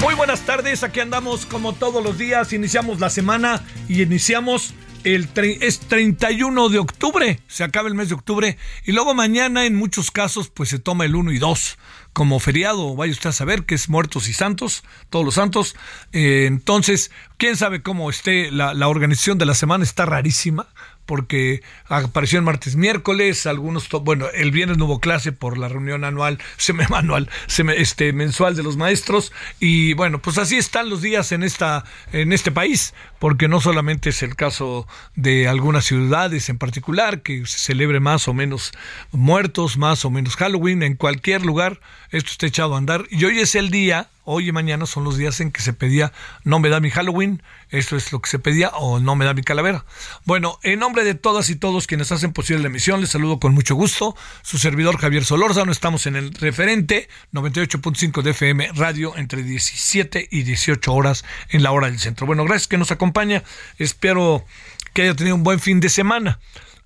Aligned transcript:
Muy 0.00 0.14
buenas 0.14 0.42
tardes, 0.42 0.82
aquí 0.82 1.00
andamos 1.00 1.46
como 1.46 1.72
todos 1.72 2.02
los 2.02 2.18
días, 2.18 2.52
iniciamos 2.52 3.00
la 3.00 3.10
semana 3.10 3.62
y 3.88 4.02
iniciamos 4.02 4.74
el 5.04 5.28
es 5.60 5.80
31 5.80 6.68
de 6.68 6.78
octubre, 6.78 7.40
se 7.46 7.64
acaba 7.64 7.88
el 7.88 7.94
mes 7.94 8.08
de 8.08 8.14
octubre 8.14 8.58
y 8.84 8.92
luego 8.92 9.14
mañana 9.14 9.64
en 9.64 9.74
muchos 9.74 10.10
casos 10.10 10.48
pues 10.50 10.68
se 10.68 10.78
toma 10.78 11.04
el 11.04 11.14
1 11.14 11.32
y 11.32 11.38
2 11.38 11.78
como 12.12 12.40
feriado, 12.40 12.96
vaya 12.96 13.12
usted 13.12 13.30
a 13.30 13.32
saber 13.32 13.64
que 13.64 13.74
es 13.74 13.88
muertos 13.88 14.28
y 14.28 14.32
santos, 14.32 14.84
todos 15.10 15.24
los 15.24 15.34
santos, 15.34 15.76
Eh, 16.12 16.46
entonces 16.46 17.10
quién 17.38 17.56
sabe 17.56 17.82
cómo 17.82 18.10
esté 18.10 18.50
la 18.50 18.88
organización 18.88 19.38
de 19.38 19.46
la 19.46 19.54
semana, 19.54 19.84
está 19.84 20.06
rarísima 20.06 20.66
porque 21.06 21.62
apareció 21.88 22.38
el 22.38 22.44
martes, 22.44 22.76
miércoles, 22.76 23.46
algunos, 23.46 23.88
bueno, 24.02 24.26
el 24.34 24.50
viernes 24.50 24.76
no 24.76 24.84
hubo 24.86 25.00
clase 25.00 25.32
por 25.32 25.56
la 25.56 25.68
reunión 25.68 26.04
anual, 26.04 26.38
seme- 26.58 27.74
este, 27.76 28.12
mensual 28.12 28.56
de 28.56 28.62
los 28.62 28.76
maestros, 28.76 29.32
y 29.60 29.94
bueno, 29.94 30.20
pues 30.20 30.36
así 30.38 30.56
están 30.56 30.90
los 30.90 31.00
días 31.00 31.32
en 31.32 31.42
esta, 31.42 31.84
en 32.12 32.32
este 32.32 32.50
país, 32.52 32.92
porque 33.18 33.48
no 33.48 33.60
solamente 33.60 34.10
es 34.10 34.22
el 34.22 34.36
caso 34.36 34.86
de 35.14 35.48
algunas 35.48 35.84
ciudades 35.84 36.48
en 36.48 36.58
particular, 36.58 37.22
que 37.22 37.46
se 37.46 37.58
celebre 37.58 38.00
más 38.00 38.28
o 38.28 38.34
menos 38.34 38.72
muertos, 39.12 39.78
más 39.78 40.04
o 40.04 40.10
menos 40.10 40.36
Halloween, 40.36 40.82
en 40.82 40.96
cualquier 40.96 41.46
lugar, 41.46 41.80
esto 42.10 42.30
está 42.30 42.46
echado 42.46 42.74
a 42.74 42.78
andar, 42.78 43.04
y 43.10 43.24
hoy 43.24 43.38
es 43.38 43.54
el 43.54 43.70
día 43.70 44.08
hoy 44.26 44.48
y 44.48 44.52
mañana 44.52 44.84
son 44.84 45.04
los 45.04 45.16
días 45.16 45.40
en 45.40 45.50
que 45.50 45.62
se 45.62 45.72
pedía 45.72 46.12
no 46.44 46.60
me 46.60 46.68
da 46.68 46.80
mi 46.80 46.90
Halloween, 46.90 47.42
esto 47.70 47.96
es 47.96 48.12
lo 48.12 48.20
que 48.20 48.28
se 48.28 48.38
pedía, 48.38 48.68
o 48.68 49.00
no 49.00 49.16
me 49.16 49.24
da 49.24 49.34
mi 49.34 49.42
calavera. 49.42 49.84
Bueno, 50.24 50.58
en 50.62 50.78
nombre 50.78 51.04
de 51.04 51.14
todas 51.14 51.48
y 51.50 51.56
todos 51.56 51.86
quienes 51.86 52.12
hacen 52.12 52.32
posible 52.32 52.62
la 52.62 52.68
emisión, 52.68 53.00
les 53.00 53.10
saludo 53.10 53.40
con 53.40 53.54
mucho 53.54 53.74
gusto. 53.74 54.16
Su 54.42 54.58
servidor 54.58 54.98
Javier 54.98 55.24
Solórzano, 55.24 55.72
estamos 55.72 56.06
en 56.06 56.16
el 56.16 56.34
referente 56.34 57.08
98.5 57.32 58.22
de 58.22 58.30
FM 58.30 58.70
Radio 58.74 59.16
entre 59.16 59.42
17 59.42 60.28
y 60.30 60.42
18 60.42 60.92
horas 60.92 61.24
en 61.48 61.62
la 61.62 61.72
hora 61.72 61.88
del 61.88 61.98
centro. 61.98 62.26
Bueno, 62.26 62.44
gracias 62.44 62.68
que 62.68 62.78
nos 62.78 62.90
acompaña, 62.90 63.42
espero 63.78 64.44
que 64.92 65.02
haya 65.02 65.14
tenido 65.14 65.36
un 65.36 65.42
buen 65.42 65.60
fin 65.60 65.80
de 65.80 65.88
semana. 65.88 66.38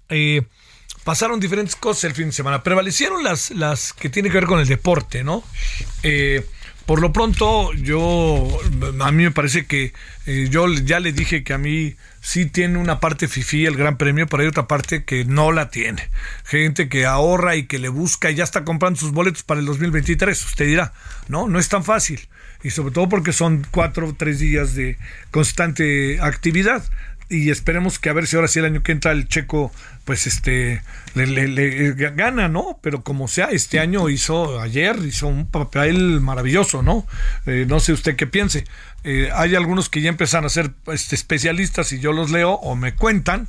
Eh, 0.09 0.43
pasaron 1.05 1.41
diferentes 1.41 1.77
cosas 1.77 2.05
el 2.05 2.15
fin 2.15 2.27
de 2.27 2.33
semana. 2.33 2.63
Prevalecieron 2.63 3.25
las, 3.25 3.51
las 3.51 3.93
que 3.93 4.09
tienen 4.09 4.33
que 4.33 4.39
ver 4.39 4.47
con 4.47 4.61
el 4.61 4.67
deporte, 4.67 5.25
¿no? 5.25 5.43
Eh, 6.03 6.47
por 6.91 7.01
lo 7.01 7.13
pronto, 7.13 7.73
yo, 7.75 8.49
a 8.99 9.13
mí 9.13 9.23
me 9.23 9.31
parece 9.31 9.65
que 9.65 9.93
eh, 10.27 10.49
yo 10.51 10.67
ya 10.67 10.99
le 10.99 11.13
dije 11.13 11.45
que 11.45 11.53
a 11.53 11.59
mí 11.59 11.95
sí 12.21 12.47
tiene 12.47 12.79
una 12.79 12.99
parte 12.99 13.29
fifí 13.29 13.65
el 13.65 13.77
Gran 13.77 13.97
Premio, 13.97 14.27
pero 14.27 14.43
hay 14.43 14.49
otra 14.49 14.67
parte 14.67 15.05
que 15.05 15.25
no 15.25 15.53
la 15.53 15.71
tiene. 15.71 16.11
Gente 16.45 16.89
que 16.89 17.07
ahorra 17.07 17.55
y 17.55 17.67
que 17.67 17.79
le 17.79 17.91
busca 17.91 18.33
y 18.33 18.35
ya 18.35 18.43
está 18.43 18.65
comprando 18.65 18.99
sus 18.99 19.13
boletos 19.13 19.45
para 19.45 19.61
el 19.61 19.67
2023. 19.67 20.45
Usted 20.45 20.67
dirá, 20.67 20.93
no, 21.29 21.47
no 21.47 21.61
es 21.61 21.69
tan 21.69 21.85
fácil. 21.85 22.27
Y 22.65 22.71
sobre 22.71 22.93
todo 22.93 23.09
porque 23.09 23.33
son 23.33 23.65
cuatro 23.71 24.09
o 24.09 24.15
tres 24.15 24.41
días 24.41 24.75
de 24.75 24.99
constante 25.31 26.21
actividad 26.21 26.83
y 27.31 27.51
esperemos 27.51 28.01
que 28.01 28.11
a 28.11 28.13
ver 28.13 28.27
si 28.27 28.35
ahora 28.35 28.49
sí 28.49 28.59
el 28.59 28.65
año 28.65 28.83
que 28.83 28.91
entra 28.91 29.13
el 29.13 29.29
checo 29.29 29.73
pues 30.11 30.27
este 30.27 30.83
le, 31.15 31.25
le- 31.29 31.47
le 31.47 31.93
gana 31.93 32.49
no 32.49 32.81
pero 32.83 33.05
como 33.05 33.29
sea 33.29 33.45
este 33.53 33.79
año 33.79 34.09
hizo 34.09 34.59
ayer 34.61 34.97
hizo 35.07 35.29
un 35.29 35.47
papel 35.49 36.21
maravilloso 36.21 36.83
no 36.83 37.07
Eh, 37.47 37.65
no 37.69 37.79
sé 37.79 37.93
usted 37.93 38.17
qué 38.17 38.27
piense. 38.27 38.65
Eh, 39.05 39.31
hay 39.33 39.55
algunos 39.55 39.89
que 39.89 40.01
ya 40.01 40.09
empiezan 40.09 40.45
a 40.45 40.49
ser 40.49 40.73
este, 40.89 41.15
especialistas 41.15 41.93
y 41.93 42.01
yo 42.01 42.13
los 42.13 42.33
leo 42.33 42.55
o 42.55 42.75
me 42.75 42.97
cuentan 42.97 43.47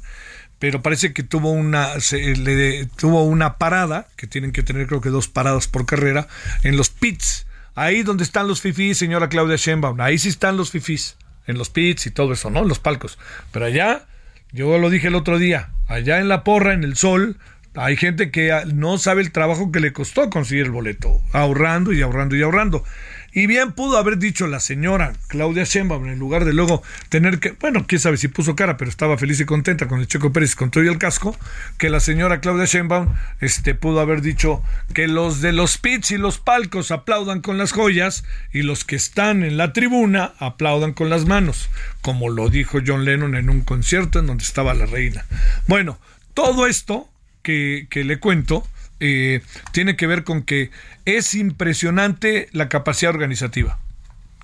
pero 0.59 0.83
parece 0.83 1.13
que 1.13 1.23
tuvo 1.23 1.49
una 1.49 1.99
se- 1.99 2.35
le- 2.35 2.85
tuvo 2.85 3.23
una 3.23 3.57
parada 3.57 4.07
que 4.15 4.27
tienen 4.27 4.51
que 4.51 4.61
tener 4.61 4.85
creo 4.85 5.01
que 5.01 5.09
dos 5.09 5.27
paradas 5.27 5.67
por 5.67 5.87
carrera 5.87 6.27
en 6.61 6.77
los 6.77 6.91
pits. 6.91 7.47
Ahí 7.73 8.03
donde 8.03 8.23
están 8.23 8.47
los 8.47 8.61
fifís 8.61 8.99
señora 8.99 9.29
Claudia 9.29 9.55
Sheinbaum. 9.55 9.99
Ahí 9.99 10.19
sí 10.19 10.29
están 10.29 10.57
los 10.57 10.69
fifís 10.69 11.17
en 11.47 11.57
los 11.57 11.69
pits 11.71 12.05
y 12.05 12.11
todo 12.11 12.33
eso, 12.33 12.51
¿no? 12.51 12.59
En 12.59 12.67
los 12.67 12.77
palcos. 12.77 13.17
Pero 13.51 13.65
allá, 13.65 14.05
yo 14.51 14.77
lo 14.77 14.89
dije 14.89 15.07
el 15.07 15.15
otro 15.15 15.37
día, 15.37 15.69
allá 15.87 16.19
en 16.19 16.27
la 16.27 16.43
porra, 16.43 16.73
en 16.73 16.83
el 16.83 16.95
sol, 16.95 17.37
hay 17.75 17.95
gente 17.95 18.31
que 18.31 18.51
ah, 18.51 18.63
no 18.65 18.97
sabe 18.97 19.21
el 19.21 19.31
trabajo 19.31 19.71
que 19.71 19.79
le 19.79 19.93
costó 19.93 20.29
conseguir 20.29 20.65
el 20.65 20.71
boleto, 20.71 21.21
ahorrando 21.31 21.93
y 21.93 22.01
ahorrando 22.01 22.35
y 22.35 22.41
ahorrando. 22.41 22.83
Y 23.33 23.47
bien 23.47 23.71
pudo 23.71 23.97
haber 23.97 24.17
dicho 24.17 24.45
la 24.47 24.59
señora 24.59 25.13
Claudia 25.27 25.63
Sheinbaum 25.63 26.07
en 26.07 26.19
lugar 26.19 26.43
de 26.43 26.53
luego 26.53 26.83
tener 27.07 27.39
que, 27.39 27.51
bueno, 27.51 27.85
quién 27.87 28.01
sabe 28.01 28.17
si 28.17 28.27
puso 28.27 28.57
cara, 28.57 28.75
pero 28.75 28.89
estaba 28.89 29.17
feliz 29.17 29.39
y 29.39 29.45
contenta 29.45 29.87
con 29.87 30.01
el 30.01 30.07
Checo 30.07 30.33
Pérez 30.33 30.55
con 30.55 30.69
todo 30.69 30.83
y 30.83 30.87
el 30.87 30.97
casco, 30.97 31.37
que 31.77 31.89
la 31.89 32.01
señora 32.01 32.41
Claudia 32.41 32.65
Sheinbaum 32.65 33.13
este, 33.39 33.73
pudo 33.73 34.01
haber 34.01 34.21
dicho 34.21 34.61
que 34.93 35.07
los 35.07 35.39
de 35.39 35.53
los 35.53 35.77
pits 35.77 36.11
y 36.11 36.17
los 36.17 36.39
palcos 36.39 36.91
aplaudan 36.91 37.41
con 37.41 37.57
las 37.57 37.71
joyas 37.71 38.25
y 38.51 38.63
los 38.63 38.83
que 38.83 38.97
están 38.97 39.43
en 39.43 39.55
la 39.55 39.71
tribuna 39.71 40.33
aplaudan 40.37 40.91
con 40.91 41.09
las 41.09 41.25
manos, 41.25 41.69
como 42.01 42.29
lo 42.29 42.49
dijo 42.49 42.79
John 42.85 43.05
Lennon 43.05 43.35
en 43.35 43.49
un 43.49 43.61
concierto 43.61 44.19
en 44.19 44.27
donde 44.27 44.43
estaba 44.43 44.73
la 44.73 44.85
reina. 44.85 45.25
Bueno, 45.67 45.99
todo 46.33 46.67
esto 46.67 47.07
que, 47.43 47.87
que 47.89 48.03
le 48.03 48.19
cuento 48.19 48.67
eh, 49.01 49.41
tiene 49.71 49.95
que 49.95 50.07
ver 50.07 50.23
con 50.23 50.43
que 50.43 50.69
es 51.05 51.33
impresionante 51.33 52.47
la 52.51 52.69
capacidad 52.69 53.13
organizativa. 53.13 53.79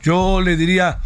Yo 0.01 0.42
le 0.42 0.57
diría, 0.57 1.00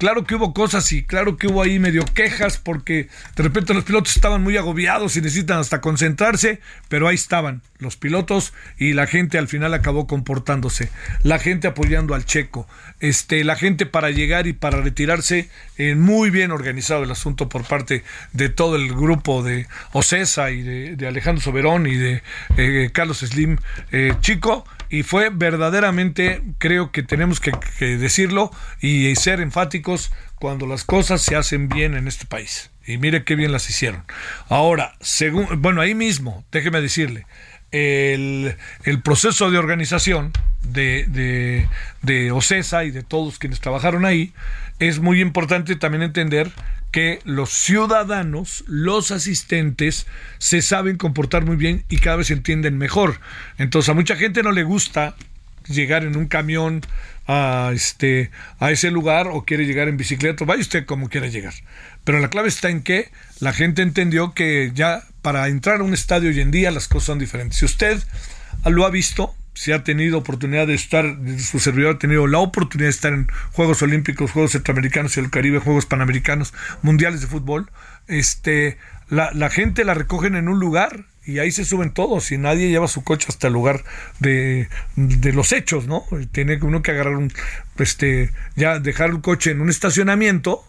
claro 0.00 0.24
que 0.24 0.34
hubo 0.34 0.54
cosas 0.54 0.90
y 0.92 1.02
claro 1.02 1.36
que 1.36 1.46
hubo 1.46 1.62
ahí 1.62 1.78
medio 1.78 2.06
quejas 2.06 2.56
porque 2.56 3.08
de 3.36 3.42
repente 3.42 3.74
los 3.74 3.84
pilotos 3.84 4.16
estaban 4.16 4.42
muy 4.42 4.56
agobiados 4.56 5.14
y 5.16 5.20
necesitan 5.20 5.58
hasta 5.58 5.82
concentrarse, 5.82 6.58
pero 6.88 7.06
ahí 7.06 7.14
estaban 7.14 7.60
los 7.78 7.96
pilotos 7.96 8.54
y 8.78 8.94
la 8.94 9.06
gente 9.06 9.36
al 9.36 9.46
final 9.46 9.74
acabó 9.74 10.06
comportándose, 10.06 10.88
la 11.22 11.38
gente 11.38 11.68
apoyando 11.68 12.14
al 12.14 12.24
checo, 12.24 12.66
este, 13.00 13.44
la 13.44 13.56
gente 13.56 13.84
para 13.84 14.08
llegar 14.10 14.46
y 14.46 14.54
para 14.54 14.80
retirarse, 14.80 15.50
eh, 15.76 15.94
muy 15.96 16.30
bien 16.30 16.50
organizado 16.50 17.04
el 17.04 17.10
asunto 17.10 17.50
por 17.50 17.64
parte 17.64 18.02
de 18.32 18.48
todo 18.48 18.76
el 18.76 18.88
grupo 18.94 19.42
de 19.42 19.66
Ocesa 19.92 20.50
y 20.50 20.62
de, 20.62 21.06
Alejandro 21.06 21.42
Soberón 21.42 21.86
y 21.86 21.96
de 21.96 22.22
eh, 22.56 22.88
Carlos 22.90 23.18
Slim 23.18 23.58
eh, 23.92 24.14
Chico, 24.20 24.64
y 24.90 25.04
fue 25.04 25.30
verdaderamente, 25.30 26.42
creo 26.58 26.90
que 26.90 27.04
tenemos 27.04 27.40
que, 27.40 27.52
decirlo 27.96 28.50
y 28.80 29.14
ser 29.14 29.40
enfáticos 29.40 30.10
cuando 30.34 30.66
las 30.66 30.84
cosas 30.84 31.22
se 31.22 31.36
hacen 31.36 31.68
bien 31.68 31.94
en 31.94 32.08
este 32.08 32.26
país. 32.26 32.70
Y 32.84 32.98
mire 32.98 33.22
qué 33.22 33.36
bien 33.36 33.52
las 33.52 33.70
hicieron. 33.70 34.02
Ahora, 34.48 34.96
según, 35.00 35.46
bueno, 35.62 35.80
ahí 35.80 35.94
mismo, 35.94 36.44
déjeme 36.50 36.80
decirle, 36.80 37.26
el, 37.70 38.56
proceso 39.04 39.52
de 39.52 39.58
organización 39.58 40.32
de, 40.62 41.04
de, 41.06 41.68
de 42.02 42.32
OCESA 42.32 42.82
y 42.84 42.90
de 42.90 43.04
todos 43.04 43.38
quienes 43.38 43.60
trabajaron 43.60 44.04
ahí, 44.04 44.32
es 44.80 44.98
muy 44.98 45.20
importante 45.20 45.76
también 45.76 46.02
entender 46.02 46.50
que 46.90 47.20
los 47.24 47.50
ciudadanos, 47.50 48.64
los 48.66 49.10
asistentes, 49.10 50.06
se 50.38 50.62
saben 50.62 50.96
comportar 50.96 51.44
muy 51.44 51.56
bien 51.56 51.84
y 51.88 51.98
cada 51.98 52.16
vez 52.16 52.28
se 52.28 52.34
entienden 52.34 52.78
mejor. 52.78 53.20
Entonces 53.58 53.88
a 53.88 53.94
mucha 53.94 54.16
gente 54.16 54.42
no 54.42 54.52
le 54.52 54.62
gusta 54.62 55.14
llegar 55.68 56.04
en 56.04 56.16
un 56.16 56.26
camión 56.26 56.82
a 57.26 57.70
este 57.72 58.30
a 58.58 58.72
ese 58.72 58.90
lugar 58.90 59.28
o 59.28 59.44
quiere 59.44 59.64
llegar 59.64 59.88
en 59.88 59.96
bicicleta, 59.96 60.44
vaya 60.44 60.60
usted 60.62 60.84
como 60.84 61.08
quiera 61.08 61.28
llegar. 61.28 61.54
Pero 62.04 62.18
la 62.18 62.28
clave 62.28 62.48
está 62.48 62.70
en 62.70 62.82
que 62.82 63.10
la 63.38 63.52
gente 63.52 63.82
entendió 63.82 64.34
que 64.34 64.72
ya 64.74 65.04
para 65.22 65.46
entrar 65.48 65.80
a 65.80 65.84
un 65.84 65.94
estadio 65.94 66.30
hoy 66.30 66.40
en 66.40 66.50
día 66.50 66.70
las 66.70 66.88
cosas 66.88 67.06
son 67.06 67.18
diferentes. 67.18 67.58
Si 67.58 67.64
usted 67.64 68.02
lo 68.64 68.84
ha 68.84 68.90
visto, 68.90 69.34
si 69.54 69.72
ha 69.72 69.84
tenido 69.84 70.18
oportunidad 70.18 70.66
de 70.66 70.74
estar, 70.74 71.16
su 71.38 71.58
servidor 71.58 71.96
ha 71.96 71.98
tenido 71.98 72.26
la 72.26 72.38
oportunidad 72.38 72.86
de 72.86 72.94
estar 72.94 73.12
en 73.12 73.28
Juegos 73.52 73.82
Olímpicos, 73.82 74.30
Juegos 74.30 74.52
Centroamericanos 74.52 75.16
y 75.16 75.20
el 75.20 75.30
Caribe, 75.30 75.58
Juegos 75.58 75.86
Panamericanos, 75.86 76.54
Mundiales 76.82 77.20
de 77.20 77.26
Fútbol, 77.26 77.70
este, 78.06 78.78
la, 79.08 79.30
la 79.32 79.50
gente 79.50 79.84
la 79.84 79.94
recogen 79.94 80.36
en 80.36 80.48
un 80.48 80.60
lugar 80.60 81.04
y 81.24 81.38
ahí 81.38 81.52
se 81.52 81.64
suben 81.64 81.92
todos 81.92 82.32
y 82.32 82.38
nadie 82.38 82.70
lleva 82.70 82.88
su 82.88 83.04
coche 83.04 83.26
hasta 83.28 83.48
el 83.48 83.52
lugar 83.52 83.84
de, 84.18 84.68
de, 84.96 85.32
los 85.32 85.52
hechos, 85.52 85.86
¿no? 85.86 86.04
Tiene 86.32 86.58
uno 86.62 86.82
que 86.82 86.92
agarrar 86.92 87.16
un, 87.16 87.32
este, 87.78 88.30
ya 88.56 88.78
dejar 88.78 89.10
el 89.10 89.20
coche 89.20 89.50
en 89.50 89.60
un 89.60 89.68
estacionamiento 89.68 90.64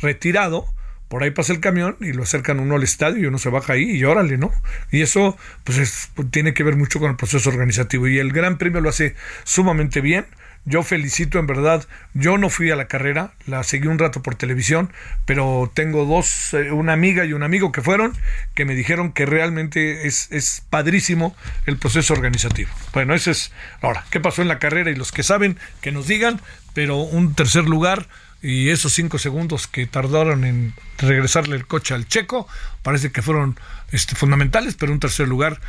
retirado 0.00 0.66
por 1.10 1.24
ahí 1.24 1.32
pasa 1.32 1.52
el 1.52 1.58
camión 1.58 1.96
y 2.00 2.12
lo 2.12 2.22
acercan 2.22 2.60
uno 2.60 2.76
al 2.76 2.84
estadio 2.84 3.24
y 3.24 3.26
uno 3.26 3.36
se 3.38 3.48
baja 3.50 3.72
ahí 3.72 3.82
y 3.82 4.04
órale, 4.04 4.38
¿no? 4.38 4.52
Y 4.92 5.02
eso 5.02 5.36
pues 5.64 6.08
tiene 6.30 6.54
que 6.54 6.62
ver 6.62 6.76
mucho 6.76 7.00
con 7.00 7.10
el 7.10 7.16
proceso 7.16 7.50
organizativo 7.50 8.06
y 8.06 8.20
el 8.20 8.30
Gran 8.32 8.58
Premio 8.58 8.80
lo 8.80 8.90
hace 8.90 9.16
sumamente 9.42 10.00
bien. 10.00 10.26
Yo 10.66 10.84
felicito 10.84 11.40
en 11.40 11.48
verdad, 11.48 11.84
yo 12.14 12.38
no 12.38 12.48
fui 12.48 12.70
a 12.70 12.76
la 12.76 12.86
carrera, 12.86 13.32
la 13.46 13.64
seguí 13.64 13.88
un 13.88 13.98
rato 13.98 14.22
por 14.22 14.36
televisión, 14.36 14.92
pero 15.24 15.72
tengo 15.74 16.04
dos, 16.04 16.54
eh, 16.54 16.70
una 16.70 16.92
amiga 16.92 17.24
y 17.24 17.32
un 17.32 17.42
amigo 17.42 17.72
que 17.72 17.82
fueron, 17.82 18.16
que 18.54 18.64
me 18.64 18.76
dijeron 18.76 19.12
que 19.12 19.26
realmente 19.26 20.06
es, 20.06 20.30
es 20.30 20.62
padrísimo 20.70 21.34
el 21.66 21.76
proceso 21.76 22.14
organizativo. 22.14 22.70
Bueno, 22.92 23.14
ese 23.14 23.32
es, 23.32 23.52
ahora, 23.80 24.04
¿qué 24.12 24.20
pasó 24.20 24.42
en 24.42 24.48
la 24.48 24.60
carrera? 24.60 24.92
Y 24.92 24.94
los 24.94 25.10
que 25.10 25.24
saben, 25.24 25.58
que 25.80 25.90
nos 25.90 26.06
digan, 26.06 26.40
pero 26.72 26.98
un 26.98 27.34
tercer 27.34 27.64
lugar, 27.64 28.06
y 28.42 28.70
esos 28.70 28.92
cinco 28.92 29.18
segundos 29.18 29.66
que 29.66 29.86
tardaron 29.86 30.44
en 30.44 30.74
regresarle 30.98 31.56
el 31.56 31.66
coche 31.66 31.94
al 31.94 32.08
checo 32.08 32.48
parece 32.82 33.12
que 33.12 33.22
fueron 33.22 33.58
este, 33.92 34.14
fundamentales, 34.14 34.74
pero 34.74 34.92
un 34.92 35.00
tercer 35.00 35.28
lugar 35.28 35.60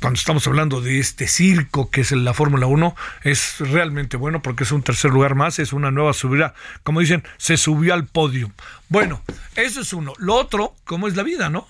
cuando 0.00 0.18
estamos 0.18 0.46
hablando 0.46 0.80
de 0.80 0.98
este 0.98 1.28
circo 1.28 1.90
que 1.90 2.00
es 2.00 2.12
la 2.12 2.34
Fórmula 2.34 2.66
1, 2.66 2.94
es 3.24 3.56
realmente 3.58 4.16
bueno 4.16 4.42
porque 4.42 4.64
es 4.64 4.72
un 4.72 4.82
tercer 4.82 5.10
lugar 5.10 5.34
más, 5.34 5.58
es 5.58 5.72
una 5.72 5.90
nueva 5.90 6.12
subida, 6.12 6.54
como 6.82 7.00
dicen, 7.00 7.24
se 7.36 7.56
subió 7.56 7.94
al 7.94 8.06
podio. 8.06 8.52
Bueno, 8.88 9.22
eso 9.56 9.80
es 9.80 9.92
uno. 9.92 10.14
Lo 10.18 10.34
otro, 10.34 10.74
¿cómo 10.84 11.08
es 11.08 11.16
la 11.16 11.22
vida, 11.22 11.50
no? 11.50 11.66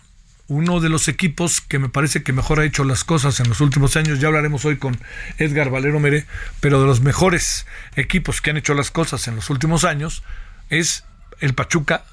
Uno 0.52 0.81
de 0.81 0.90
los 0.90 1.08
equipos 1.08 1.62
que 1.62 1.78
me 1.78 1.88
parece 1.88 2.22
que 2.22 2.34
mejor 2.34 2.60
ha 2.60 2.66
hecho 2.66 2.84
las 2.84 3.04
cosas 3.04 3.40
en 3.40 3.49
los 3.49 3.62
últimos 3.62 3.96
años, 3.96 4.20
ya 4.20 4.28
hablaremos 4.28 4.66
hoy 4.66 4.76
con 4.76 4.99
Edgar 5.38 5.70
Valero 5.70 5.99
Mere, 5.99 6.26
pero 6.60 6.78
de 6.78 6.87
los 6.87 7.00
mejores 7.00 7.66
equipos 7.96 8.43
que 8.43 8.50
han 8.50 8.58
hecho 8.58 8.75
las 8.75 8.90
cosas 8.90 9.26
en 9.28 9.37
los 9.37 9.49
últimos 9.49 9.84
años 9.84 10.22
es 10.69 11.04
el 11.40 11.54
Pachuca, 11.54 12.04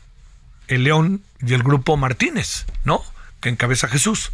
el 0.70 0.86
León 0.86 1.22
y 1.46 1.54
el 1.54 1.64
grupo 1.64 1.98
Martínez, 1.98 2.66
¿no? 2.86 3.04
Que 3.42 3.50
encabeza 3.50 3.90
Jesús. 3.90 4.32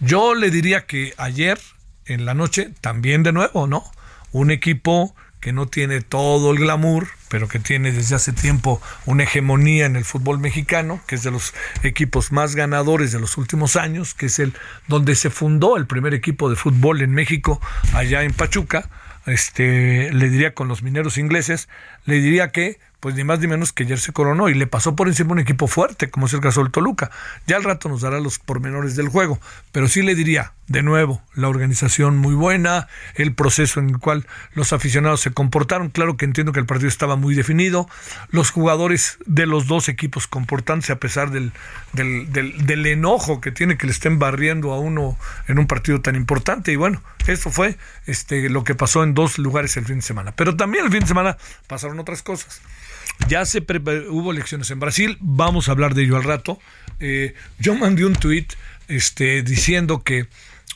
Yo 0.00 0.34
le 0.34 0.50
diría 0.50 0.84
que 0.84 1.14
ayer 1.16 1.58
en 2.04 2.26
la 2.26 2.34
noche 2.34 2.70
también 2.82 3.22
de 3.22 3.32
nuevo, 3.32 3.66
¿no? 3.66 3.90
Un 4.32 4.50
equipo 4.50 5.14
que 5.40 5.54
no 5.54 5.66
tiene 5.66 6.02
todo 6.02 6.50
el 6.50 6.58
glamour, 6.58 7.08
pero 7.30 7.46
que 7.48 7.60
tiene 7.60 7.92
desde 7.92 8.16
hace 8.16 8.32
tiempo 8.32 8.82
una 9.06 9.22
hegemonía 9.22 9.86
en 9.86 9.94
el 9.94 10.04
fútbol 10.04 10.40
mexicano, 10.40 11.00
que 11.06 11.14
es 11.14 11.22
de 11.22 11.30
los 11.30 11.54
equipos 11.84 12.32
más 12.32 12.56
ganadores 12.56 13.12
de 13.12 13.20
los 13.20 13.38
últimos 13.38 13.76
años, 13.76 14.14
que 14.14 14.26
es 14.26 14.40
el 14.40 14.52
donde 14.88 15.14
se 15.14 15.30
fundó 15.30 15.76
el 15.76 15.86
primer 15.86 16.12
equipo 16.12 16.50
de 16.50 16.56
fútbol 16.56 17.00
en 17.02 17.12
México, 17.12 17.60
allá 17.94 18.24
en 18.24 18.34
Pachuca. 18.34 18.90
Este, 19.26 20.12
le 20.12 20.28
diría 20.28 20.54
con 20.54 20.66
los 20.66 20.82
mineros 20.82 21.18
ingleses, 21.18 21.68
le 22.04 22.16
diría 22.16 22.50
que 22.50 22.80
pues 23.00 23.14
ni 23.14 23.24
más 23.24 23.40
ni 23.40 23.46
menos 23.46 23.72
que 23.72 23.84
ayer 23.84 23.98
se 23.98 24.12
coronó 24.12 24.48
y 24.48 24.54
le 24.54 24.66
pasó 24.66 24.94
por 24.94 25.08
encima 25.08 25.32
un 25.32 25.38
equipo 25.38 25.66
fuerte, 25.66 26.10
como 26.10 26.26
es 26.26 26.34
el 26.34 26.40
caso 26.40 26.62
del 26.62 26.70
Toluca. 26.70 27.10
Ya 27.46 27.56
al 27.56 27.64
rato 27.64 27.88
nos 27.88 28.02
dará 28.02 28.20
los 28.20 28.38
pormenores 28.38 28.94
del 28.94 29.08
juego, 29.08 29.40
pero 29.72 29.88
sí 29.88 30.02
le 30.02 30.14
diría, 30.14 30.52
de 30.66 30.82
nuevo, 30.82 31.22
la 31.34 31.48
organización 31.48 32.18
muy 32.18 32.34
buena, 32.34 32.88
el 33.14 33.34
proceso 33.34 33.80
en 33.80 33.90
el 33.90 33.98
cual 33.98 34.26
los 34.52 34.72
aficionados 34.72 35.20
se 35.20 35.32
comportaron. 35.32 35.88
Claro 35.88 36.16
que 36.16 36.26
entiendo 36.26 36.52
que 36.52 36.60
el 36.60 36.66
partido 36.66 36.88
estaba 36.88 37.16
muy 37.16 37.34
definido, 37.34 37.88
los 38.30 38.50
jugadores 38.50 39.18
de 39.26 39.46
los 39.46 39.66
dos 39.66 39.88
equipos 39.88 40.26
comportándose 40.26 40.92
a 40.92 41.00
pesar 41.00 41.30
del, 41.30 41.52
del, 41.92 42.30
del, 42.32 42.66
del 42.66 42.86
enojo 42.86 43.40
que 43.40 43.50
tiene 43.50 43.78
que 43.78 43.86
le 43.86 43.92
estén 43.92 44.18
barriendo 44.18 44.72
a 44.72 44.78
uno 44.78 45.18
en 45.48 45.58
un 45.58 45.66
partido 45.66 46.00
tan 46.00 46.16
importante. 46.16 46.70
Y 46.70 46.76
bueno, 46.76 47.02
eso 47.26 47.50
fue 47.50 47.78
este, 48.06 48.48
lo 48.48 48.62
que 48.64 48.74
pasó 48.74 49.02
en 49.02 49.14
dos 49.14 49.38
lugares 49.38 49.76
el 49.76 49.86
fin 49.86 49.96
de 49.96 50.02
semana. 50.02 50.32
Pero 50.36 50.56
también 50.56 50.84
el 50.84 50.90
fin 50.90 51.00
de 51.00 51.06
semana 51.06 51.36
pasaron 51.66 51.98
otras 51.98 52.22
cosas. 52.22 52.60
Ya 53.28 53.44
se 53.44 53.64
hubo 54.08 54.32
elecciones 54.32 54.70
en 54.70 54.80
Brasil, 54.80 55.16
vamos 55.20 55.68
a 55.68 55.72
hablar 55.72 55.94
de 55.94 56.02
ello 56.02 56.16
al 56.16 56.24
rato. 56.24 56.58
Eh, 56.98 57.34
yo 57.58 57.74
mandé 57.74 58.04
un 58.04 58.14
tuit 58.14 58.52
este, 58.88 59.42
diciendo 59.42 60.02
que 60.02 60.26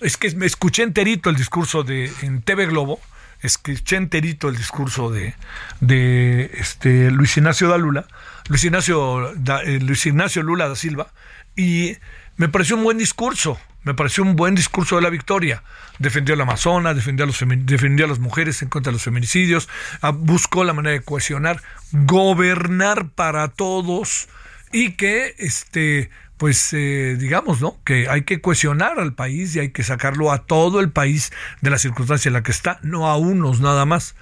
es 0.00 0.16
que 0.16 0.30
me 0.36 0.46
escuché 0.46 0.82
enterito 0.82 1.30
el 1.30 1.36
discurso 1.36 1.82
de 1.82 2.10
en 2.22 2.42
TV 2.42 2.66
Globo, 2.66 3.00
escuché 3.42 3.96
enterito 3.96 4.48
el 4.48 4.56
discurso 4.56 5.10
de, 5.10 5.34
de 5.80 6.50
este, 6.54 7.10
Luis 7.10 7.36
Ignacio 7.36 7.68
da 7.68 7.78
Lula, 7.78 8.06
Luis 8.48 8.64
Ignacio, 8.64 9.32
eh, 9.32 9.80
Luis 9.80 10.06
Ignacio 10.06 10.42
Lula 10.42 10.68
da 10.68 10.76
Silva, 10.76 11.12
y 11.56 11.96
me 12.36 12.48
pareció 12.48 12.76
un 12.76 12.84
buen 12.84 12.98
discurso, 12.98 13.58
me 13.84 13.94
pareció 13.94 14.24
un 14.24 14.36
buen 14.36 14.54
discurso 14.54 14.96
de 14.96 15.02
la 15.02 15.10
victoria. 15.10 15.62
Defendió 15.98 16.34
a 16.34 16.38
la 16.38 16.42
Amazonas, 16.42 16.96
defendió 16.96 17.24
a, 17.24 17.26
los 17.26 17.38
defendió 17.66 18.06
a 18.06 18.08
las 18.08 18.18
mujeres 18.18 18.62
en 18.62 18.68
contra 18.68 18.90
de 18.90 18.94
los 18.94 19.02
feminicidios, 19.02 19.68
ah, 20.00 20.10
buscó 20.10 20.64
la 20.64 20.72
manera 20.72 20.94
de 20.94 21.04
cohesionar, 21.04 21.62
gobernar 21.92 23.08
para 23.10 23.48
todos 23.48 24.28
y 24.72 24.92
que 24.92 25.34
este 25.38 26.10
pues 26.36 26.72
eh, 26.72 27.16
digamos, 27.18 27.60
¿no? 27.60 27.78
Que 27.84 28.08
hay 28.08 28.22
que 28.22 28.40
cohesionar 28.40 28.98
al 28.98 29.14
país 29.14 29.54
y 29.54 29.60
hay 29.60 29.70
que 29.70 29.82
sacarlo 29.82 30.32
a 30.32 30.46
todo 30.46 30.80
el 30.80 30.90
país 30.90 31.32
de 31.60 31.70
la 31.70 31.78
circunstancia 31.78 32.28
en 32.28 32.34
la 32.34 32.42
que 32.42 32.50
está, 32.50 32.78
no 32.82 33.08
a 33.08 33.16
unos 33.16 33.60
nada 33.60 33.84
más. 33.84 34.14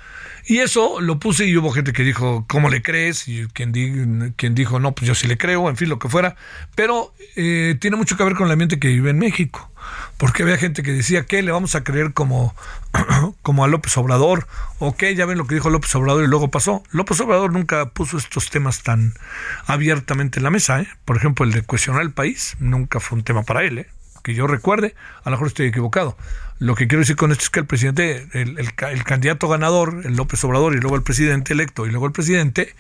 Y 0.45 0.59
eso 0.59 1.01
lo 1.01 1.19
puse 1.19 1.47
y 1.47 1.57
hubo 1.57 1.71
gente 1.71 1.93
que 1.93 2.03
dijo, 2.03 2.45
¿cómo 2.49 2.69
le 2.69 2.83
crees? 2.83 3.29
Y 3.29 3.47
quien, 3.49 4.35
quien 4.37 4.55
dijo, 4.55 4.81
no, 4.81 4.95
pues 4.95 5.07
yo 5.09 5.15
sí 5.15 5.27
le 5.27 5.39
creo, 5.39 5.69
en 5.69 5.77
fin, 5.77 5.89
lo 5.89 5.99
que 5.99 6.09
fuera. 6.09 6.37
Pero 6.75 7.15
eh, 7.37 7.77
tiene 7.81 7.97
mucho 7.97 8.17
que 8.17 8.25
ver 8.25 8.35
con 8.35 8.47
el 8.47 8.53
ambiente 8.53 8.79
que 8.79 8.89
vive 8.89 9.11
en 9.11 9.19
México. 9.19 9.72
Porque 10.17 10.43
había 10.43 10.57
gente 10.57 10.83
que 10.83 10.93
decía, 10.93 11.25
¿qué? 11.25 11.43
¿Le 11.43 11.53
vamos 11.53 11.75
a 11.75 11.85
creer 11.85 12.13
como, 12.13 12.55
como 13.43 13.65
a 13.65 13.69
López 13.69 13.97
Obrador? 13.97 14.47
¿O 14.79 14.97
qué? 14.97 15.15
Ya 15.15 15.27
ven 15.27 15.39
lo 15.39 15.47
que 15.47 15.55
dijo 15.55 15.71
López 15.71 15.95
Obrador 15.95 16.25
y 16.25 16.29
luego 16.29 16.51
pasó. 16.51 16.83
López 16.91 17.21
Obrador 17.21 17.53
nunca 17.53 17.87
puso 17.91 18.19
estos 18.19 18.51
temas 18.51 18.83
tan 18.83 19.15
abiertamente 19.67 20.39
en 20.39 20.45
la 20.45 20.51
mesa. 20.51 20.81
¿eh? 20.81 20.89
Por 21.05 21.17
ejemplo, 21.17 21.45
el 21.45 21.53
de 21.53 21.63
cuestionar 21.63 22.03
el 22.03 22.13
país 22.13 22.57
nunca 22.61 23.01
fue 23.01 23.19
un 23.19 23.25
tema 23.25 23.43
para 23.43 23.65
él. 23.65 23.79
¿eh? 23.79 23.89
Que 24.23 24.35
yo 24.35 24.47
recuerde, 24.47 24.95
a 25.25 25.31
lo 25.31 25.33
mejor 25.33 25.49
estoy 25.49 25.67
equivocado. 25.67 26.17
Lo 26.63 26.77
que 26.77 26.87
quiero 26.87 27.01
decir 27.01 27.17
con 27.17 27.33
esto 27.33 27.43
es 27.43 27.51
que 27.51 27.59
el 27.59 27.67
presidente, 27.67 28.29
el, 28.35 28.57
el, 28.57 29.03
candidato 29.03 29.49
ganador, 29.49 30.03
el 30.05 30.15
López 30.15 30.45
Obrador, 30.45 30.77
y 30.77 30.79
luego 30.79 30.95
el 30.95 31.03
presidente 31.03 31.55
electo, 31.55 31.87
y 31.87 31.91
luego 31.91 32.07
el 32.07 32.13
presidente, 32.13 32.77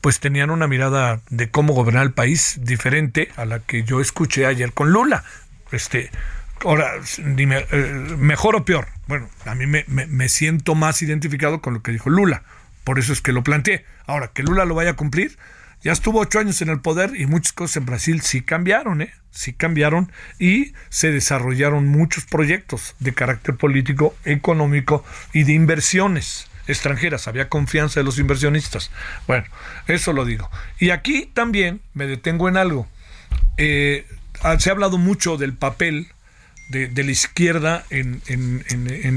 pues 0.00 0.20
tenían 0.20 0.50
una 0.50 0.68
mirada 0.68 1.20
de 1.30 1.50
cómo 1.50 1.74
gobernar 1.74 2.04
el 2.04 2.12
país 2.12 2.60
diferente 2.62 3.32
a 3.36 3.44
la 3.44 3.58
que 3.58 3.82
yo 3.82 4.00
escuché 4.00 4.46
ayer 4.46 4.72
con 4.72 4.92
Lula. 4.92 5.24
Este, 5.72 6.12
ahora, 6.64 6.92
eh, 7.18 7.66
mejor 8.18 8.56
o 8.56 8.64
peor. 8.64 8.88
Bueno, 9.06 9.28
a 9.44 9.54
mí 9.54 9.66
me, 9.66 9.84
me, 9.86 10.28
siento 10.28 10.74
más 10.74 11.02
identificado 11.02 11.60
con 11.60 11.74
lo 11.74 11.82
que 11.82 11.92
dijo 11.92 12.10
Lula. 12.10 12.42
Por 12.84 12.98
eso 12.98 13.12
es 13.12 13.20
que 13.20 13.32
lo 13.32 13.42
planteé. 13.42 13.84
Ahora, 14.06 14.28
que 14.28 14.42
Lula 14.42 14.64
lo 14.64 14.74
vaya 14.74 14.90
a 14.90 14.96
cumplir, 14.96 15.38
ya 15.82 15.92
estuvo 15.92 16.20
ocho 16.20 16.38
años 16.38 16.62
en 16.62 16.70
el 16.70 16.80
poder 16.80 17.12
y 17.14 17.26
muchas 17.26 17.52
cosas 17.52 17.76
en 17.76 17.86
Brasil 17.86 18.20
sí 18.22 18.40
cambiaron, 18.40 19.02
¿eh? 19.02 19.12
Sí 19.30 19.52
cambiaron 19.52 20.10
y 20.38 20.72
se 20.88 21.12
desarrollaron 21.12 21.86
muchos 21.88 22.24
proyectos 22.24 22.94
de 23.00 23.12
carácter 23.12 23.56
político, 23.56 24.16
económico 24.24 25.04
y 25.32 25.44
de 25.44 25.52
inversiones 25.52 26.48
extranjeras. 26.66 27.28
Había 27.28 27.48
confianza 27.48 28.00
de 28.00 28.04
los 28.04 28.18
inversionistas. 28.18 28.90
Bueno, 29.26 29.44
eso 29.86 30.12
lo 30.12 30.24
digo. 30.24 30.50
Y 30.78 30.90
aquí 30.90 31.30
también 31.32 31.80
me 31.92 32.06
detengo 32.06 32.48
en 32.48 32.56
algo. 32.56 32.88
Eh, 33.56 34.06
se 34.58 34.70
ha 34.70 34.72
hablado 34.72 34.98
mucho 34.98 35.36
del 35.36 35.52
papel 35.52 36.08
de, 36.70 37.04
la 37.04 37.10
izquierda 37.10 37.84
en, 37.90 38.22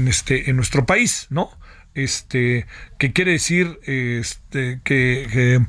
este, 0.08 0.50
en 0.50 0.56
nuestro 0.56 0.86
país, 0.86 1.26
¿no? 1.30 1.50
Este, 1.94 2.66
que 2.98 3.12
quiere 3.12 3.32
decir 3.32 3.80
este, 3.84 4.80
que 4.84 5.60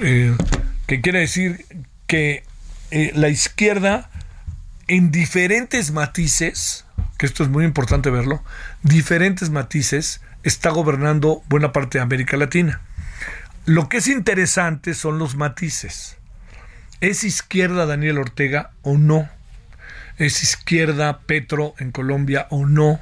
eh, 0.00 0.36
quiere 0.86 1.20
decir 1.20 1.64
que 2.06 2.44
eh, 2.90 3.12
la 3.14 3.28
izquierda 3.28 4.10
en 4.88 5.10
diferentes 5.10 5.92
matices, 5.92 6.84
que 7.18 7.26
esto 7.26 7.42
es 7.42 7.48
muy 7.48 7.64
importante 7.64 8.10
verlo, 8.10 8.42
diferentes 8.82 9.50
matices, 9.50 10.20
está 10.42 10.70
gobernando 10.70 11.42
buena 11.48 11.72
parte 11.72 11.98
de 11.98 12.02
América 12.02 12.36
Latina. 12.36 12.82
Lo 13.64 13.88
que 13.88 13.98
es 13.98 14.08
interesante 14.08 14.94
son 14.94 15.18
los 15.18 15.36
matices. 15.36 16.16
¿Es 17.00 17.24
izquierda 17.24 17.86
Daniel 17.86 18.18
Ortega 18.18 18.72
o 18.82 18.98
no? 18.98 19.28
¿Es 20.16 20.42
izquierda 20.42 21.20
Petro 21.20 21.74
en 21.78 21.90
Colombia 21.90 22.46
o 22.50 22.66
no? 22.66 23.00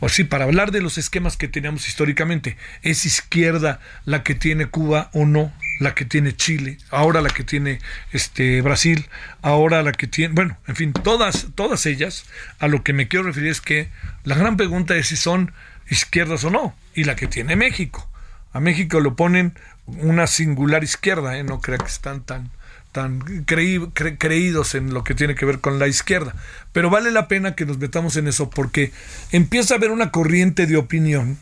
O 0.00 0.08
sí, 0.08 0.24
para 0.24 0.44
hablar 0.44 0.72
de 0.72 0.82
los 0.82 0.98
esquemas 0.98 1.36
que 1.36 1.46
teníamos 1.46 1.86
históricamente, 1.86 2.56
¿es 2.82 3.04
izquierda 3.04 3.78
la 4.04 4.24
que 4.24 4.34
tiene 4.34 4.66
Cuba 4.66 5.10
o 5.12 5.26
no? 5.26 5.52
La 5.78 5.94
que 5.94 6.04
tiene 6.04 6.34
Chile, 6.34 6.78
ahora 6.90 7.20
la 7.20 7.30
que 7.30 7.44
tiene 7.44 7.78
este 8.10 8.60
Brasil, 8.62 9.06
ahora 9.42 9.84
la 9.84 9.92
que 9.92 10.08
tiene, 10.08 10.34
bueno, 10.34 10.58
en 10.66 10.74
fin, 10.74 10.92
todas, 10.92 11.46
todas 11.54 11.86
ellas, 11.86 12.24
a 12.58 12.66
lo 12.66 12.82
que 12.82 12.92
me 12.92 13.06
quiero 13.06 13.26
referir 13.26 13.50
es 13.50 13.60
que 13.60 13.90
la 14.24 14.34
gran 14.34 14.56
pregunta 14.56 14.96
es 14.96 15.06
si 15.06 15.16
son 15.16 15.52
izquierdas 15.88 16.42
o 16.42 16.50
no, 16.50 16.74
y 16.94 17.04
la 17.04 17.14
que 17.14 17.28
tiene 17.28 17.54
México. 17.54 18.10
A 18.52 18.58
México 18.58 18.98
lo 18.98 19.14
ponen 19.14 19.56
una 19.86 20.26
singular 20.26 20.82
izquierda, 20.82 21.38
¿eh? 21.38 21.44
no 21.44 21.60
crea 21.60 21.78
que 21.78 21.86
están 21.86 22.24
tan, 22.24 22.50
tan 22.92 23.20
creídos 23.44 24.74
en 24.74 24.94
lo 24.94 25.02
que 25.02 25.14
tiene 25.14 25.34
que 25.34 25.46
ver 25.46 25.60
con 25.60 25.78
la 25.78 25.88
izquierda. 25.88 26.34
Pero 26.72 26.90
vale 26.90 27.10
la 27.10 27.26
pena 27.26 27.54
que 27.54 27.66
nos 27.66 27.78
metamos 27.78 28.16
en 28.16 28.28
eso 28.28 28.50
porque 28.50 28.92
empieza 29.32 29.74
a 29.74 29.76
haber 29.78 29.90
una 29.90 30.10
corriente 30.10 30.66
de 30.66 30.76
opinión 30.76 31.38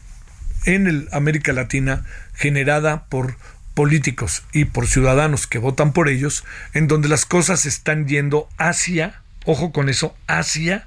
en 0.64 0.86
el 0.86 1.08
América 1.12 1.52
Latina 1.52 2.04
generada 2.34 3.04
por 3.06 3.36
políticos 3.74 4.44
y 4.52 4.66
por 4.66 4.86
ciudadanos 4.86 5.46
que 5.46 5.58
votan 5.58 5.92
por 5.92 6.08
ellos, 6.08 6.44
en 6.72 6.86
donde 6.86 7.08
las 7.08 7.26
cosas 7.26 7.66
están 7.66 8.06
yendo 8.06 8.48
hacia, 8.56 9.22
ojo 9.44 9.72
con 9.72 9.88
eso, 9.88 10.14
hacia 10.26 10.86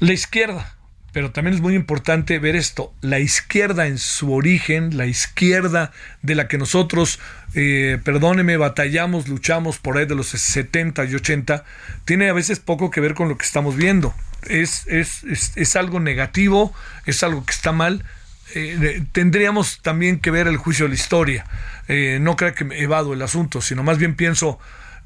la 0.00 0.12
izquierda 0.12 0.76
pero 1.16 1.30
también 1.30 1.54
es 1.54 1.62
muy 1.62 1.74
importante 1.74 2.38
ver 2.38 2.56
esto, 2.56 2.92
la 3.00 3.18
izquierda 3.18 3.86
en 3.86 3.96
su 3.96 4.34
origen, 4.34 4.98
la 4.98 5.06
izquierda 5.06 5.90
de 6.20 6.34
la 6.34 6.46
que 6.46 6.58
nosotros, 6.58 7.20
eh, 7.58 7.98
perdóneme, 8.04 8.58
batallamos, 8.58 9.28
luchamos 9.28 9.78
por 9.78 9.96
ahí 9.96 10.04
de 10.04 10.14
los 10.14 10.28
70 10.28 11.06
y 11.06 11.14
80, 11.14 11.64
tiene 12.04 12.28
a 12.28 12.34
veces 12.34 12.60
poco 12.60 12.90
que 12.90 13.00
ver 13.00 13.14
con 13.14 13.30
lo 13.30 13.38
que 13.38 13.46
estamos 13.46 13.76
viendo. 13.76 14.14
Es, 14.46 14.86
es, 14.88 15.24
es, 15.56 15.74
algo 15.74 15.98
negativo, 15.98 16.74
es 17.06 17.22
algo 17.22 17.46
que 17.46 17.52
está 17.52 17.72
mal. 17.72 18.04
Eh, 18.54 19.02
tendríamos 19.10 19.80
también 19.80 20.20
que 20.20 20.30
ver 20.30 20.48
el 20.48 20.58
juicio 20.58 20.84
de 20.84 20.90
la 20.90 20.94
historia. 20.96 21.46
Eh, 21.88 22.18
no 22.20 22.36
creo 22.36 22.54
que 22.54 22.64
me 22.64 22.78
evado 22.78 23.14
el 23.14 23.22
asunto, 23.22 23.62
sino 23.62 23.82
más 23.82 23.96
bien 23.96 24.16
pienso 24.16 24.58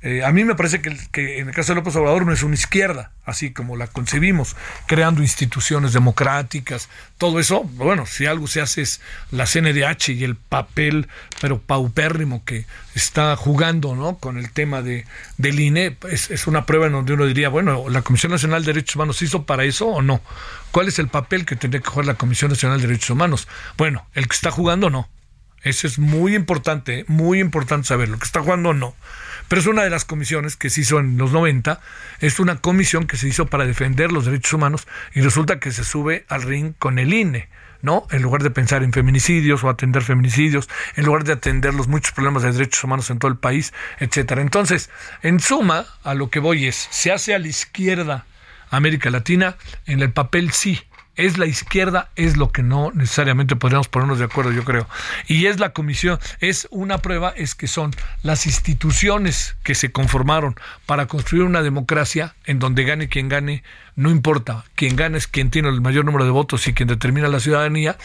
eh, 0.02 0.24
a 0.24 0.32
mí 0.32 0.44
me 0.44 0.54
parece 0.54 0.80
que, 0.80 1.38
en 1.40 1.48
el 1.48 1.54
caso 1.54 1.72
de 1.72 1.76
López 1.76 1.94
Obrador 1.96 2.24
no 2.24 2.32
es 2.32 2.42
una 2.42 2.54
izquierda, 2.54 3.12
así 3.26 3.52
como 3.52 3.76
la 3.76 3.86
concebimos, 3.86 4.56
creando 4.86 5.20
instituciones 5.20 5.92
democráticas, 5.92 6.88
todo 7.18 7.38
eso, 7.38 7.64
bueno, 7.64 8.06
si 8.06 8.24
algo 8.24 8.46
se 8.46 8.62
hace 8.62 8.80
es 8.80 9.02
la 9.30 9.44
CNDH 9.44 10.08
y 10.10 10.24
el 10.24 10.36
papel, 10.36 11.06
pero 11.42 11.60
paupérrimo 11.60 12.42
que 12.46 12.64
está 12.94 13.36
jugando 13.36 13.94
¿no? 13.94 14.16
con 14.16 14.38
el 14.38 14.50
tema 14.52 14.80
de, 14.80 15.04
del 15.36 15.60
INE, 15.60 15.98
es, 16.08 16.30
es 16.30 16.46
una 16.46 16.64
prueba 16.64 16.86
en 16.86 16.92
donde 16.92 17.12
uno 17.12 17.26
diría, 17.26 17.50
bueno, 17.50 17.90
¿la 17.90 18.00
Comisión 18.00 18.32
Nacional 18.32 18.64
de 18.64 18.72
Derechos 18.72 18.96
Humanos 18.96 19.20
hizo 19.20 19.44
para 19.44 19.64
eso 19.64 19.86
o 19.86 20.00
no? 20.00 20.22
¿Cuál 20.70 20.88
es 20.88 20.98
el 20.98 21.08
papel 21.08 21.44
que 21.44 21.56
tendría 21.56 21.82
que 21.82 21.90
jugar 21.90 22.06
la 22.06 22.14
Comisión 22.14 22.50
Nacional 22.50 22.80
de 22.80 22.86
Derechos 22.86 23.10
Humanos? 23.10 23.48
Bueno, 23.76 24.06
el 24.14 24.28
que 24.28 24.34
está 24.34 24.50
jugando 24.50 24.88
no. 24.88 25.10
Eso 25.62 25.86
es 25.86 25.98
muy 25.98 26.34
importante, 26.34 27.04
muy 27.06 27.38
importante 27.38 27.86
saber, 27.86 28.08
lo 28.08 28.18
que 28.18 28.24
está 28.24 28.40
jugando 28.40 28.72
no 28.72 28.94
pero 29.50 29.62
es 29.62 29.66
una 29.66 29.82
de 29.82 29.90
las 29.90 30.04
comisiones 30.04 30.54
que 30.54 30.70
se 30.70 30.82
hizo 30.82 31.00
en 31.00 31.18
los 31.18 31.32
90, 31.32 31.80
es 32.20 32.38
una 32.38 32.60
comisión 32.60 33.08
que 33.08 33.16
se 33.16 33.26
hizo 33.26 33.46
para 33.46 33.66
defender 33.66 34.12
los 34.12 34.24
derechos 34.26 34.52
humanos 34.52 34.86
y 35.12 35.22
resulta 35.22 35.58
que 35.58 35.72
se 35.72 35.82
sube 35.82 36.24
al 36.28 36.42
ring 36.42 36.72
con 36.78 37.00
el 37.00 37.12
INE. 37.12 37.48
¿no? 37.82 38.06
En 38.12 38.22
lugar 38.22 38.44
de 38.44 38.50
pensar 38.50 38.84
en 38.84 38.92
feminicidios 38.92 39.64
o 39.64 39.68
atender 39.68 40.04
feminicidios, 40.04 40.68
en 40.94 41.04
lugar 41.04 41.24
de 41.24 41.32
atender 41.32 41.74
los 41.74 41.88
muchos 41.88 42.12
problemas 42.12 42.44
de 42.44 42.52
derechos 42.52 42.84
humanos 42.84 43.10
en 43.10 43.18
todo 43.18 43.28
el 43.28 43.38
país, 43.38 43.72
etcétera. 43.98 44.40
Entonces, 44.40 44.88
en 45.20 45.40
suma, 45.40 45.84
a 46.04 46.14
lo 46.14 46.30
que 46.30 46.38
voy 46.38 46.68
es, 46.68 46.86
se 46.92 47.10
hace 47.10 47.34
a 47.34 47.40
la 47.40 47.48
izquierda 47.48 48.26
América 48.70 49.10
Latina, 49.10 49.56
en 49.84 50.00
el 50.00 50.12
papel 50.12 50.52
sí, 50.52 50.80
es 51.20 51.38
la 51.38 51.46
izquierda, 51.46 52.08
es 52.16 52.36
lo 52.36 52.50
que 52.50 52.62
no 52.62 52.90
necesariamente 52.92 53.56
podríamos 53.56 53.88
ponernos 53.88 54.18
de 54.18 54.24
acuerdo, 54.24 54.52
yo 54.52 54.64
creo. 54.64 54.88
Y 55.26 55.46
es 55.46 55.60
la 55.60 55.72
comisión, 55.72 56.18
es 56.40 56.66
una 56.70 56.98
prueba, 56.98 57.32
es 57.36 57.54
que 57.54 57.66
son 57.66 57.92
las 58.22 58.46
instituciones 58.46 59.56
que 59.62 59.74
se 59.74 59.92
conformaron 59.92 60.56
para 60.86 61.06
construir 61.06 61.44
una 61.44 61.62
democracia 61.62 62.34
en 62.44 62.58
donde 62.58 62.84
gane 62.84 63.08
quien 63.08 63.28
gane, 63.28 63.62
no 63.96 64.10
importa, 64.10 64.64
quien 64.74 64.96
gane 64.96 65.18
es 65.18 65.26
quien 65.26 65.50
tiene 65.50 65.68
el 65.68 65.80
mayor 65.80 66.04
número 66.04 66.24
de 66.24 66.30
votos 66.30 66.66
y 66.66 66.72
quien 66.72 66.88
determina 66.88 67.28
la 67.28 67.40
ciudadanía, 67.40 67.98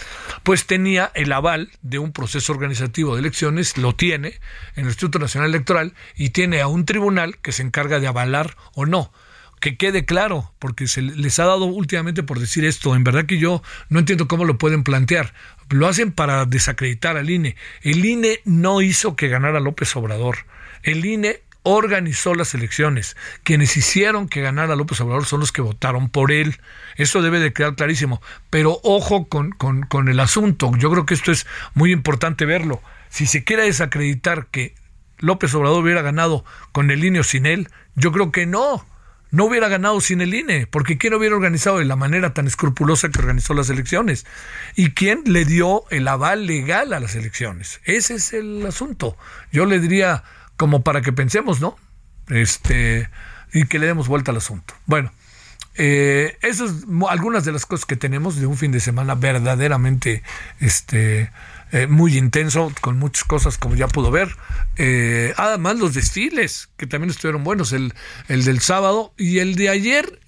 pues 0.43 0.65
tenía 0.65 1.11
el 1.15 1.31
aval 1.31 1.71
de 1.81 1.99
un 1.99 2.11
proceso 2.11 2.51
organizativo 2.51 3.15
de 3.15 3.21
elecciones, 3.21 3.77
lo 3.77 3.95
tiene 3.95 4.39
en 4.75 4.83
el 4.83 4.87
Instituto 4.87 5.19
Nacional 5.19 5.49
Electoral 5.49 5.93
y 6.15 6.31
tiene 6.31 6.61
a 6.61 6.67
un 6.67 6.85
tribunal 6.85 7.37
que 7.37 7.51
se 7.51 7.63
encarga 7.63 7.99
de 7.99 8.07
avalar 8.07 8.55
o 8.73 8.85
no 8.85 9.11
que 9.65 9.77
quede 9.77 10.05
claro, 10.05 10.53
porque 10.59 10.85
se 10.85 11.01
les 11.01 11.39
ha 11.39 11.45
dado 11.45 11.65
últimamente 11.65 12.21
por 12.21 12.37
decir 12.39 12.65
esto. 12.65 12.95
En 12.95 13.03
verdad 13.03 13.25
que 13.25 13.39
yo 13.39 13.63
no 13.89 13.97
entiendo 13.97 14.27
cómo 14.27 14.45
lo 14.45 14.59
pueden 14.59 14.83
plantear. 14.83 15.33
Lo 15.71 15.87
hacen 15.87 16.11
para 16.11 16.45
desacreditar 16.45 17.17
al 17.17 17.31
INE. 17.31 17.55
El 17.81 18.05
INE 18.05 18.41
no 18.45 18.83
hizo 18.83 19.15
que 19.15 19.27
ganara 19.27 19.59
López 19.59 19.95
Obrador. 19.95 20.45
El 20.83 21.03
INE 21.03 21.41
organizó 21.63 22.35
las 22.35 22.53
elecciones. 22.53 23.17
Quienes 23.41 23.75
hicieron 23.75 24.29
que 24.29 24.41
ganara 24.41 24.75
López 24.75 25.01
Obrador 25.01 25.25
son 25.25 25.39
los 25.39 25.51
que 25.51 25.63
votaron 25.63 26.09
por 26.09 26.31
él. 26.31 26.59
Eso 26.95 27.23
debe 27.23 27.39
de 27.39 27.51
quedar 27.51 27.73
clarísimo. 27.73 28.21
Pero 28.51 28.79
ojo 28.83 29.27
con, 29.29 29.49
con, 29.49 29.81
con 29.81 30.09
el 30.09 30.19
asunto. 30.19 30.73
Yo 30.77 30.91
creo 30.91 31.07
que 31.07 31.15
esto 31.15 31.31
es 31.31 31.47
muy 31.73 31.91
importante 31.91 32.45
verlo. 32.45 32.83
Si 33.09 33.25
se 33.25 33.43
quiere 33.43 33.63
desacreditar 33.63 34.45
que 34.45 34.75
López 35.17 35.55
Obrador 35.55 35.81
hubiera 35.81 36.03
ganado 36.03 36.45
con 36.71 36.91
el 36.91 37.03
INE 37.03 37.21
o 37.21 37.23
sin 37.23 37.47
él, 37.47 37.67
yo 37.95 38.11
creo 38.11 38.31
que 38.31 38.45
no 38.45 38.85
no 39.31 39.45
hubiera 39.45 39.67
ganado 39.67 39.99
sin 40.01 40.21
el 40.21 40.33
INE, 40.33 40.67
porque 40.67 40.97
¿quién 40.97 41.13
hubiera 41.13 41.35
organizado 41.35 41.79
de 41.79 41.85
la 41.85 41.95
manera 41.95 42.33
tan 42.33 42.47
escrupulosa 42.47 43.09
que 43.09 43.19
organizó 43.19 43.53
las 43.53 43.69
elecciones? 43.69 44.25
¿Y 44.75 44.91
quién 44.91 45.23
le 45.25 45.45
dio 45.45 45.83
el 45.89 46.07
aval 46.07 46.45
legal 46.45 46.93
a 46.93 46.99
las 46.99 47.15
elecciones? 47.15 47.81
Ese 47.83 48.15
es 48.15 48.33
el 48.33 48.65
asunto. 48.65 49.17
Yo 49.51 49.65
le 49.65 49.79
diría, 49.79 50.23
como 50.57 50.83
para 50.83 51.01
que 51.01 51.11
pensemos, 51.11 51.59
¿no? 51.59 51.77
Este, 52.29 53.09
y 53.53 53.65
que 53.65 53.79
le 53.79 53.87
demos 53.87 54.07
vuelta 54.07 54.31
al 54.31 54.37
asunto. 54.37 54.73
Bueno, 54.85 55.11
eh, 55.77 56.37
esas 56.41 56.71
algunas 57.09 57.43
de 57.43 57.51
las 57.51 57.65
cosas 57.65 57.85
que 57.85 57.97
tenemos 57.97 58.37
de 58.37 58.45
un 58.45 58.55
fin 58.55 58.71
de 58.71 58.79
semana 58.79 59.15
verdaderamente 59.15 60.23
este, 60.61 61.31
eh, 61.71 61.87
muy 61.87 62.17
intenso, 62.17 62.71
con 62.81 62.97
muchas 62.97 63.23
cosas 63.23 63.57
como 63.57 63.75
ya 63.75 63.87
pudo 63.87 64.11
ver. 64.11 64.35
Eh, 64.77 65.33
además 65.37 65.77
los 65.77 65.93
desfiles, 65.93 66.69
que 66.77 66.87
también 66.87 67.09
estuvieron 67.09 67.43
buenos, 67.43 67.73
el, 67.73 67.93
el 68.27 68.45
del 68.45 68.61
sábado 68.61 69.13
y 69.17 69.39
el 69.39 69.55
de 69.55 69.69
ayer, 69.69 70.19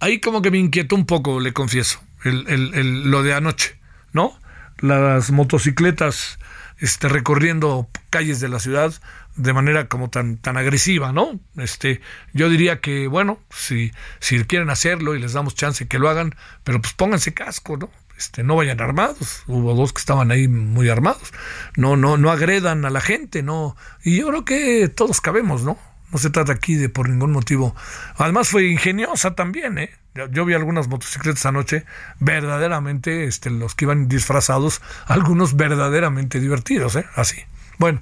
ahí 0.00 0.20
como 0.20 0.42
que 0.42 0.50
me 0.50 0.58
inquietó 0.58 0.96
un 0.96 1.06
poco, 1.06 1.40
le 1.40 1.52
confieso, 1.52 2.00
el, 2.24 2.46
el, 2.48 3.10
lo 3.10 3.22
de 3.22 3.34
anoche, 3.34 3.78
¿no? 4.12 4.38
Las 4.78 5.30
motocicletas 5.30 6.38
este, 6.78 7.08
recorriendo 7.08 7.88
calles 8.10 8.40
de 8.40 8.48
la 8.48 8.60
ciudad 8.60 8.94
de 9.36 9.52
manera 9.52 9.88
como 9.88 10.10
tan, 10.10 10.36
tan 10.36 10.56
agresiva, 10.56 11.12
¿no? 11.12 11.38
Este, 11.56 12.00
yo 12.32 12.48
diría 12.48 12.80
que, 12.80 13.06
bueno, 13.06 13.38
si, 13.50 13.92
si 14.18 14.42
quieren 14.44 14.70
hacerlo 14.70 15.14
y 15.14 15.20
les 15.20 15.32
damos 15.32 15.54
chance 15.54 15.86
que 15.86 15.98
lo 15.98 16.08
hagan, 16.08 16.34
pero 16.64 16.80
pues 16.80 16.92
pónganse 16.94 17.34
casco, 17.34 17.76
¿no? 17.76 17.90
Este, 18.18 18.42
no 18.42 18.56
vayan 18.56 18.80
armados. 18.80 19.44
Hubo 19.46 19.74
dos 19.74 19.92
que 19.92 20.00
estaban 20.00 20.32
ahí 20.32 20.48
muy 20.48 20.88
armados. 20.88 21.32
No, 21.76 21.96
no, 21.96 22.16
no 22.16 22.32
agredan 22.32 22.84
a 22.84 22.90
la 22.90 23.00
gente, 23.00 23.44
no. 23.44 23.76
Y 24.02 24.16
yo 24.16 24.26
creo 24.28 24.44
que 24.44 24.88
todos 24.88 25.20
cabemos, 25.20 25.62
¿no? 25.62 25.78
No 26.10 26.18
se 26.18 26.30
trata 26.30 26.52
aquí 26.52 26.74
de 26.74 26.88
por 26.88 27.08
ningún 27.08 27.30
motivo. 27.30 27.76
Además 28.16 28.48
fue 28.48 28.66
ingeniosa 28.66 29.36
también, 29.36 29.78
¿eh? 29.78 29.90
Yo 30.32 30.44
vi 30.44 30.54
algunas 30.54 30.88
motocicletas 30.88 31.46
anoche, 31.46 31.84
verdaderamente, 32.18 33.24
este, 33.24 33.50
los 33.50 33.76
que 33.76 33.84
iban 33.84 34.08
disfrazados, 34.08 34.82
algunos 35.06 35.54
verdaderamente 35.54 36.40
divertidos, 36.40 36.96
¿eh? 36.96 37.06
Así. 37.14 37.36
Bueno, 37.78 38.00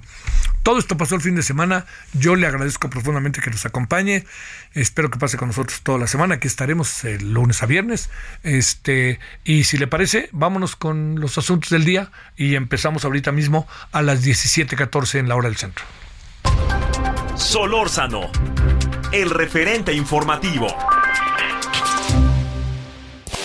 todo 0.63 0.79
esto 0.79 0.97
pasó 0.97 1.15
el 1.15 1.21
fin 1.21 1.35
de 1.35 1.43
semana. 1.43 1.85
Yo 2.13 2.35
le 2.35 2.45
agradezco 2.45 2.89
profundamente 2.89 3.39
que 3.39 3.49
nos 3.49 3.65
acompañe. 3.65 4.25
Espero 4.73 5.09
que 5.09 5.17
pase 5.17 5.37
con 5.37 5.47
nosotros 5.47 5.81
toda 5.81 5.97
la 5.97 6.07
semana. 6.07 6.35
Aquí 6.35 6.47
estaremos 6.47 7.05
el 7.05 7.33
lunes 7.33 7.63
a 7.63 7.67
viernes. 7.67 8.09
Este, 8.43 9.19
y 9.45 9.63
si 9.63 9.77
le 9.77 9.87
parece, 9.87 10.29
vámonos 10.33 10.75
con 10.75 11.21
los 11.21 11.37
asuntos 11.37 11.69
del 11.69 11.85
día 11.85 12.11
y 12.35 12.55
empezamos 12.55 13.05
ahorita 13.05 13.31
mismo 13.31 13.67
a 13.91 14.01
las 14.01 14.25
17:14 14.25 15.19
en 15.19 15.29
la 15.29 15.35
hora 15.35 15.47
del 15.47 15.57
centro. 15.57 15.85
Solórzano, 17.35 18.31
el 19.13 19.29
referente 19.29 19.93
informativo. 19.93 20.67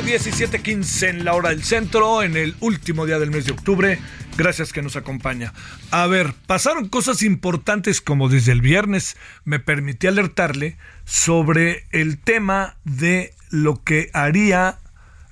Bueno, 0.00 0.16
17:15 0.16 1.08
en 1.10 1.24
la 1.26 1.34
hora 1.34 1.50
del 1.50 1.62
centro, 1.62 2.22
en 2.22 2.34
el 2.34 2.56
último 2.60 3.04
día 3.04 3.18
del 3.18 3.30
mes 3.30 3.44
de 3.44 3.52
octubre. 3.52 3.98
Gracias 4.38 4.72
que 4.72 4.80
nos 4.80 4.96
acompaña. 4.96 5.52
A 5.90 6.06
ver, 6.06 6.32
pasaron 6.46 6.88
cosas 6.88 7.22
importantes 7.22 8.00
como 8.00 8.30
desde 8.30 8.52
el 8.52 8.62
viernes 8.62 9.18
me 9.44 9.58
permití 9.58 10.06
alertarle 10.06 10.78
sobre 11.04 11.84
el 11.90 12.18
tema 12.18 12.76
de 12.84 13.34
lo 13.50 13.84
que 13.84 14.08
haría, 14.14 14.78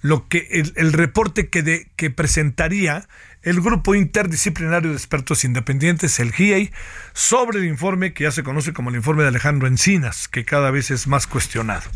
lo 0.03 0.29
que 0.29 0.47
el, 0.51 0.93
reporte 0.93 1.49
que, 1.49 1.63
de, 1.63 1.89
que 1.97 2.11
presentaría 2.11 3.09
el 3.43 3.63
Grupo 3.63 3.95
Interdisciplinario 3.95 4.91
de 4.91 4.97
Expertos 4.97 5.45
Independientes, 5.45 6.21
el 6.21 6.31
GIEI, 6.31 6.73
sobre 7.15 7.61
el 7.61 7.65
informe 7.65 8.13
que 8.13 8.25
ya 8.25 8.33
se 8.33 8.43
conoce 8.43 8.75
como 8.75 8.91
el 8.91 8.97
informe 8.97 9.23
de 9.23 9.29
Alejandro 9.29 9.67
Encinas, 9.67 10.29
que 10.29 10.45
cada 10.45 10.71
vez 10.71 10.91
es 10.91 11.07
más 11.07 11.27
cuestionado. 11.27 11.89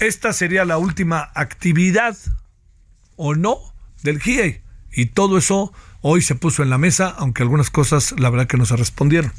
Esta 0.00 0.32
sería 0.32 0.64
la 0.64 0.78
última 0.78 1.30
actividad 1.34 2.16
o 3.16 3.34
no 3.34 3.58
del 4.02 4.20
GIEI. 4.20 4.60
Y 4.92 5.06
todo 5.06 5.38
eso 5.38 5.72
hoy 6.02 6.22
se 6.22 6.36
puso 6.36 6.62
en 6.62 6.70
la 6.70 6.78
mesa, 6.78 7.14
aunque 7.18 7.42
algunas 7.42 7.70
cosas 7.70 8.14
la 8.18 8.30
verdad 8.30 8.46
que 8.46 8.56
no 8.56 8.64
se 8.64 8.76
respondieron. 8.76 9.32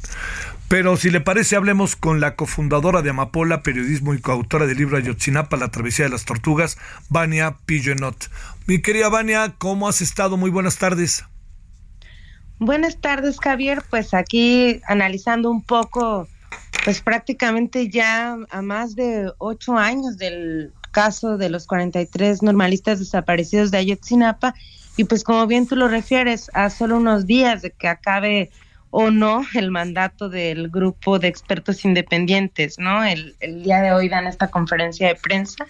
Pero 0.68 0.96
si 0.96 1.10
le 1.10 1.20
parece, 1.20 1.56
hablemos 1.56 1.96
con 1.96 2.20
la 2.20 2.36
cofundadora 2.36 3.02
de 3.02 3.10
Amapola, 3.10 3.62
periodismo 3.62 4.14
y 4.14 4.20
coautora 4.20 4.66
del 4.66 4.78
libro 4.78 4.98
Ayotzinapa, 4.98 5.56
La 5.56 5.70
Travesía 5.70 6.04
de 6.04 6.12
las 6.12 6.24
Tortugas, 6.24 6.78
Vania 7.08 7.56
Pillenot. 7.66 8.30
Mi 8.66 8.80
querida 8.80 9.08
Vania, 9.08 9.54
¿cómo 9.58 9.88
has 9.88 10.00
estado? 10.00 10.36
Muy 10.36 10.50
buenas 10.50 10.76
tardes. 10.76 11.24
Buenas 12.58 13.00
tardes, 13.00 13.38
Javier. 13.40 13.82
Pues 13.88 14.14
aquí 14.14 14.80
analizando 14.86 15.50
un 15.50 15.62
poco 15.64 16.28
pues 16.84 17.00
prácticamente 17.00 17.88
ya 17.88 18.36
a 18.50 18.62
más 18.62 18.96
de 18.96 19.32
ocho 19.38 19.76
años 19.76 20.16
del 20.16 20.72
caso 20.90 21.36
de 21.36 21.50
los 21.50 21.66
43 21.66 22.42
normalistas 22.42 22.98
desaparecidos 22.98 23.70
de 23.70 23.78
Ayotzinapa 23.78 24.54
y 24.96 25.04
pues 25.04 25.24
como 25.24 25.46
bien 25.46 25.66
tú 25.66 25.76
lo 25.76 25.88
refieres, 25.88 26.50
a 26.52 26.68
solo 26.68 26.96
unos 26.96 27.26
días 27.26 27.62
de 27.62 27.70
que 27.70 27.88
acabe 27.88 28.50
o 28.90 29.10
no 29.10 29.44
el 29.54 29.70
mandato 29.70 30.28
del 30.28 30.68
grupo 30.68 31.18
de 31.18 31.28
expertos 31.28 31.84
independientes, 31.84 32.78
¿no? 32.78 33.04
El, 33.04 33.36
el 33.40 33.62
día 33.62 33.80
de 33.80 33.92
hoy 33.92 34.08
dan 34.08 34.26
esta 34.26 34.48
conferencia 34.48 35.06
de 35.08 35.14
prensa 35.14 35.66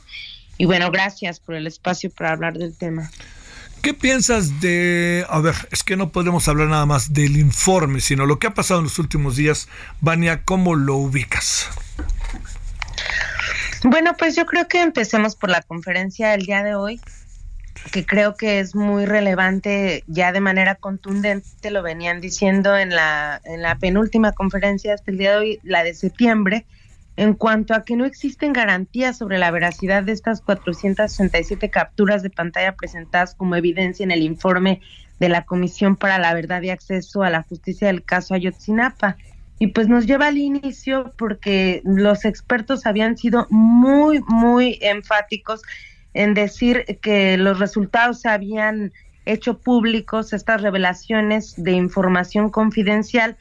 y 0.56 0.64
bueno, 0.64 0.90
gracias 0.90 1.38
por 1.38 1.54
el 1.54 1.66
espacio 1.66 2.10
para 2.10 2.32
hablar 2.32 2.56
del 2.56 2.76
tema. 2.76 3.10
¿Qué 3.82 3.94
piensas 3.94 4.60
de, 4.60 5.24
a 5.28 5.40
ver, 5.40 5.54
es 5.70 5.82
que 5.82 5.96
no 5.96 6.10
podemos 6.10 6.48
hablar 6.48 6.68
nada 6.68 6.84
más 6.84 7.14
del 7.14 7.38
informe, 7.38 8.00
sino 8.00 8.26
lo 8.26 8.38
que 8.38 8.46
ha 8.46 8.54
pasado 8.54 8.80
en 8.80 8.84
los 8.84 8.98
últimos 8.98 9.36
días? 9.36 9.68
Vania, 10.02 10.42
¿cómo 10.44 10.74
lo 10.74 10.96
ubicas? 10.96 11.66
Bueno, 13.84 14.14
pues 14.18 14.36
yo 14.36 14.44
creo 14.44 14.68
que 14.68 14.82
empecemos 14.82 15.34
por 15.34 15.48
la 15.48 15.62
conferencia 15.62 16.30
del 16.30 16.42
día 16.42 16.62
de 16.62 16.74
hoy, 16.74 17.00
que 17.90 18.04
creo 18.04 18.36
que 18.36 18.60
es 18.60 18.74
muy 18.74 19.06
relevante, 19.06 20.04
ya 20.06 20.32
de 20.32 20.40
manera 20.40 20.74
contundente, 20.74 21.70
lo 21.70 21.82
venían 21.82 22.20
diciendo 22.20 22.76
en 22.76 22.90
la, 22.90 23.40
en 23.44 23.62
la 23.62 23.78
penúltima 23.78 24.32
conferencia 24.32 24.92
hasta 24.92 25.10
el 25.10 25.16
día 25.16 25.30
de 25.30 25.36
hoy, 25.38 25.60
la 25.62 25.82
de 25.84 25.94
septiembre, 25.94 26.66
en 27.16 27.34
cuanto 27.34 27.74
a 27.74 27.84
que 27.84 27.96
no 27.96 28.04
existen 28.04 28.52
garantías 28.52 29.18
sobre 29.18 29.38
la 29.38 29.50
veracidad 29.50 30.02
de 30.02 30.12
estas 30.12 30.40
467 30.40 31.68
capturas 31.70 32.22
de 32.22 32.30
pantalla 32.30 32.74
presentadas 32.74 33.34
como 33.34 33.56
evidencia 33.56 34.04
en 34.04 34.10
el 34.10 34.22
informe 34.22 34.80
de 35.18 35.28
la 35.28 35.44
Comisión 35.44 35.96
para 35.96 36.18
la 36.18 36.32
Verdad 36.34 36.62
y 36.62 36.70
Acceso 36.70 37.22
a 37.22 37.30
la 37.30 37.42
Justicia 37.42 37.88
del 37.88 38.02
caso 38.02 38.34
Ayotzinapa. 38.34 39.16
Y 39.58 39.68
pues 39.68 39.88
nos 39.88 40.06
lleva 40.06 40.28
al 40.28 40.38
inicio 40.38 41.12
porque 41.18 41.82
los 41.84 42.24
expertos 42.24 42.86
habían 42.86 43.18
sido 43.18 43.46
muy, 43.50 44.20
muy 44.26 44.78
enfáticos 44.80 45.60
en 46.14 46.32
decir 46.32 46.98
que 47.02 47.36
los 47.36 47.58
resultados 47.58 48.22
se 48.22 48.30
habían 48.30 48.92
hecho 49.26 49.58
públicos, 49.58 50.32
estas 50.32 50.62
revelaciones 50.62 51.54
de 51.56 51.72
información 51.72 52.50
confidencial, 52.50 53.36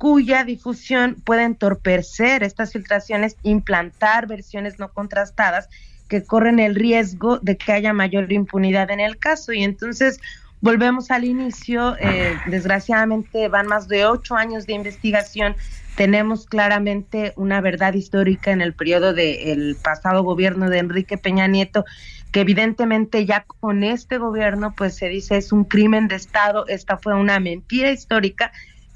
cuya 0.00 0.44
difusión 0.44 1.16
puede 1.26 1.42
entorpecer 1.42 2.42
estas 2.42 2.72
filtraciones, 2.72 3.36
implantar 3.42 4.26
versiones 4.26 4.78
no 4.78 4.90
contrastadas 4.94 5.68
que 6.08 6.24
corren 6.24 6.58
el 6.58 6.74
riesgo 6.74 7.38
de 7.38 7.58
que 7.58 7.72
haya 7.72 7.92
mayor 7.92 8.32
impunidad 8.32 8.90
en 8.90 9.00
el 9.00 9.18
caso. 9.18 9.52
Y 9.52 9.62
entonces 9.62 10.18
volvemos 10.62 11.10
al 11.10 11.24
inicio, 11.24 11.98
eh, 12.00 12.34
desgraciadamente 12.46 13.48
van 13.48 13.66
más 13.66 13.88
de 13.88 14.06
ocho 14.06 14.36
años 14.36 14.66
de 14.66 14.72
investigación, 14.72 15.54
tenemos 15.96 16.46
claramente 16.46 17.34
una 17.36 17.60
verdad 17.60 17.92
histórica 17.92 18.52
en 18.52 18.62
el 18.62 18.72
periodo 18.72 19.12
del 19.12 19.76
pasado 19.82 20.22
gobierno 20.22 20.70
de 20.70 20.78
Enrique 20.78 21.18
Peña 21.18 21.46
Nieto, 21.46 21.84
que 22.32 22.40
evidentemente 22.40 23.26
ya 23.26 23.44
con 23.44 23.84
este 23.84 24.16
gobierno 24.16 24.72
pues 24.74 24.96
se 24.96 25.08
dice 25.10 25.36
es 25.36 25.52
un 25.52 25.64
crimen 25.64 26.08
de 26.08 26.14
Estado, 26.14 26.66
esta 26.68 26.96
fue 26.96 27.14
una 27.14 27.38
mentira 27.38 27.90
histórica 27.90 28.50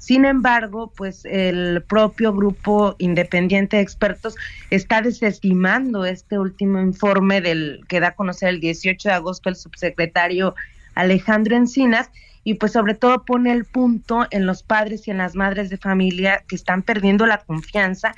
sin 0.05 0.23
embargo, 0.25 0.93
pues 0.95 1.25
el 1.25 1.81
propio 1.81 2.31
grupo 2.31 2.95
independiente 2.99 3.77
de 3.77 3.81
expertos 3.81 4.35
está 4.69 5.01
desestimando 5.01 6.05
este 6.05 6.37
último 6.37 6.79
informe 6.79 7.41
del 7.41 7.83
que 7.87 7.99
da 7.99 8.09
a 8.09 8.15
conocer 8.15 8.49
el 8.49 8.59
18 8.59 9.09
de 9.09 9.15
agosto 9.15 9.49
el 9.49 9.55
subsecretario 9.55 10.53
Alejandro 10.93 11.55
Encinas 11.55 12.11
y 12.43 12.53
pues 12.53 12.73
sobre 12.73 12.93
todo 12.93 13.25
pone 13.25 13.51
el 13.51 13.65
punto 13.65 14.27
en 14.29 14.45
los 14.45 14.61
padres 14.61 15.07
y 15.07 15.11
en 15.11 15.17
las 15.17 15.33
madres 15.33 15.71
de 15.71 15.77
familia 15.77 16.43
que 16.47 16.55
están 16.55 16.83
perdiendo 16.83 17.25
la 17.25 17.39
confianza 17.39 18.13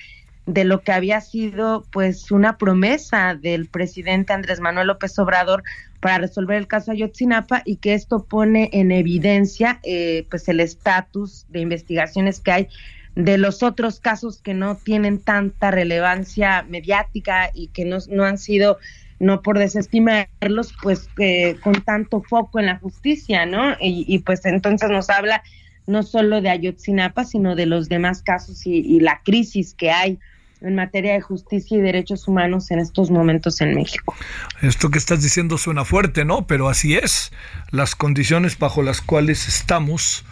de 0.48 0.64
lo 0.64 0.82
que 0.82 0.94
había 0.94 1.20
sido 1.20 1.86
pues 1.92 2.32
una 2.32 2.58
promesa 2.58 3.36
del 3.36 3.68
presidente 3.68 4.32
Andrés 4.32 4.62
Manuel 4.62 4.88
López 4.88 5.20
Obrador 5.20 5.62
para 6.00 6.20
resolver 6.20 6.58
el 6.58 6.68
caso 6.68 6.92
Ayotzinapa 6.92 7.62
y 7.66 7.76
que 7.76 7.94
esto 7.94 8.24
pone 8.24 8.70
en 8.72 8.94
evidencia 8.94 9.80
eh, 9.84 10.26
pues 10.30 10.48
el 10.48 10.62
estatus 10.62 11.46
de 11.50 11.60
investigaciones 11.60 12.40
que 12.40 12.52
hay 12.52 12.68
de 13.16 13.38
los 13.38 13.62
otros 13.62 14.00
casos 14.00 14.42
que 14.42 14.54
no 14.54 14.78
tienen 14.78 15.20
tanta 15.20 15.70
relevancia 15.70 16.64
mediática 16.70 17.52
y 17.54 17.68
que 17.68 17.84
no, 17.84 17.98
no 18.10 18.24
han 18.24 18.38
sido 18.38 18.78
no 19.20 19.42
por 19.42 19.60
desestimarlos 19.60 20.74
pues 20.82 21.10
eh, 21.20 21.58
con 21.62 21.74
tanto 21.82 22.22
foco 22.22 22.60
en 22.60 22.68
la 22.68 22.78
justicia 22.78 23.46
no 23.46 23.76
y, 23.82 24.18
pues 24.20 24.46
entonces 24.46 24.90
nos 24.90 25.10
habla 25.10 25.44
no 25.88 26.04
solo 26.04 26.40
de 26.40 26.52
Ayotzinapa 26.52 27.26
sino 27.26 27.54
de 27.56 27.66
los 27.66 27.90
demás 27.90 28.22
casos 28.22 28.66
y 28.66 29.02
la 29.02 29.20
crisis 29.26 29.74
que 29.74 29.92
hay 29.92 30.20
en 30.62 30.76
materia 30.76 31.14
de 31.14 31.22
justicia 31.22 31.78
y 31.78 31.82
derechos 31.82 32.28
humanos 32.28 32.72
en 32.72 32.80
estos 32.80 33.12
momentos 33.12 33.62
en 33.62 33.76
México. 33.76 34.16
Esto 34.62 34.90
que 34.90 34.98
estás 34.98 35.22
diciendo 35.22 35.58
suena 35.58 35.86
fuerte, 35.86 36.26
¿no? 36.26 36.48
Pero 36.48 36.70
así 36.70 36.96
es. 36.96 37.32
Las 37.72 37.96
condiciones 37.96 38.58
bajo 38.58 38.82
las 38.82 39.02
cuales 39.02 39.48
estamos 39.48 40.26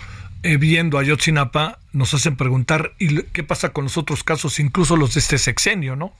eh, 0.43 0.57
viendo 0.57 0.97
a 0.97 1.01
Ayotzinapa 1.01 1.79
nos 1.91 2.13
hacen 2.13 2.35
preguntar 2.35 2.93
¿y 2.99 3.23
qué 3.23 3.43
pasa 3.43 3.69
con 3.69 3.85
los 3.85 3.97
otros 3.97 4.23
casos, 4.23 4.59
incluso 4.59 4.95
los 4.95 5.15
de 5.15 5.19
este 5.19 5.37
sexenio, 5.37 5.95
¿no? 5.95 6.13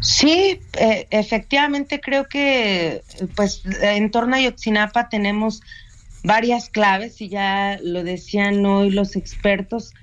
Sí, 0.00 0.60
eh, 0.74 1.06
efectivamente 1.10 2.00
creo 2.00 2.28
que 2.28 3.02
pues 3.34 3.62
en 3.80 4.10
torno 4.10 4.34
a 4.34 4.38
Ayotzinapa 4.38 5.08
tenemos 5.08 5.62
varias 6.22 6.68
claves 6.68 7.20
y 7.20 7.28
ya 7.28 7.78
lo 7.82 8.04
decían 8.04 8.64
hoy 8.66 8.90
los 8.90 9.16
expertos 9.16 9.94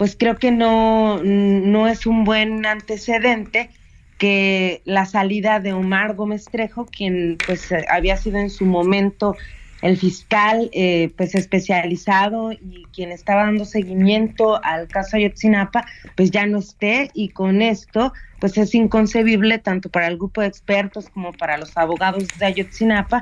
pues 0.00 0.16
creo 0.18 0.38
que 0.38 0.50
no, 0.50 1.22
no 1.22 1.86
es 1.86 2.06
un 2.06 2.24
buen 2.24 2.64
antecedente 2.64 3.68
que 4.16 4.80
la 4.86 5.04
salida 5.04 5.60
de 5.60 5.74
Omar 5.74 6.14
Gómez 6.14 6.46
Trejo, 6.46 6.86
quien 6.86 7.36
pues 7.46 7.68
había 7.86 8.16
sido 8.16 8.38
en 8.38 8.48
su 8.48 8.64
momento 8.64 9.36
el 9.82 9.98
fiscal 9.98 10.70
eh, 10.72 11.12
pues 11.18 11.34
especializado 11.34 12.50
y 12.50 12.86
quien 12.94 13.12
estaba 13.12 13.42
dando 13.42 13.66
seguimiento 13.66 14.64
al 14.64 14.88
caso 14.88 15.18
Ayotzinapa, 15.18 15.84
pues 16.16 16.30
ya 16.30 16.46
no 16.46 16.60
esté 16.60 17.10
y 17.12 17.28
con 17.28 17.60
esto 17.60 18.14
pues 18.38 18.56
es 18.56 18.74
inconcebible 18.74 19.58
tanto 19.58 19.90
para 19.90 20.06
el 20.06 20.16
grupo 20.16 20.40
de 20.40 20.46
expertos 20.46 21.10
como 21.10 21.34
para 21.34 21.58
los 21.58 21.76
abogados 21.76 22.26
de 22.38 22.46
Ayotzinapa 22.46 23.20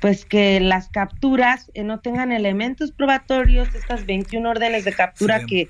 pues 0.00 0.24
que 0.24 0.60
las 0.60 0.88
capturas 0.88 1.70
eh, 1.74 1.82
no 1.82 2.00
tengan 2.00 2.32
elementos 2.32 2.92
probatorios, 2.92 3.74
estas 3.74 4.06
21 4.06 4.48
órdenes 4.48 4.84
de 4.84 4.92
captura 4.92 5.44
que 5.46 5.68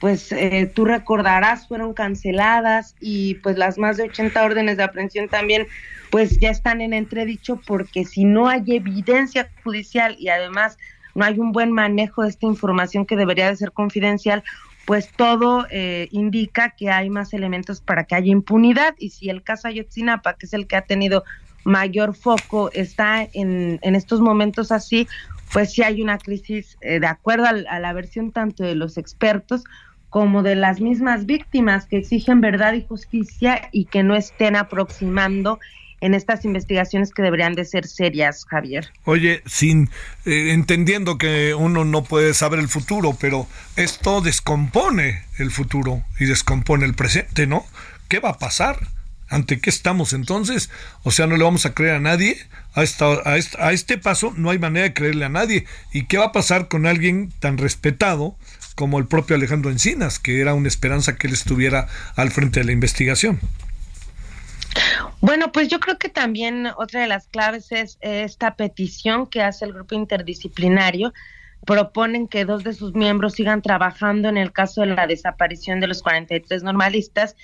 pues 0.00 0.30
eh, 0.32 0.70
tú 0.72 0.84
recordarás, 0.84 1.66
fueron 1.66 1.92
canceladas 1.92 2.94
y 3.00 3.34
pues 3.36 3.58
las 3.58 3.78
más 3.78 3.96
de 3.96 4.04
80 4.04 4.44
órdenes 4.44 4.76
de 4.76 4.84
aprehensión 4.84 5.28
también 5.28 5.66
pues 6.10 6.38
ya 6.38 6.50
están 6.50 6.80
en 6.80 6.92
entredicho 6.92 7.60
porque 7.66 8.04
si 8.04 8.24
no 8.24 8.48
hay 8.48 8.62
evidencia 8.68 9.50
judicial 9.62 10.16
y 10.18 10.28
además 10.28 10.78
no 11.14 11.24
hay 11.24 11.38
un 11.38 11.52
buen 11.52 11.72
manejo 11.72 12.22
de 12.22 12.28
esta 12.28 12.46
información 12.46 13.04
que 13.04 13.16
debería 13.16 13.48
de 13.48 13.56
ser 13.56 13.72
confidencial, 13.72 14.44
pues 14.86 15.10
todo 15.10 15.66
eh, 15.70 16.08
indica 16.12 16.70
que 16.70 16.90
hay 16.90 17.10
más 17.10 17.34
elementos 17.34 17.80
para 17.80 18.04
que 18.04 18.14
haya 18.14 18.30
impunidad. 18.30 18.94
Y 18.98 19.10
si 19.10 19.28
el 19.28 19.42
caso 19.42 19.68
Ayotzinapa, 19.68 20.34
que 20.34 20.46
es 20.46 20.54
el 20.54 20.66
que 20.66 20.76
ha 20.76 20.82
tenido 20.82 21.24
mayor 21.64 22.14
foco, 22.14 22.70
está 22.72 23.28
en, 23.32 23.80
en 23.82 23.94
estos 23.96 24.20
momentos 24.20 24.70
así, 24.70 25.08
pues 25.52 25.72
sí 25.72 25.82
hay 25.82 26.00
una 26.02 26.18
crisis 26.18 26.78
eh, 26.80 27.00
de 27.00 27.06
acuerdo 27.06 27.46
a, 27.46 27.50
a 27.50 27.80
la 27.80 27.92
versión 27.92 28.30
tanto 28.32 28.62
de 28.62 28.76
los 28.76 28.96
expertos 28.96 29.64
como 30.10 30.42
de 30.42 30.54
las 30.54 30.80
mismas 30.80 31.26
víctimas 31.26 31.86
que 31.86 31.98
exigen 31.98 32.40
verdad 32.40 32.72
y 32.72 32.84
justicia 32.84 33.68
y 33.72 33.86
que 33.86 34.02
no 34.02 34.16
estén 34.16 34.56
aproximando 34.56 35.58
en 36.00 36.14
estas 36.14 36.44
investigaciones 36.44 37.12
que 37.12 37.22
deberían 37.22 37.54
de 37.54 37.64
ser 37.64 37.86
serias, 37.86 38.46
Javier. 38.48 38.92
Oye, 39.04 39.42
sin 39.46 39.90
eh, 40.24 40.52
entendiendo 40.52 41.18
que 41.18 41.54
uno 41.54 41.84
no 41.84 42.04
puede 42.04 42.34
saber 42.34 42.60
el 42.60 42.68
futuro, 42.68 43.16
pero 43.20 43.46
esto 43.76 44.20
descompone 44.20 45.24
el 45.38 45.50
futuro 45.50 46.04
y 46.20 46.26
descompone 46.26 46.84
el 46.86 46.94
presente, 46.94 47.46
¿no? 47.46 47.64
¿Qué 48.08 48.20
va 48.20 48.30
a 48.30 48.38
pasar? 48.38 48.78
¿Ante 49.28 49.60
qué 49.60 49.70
estamos 49.70 50.12
entonces? 50.12 50.70
O 51.02 51.10
sea, 51.10 51.26
no 51.26 51.36
le 51.36 51.44
vamos 51.44 51.66
a 51.66 51.74
creer 51.74 51.96
a 51.96 52.00
nadie. 52.00 52.38
A, 52.74 52.82
esta, 52.82 53.06
a, 53.06 53.36
a 53.58 53.72
este 53.72 53.98
paso 53.98 54.32
no 54.36 54.50
hay 54.50 54.58
manera 54.58 54.84
de 54.84 54.94
creerle 54.94 55.24
a 55.24 55.28
nadie. 55.28 55.66
¿Y 55.92 56.06
qué 56.06 56.18
va 56.18 56.26
a 56.26 56.32
pasar 56.32 56.68
con 56.68 56.86
alguien 56.86 57.30
tan 57.40 57.58
respetado 57.58 58.36
como 58.74 58.98
el 58.98 59.06
propio 59.06 59.36
Alejandro 59.36 59.70
Encinas, 59.70 60.18
que 60.18 60.40
era 60.40 60.54
una 60.54 60.68
esperanza 60.68 61.16
que 61.16 61.26
él 61.26 61.32
estuviera 61.32 61.88
al 62.16 62.30
frente 62.30 62.60
de 62.60 62.66
la 62.66 62.72
investigación? 62.72 63.40
Bueno, 65.20 65.50
pues 65.50 65.68
yo 65.68 65.80
creo 65.80 65.98
que 65.98 66.08
también 66.08 66.68
otra 66.76 67.00
de 67.00 67.08
las 67.08 67.26
claves 67.26 67.72
es 67.72 67.98
esta 68.00 68.54
petición 68.54 69.26
que 69.26 69.42
hace 69.42 69.64
el 69.64 69.72
grupo 69.72 69.94
interdisciplinario. 69.94 71.12
Proponen 71.66 72.28
que 72.28 72.44
dos 72.44 72.62
de 72.62 72.72
sus 72.72 72.94
miembros 72.94 73.34
sigan 73.34 73.62
trabajando 73.62 74.28
en 74.28 74.36
el 74.36 74.52
caso 74.52 74.82
de 74.82 74.88
la 74.88 75.06
desaparición 75.06 75.80
de 75.80 75.88
los 75.88 76.02
43 76.02 76.62
normalistas 76.62 77.34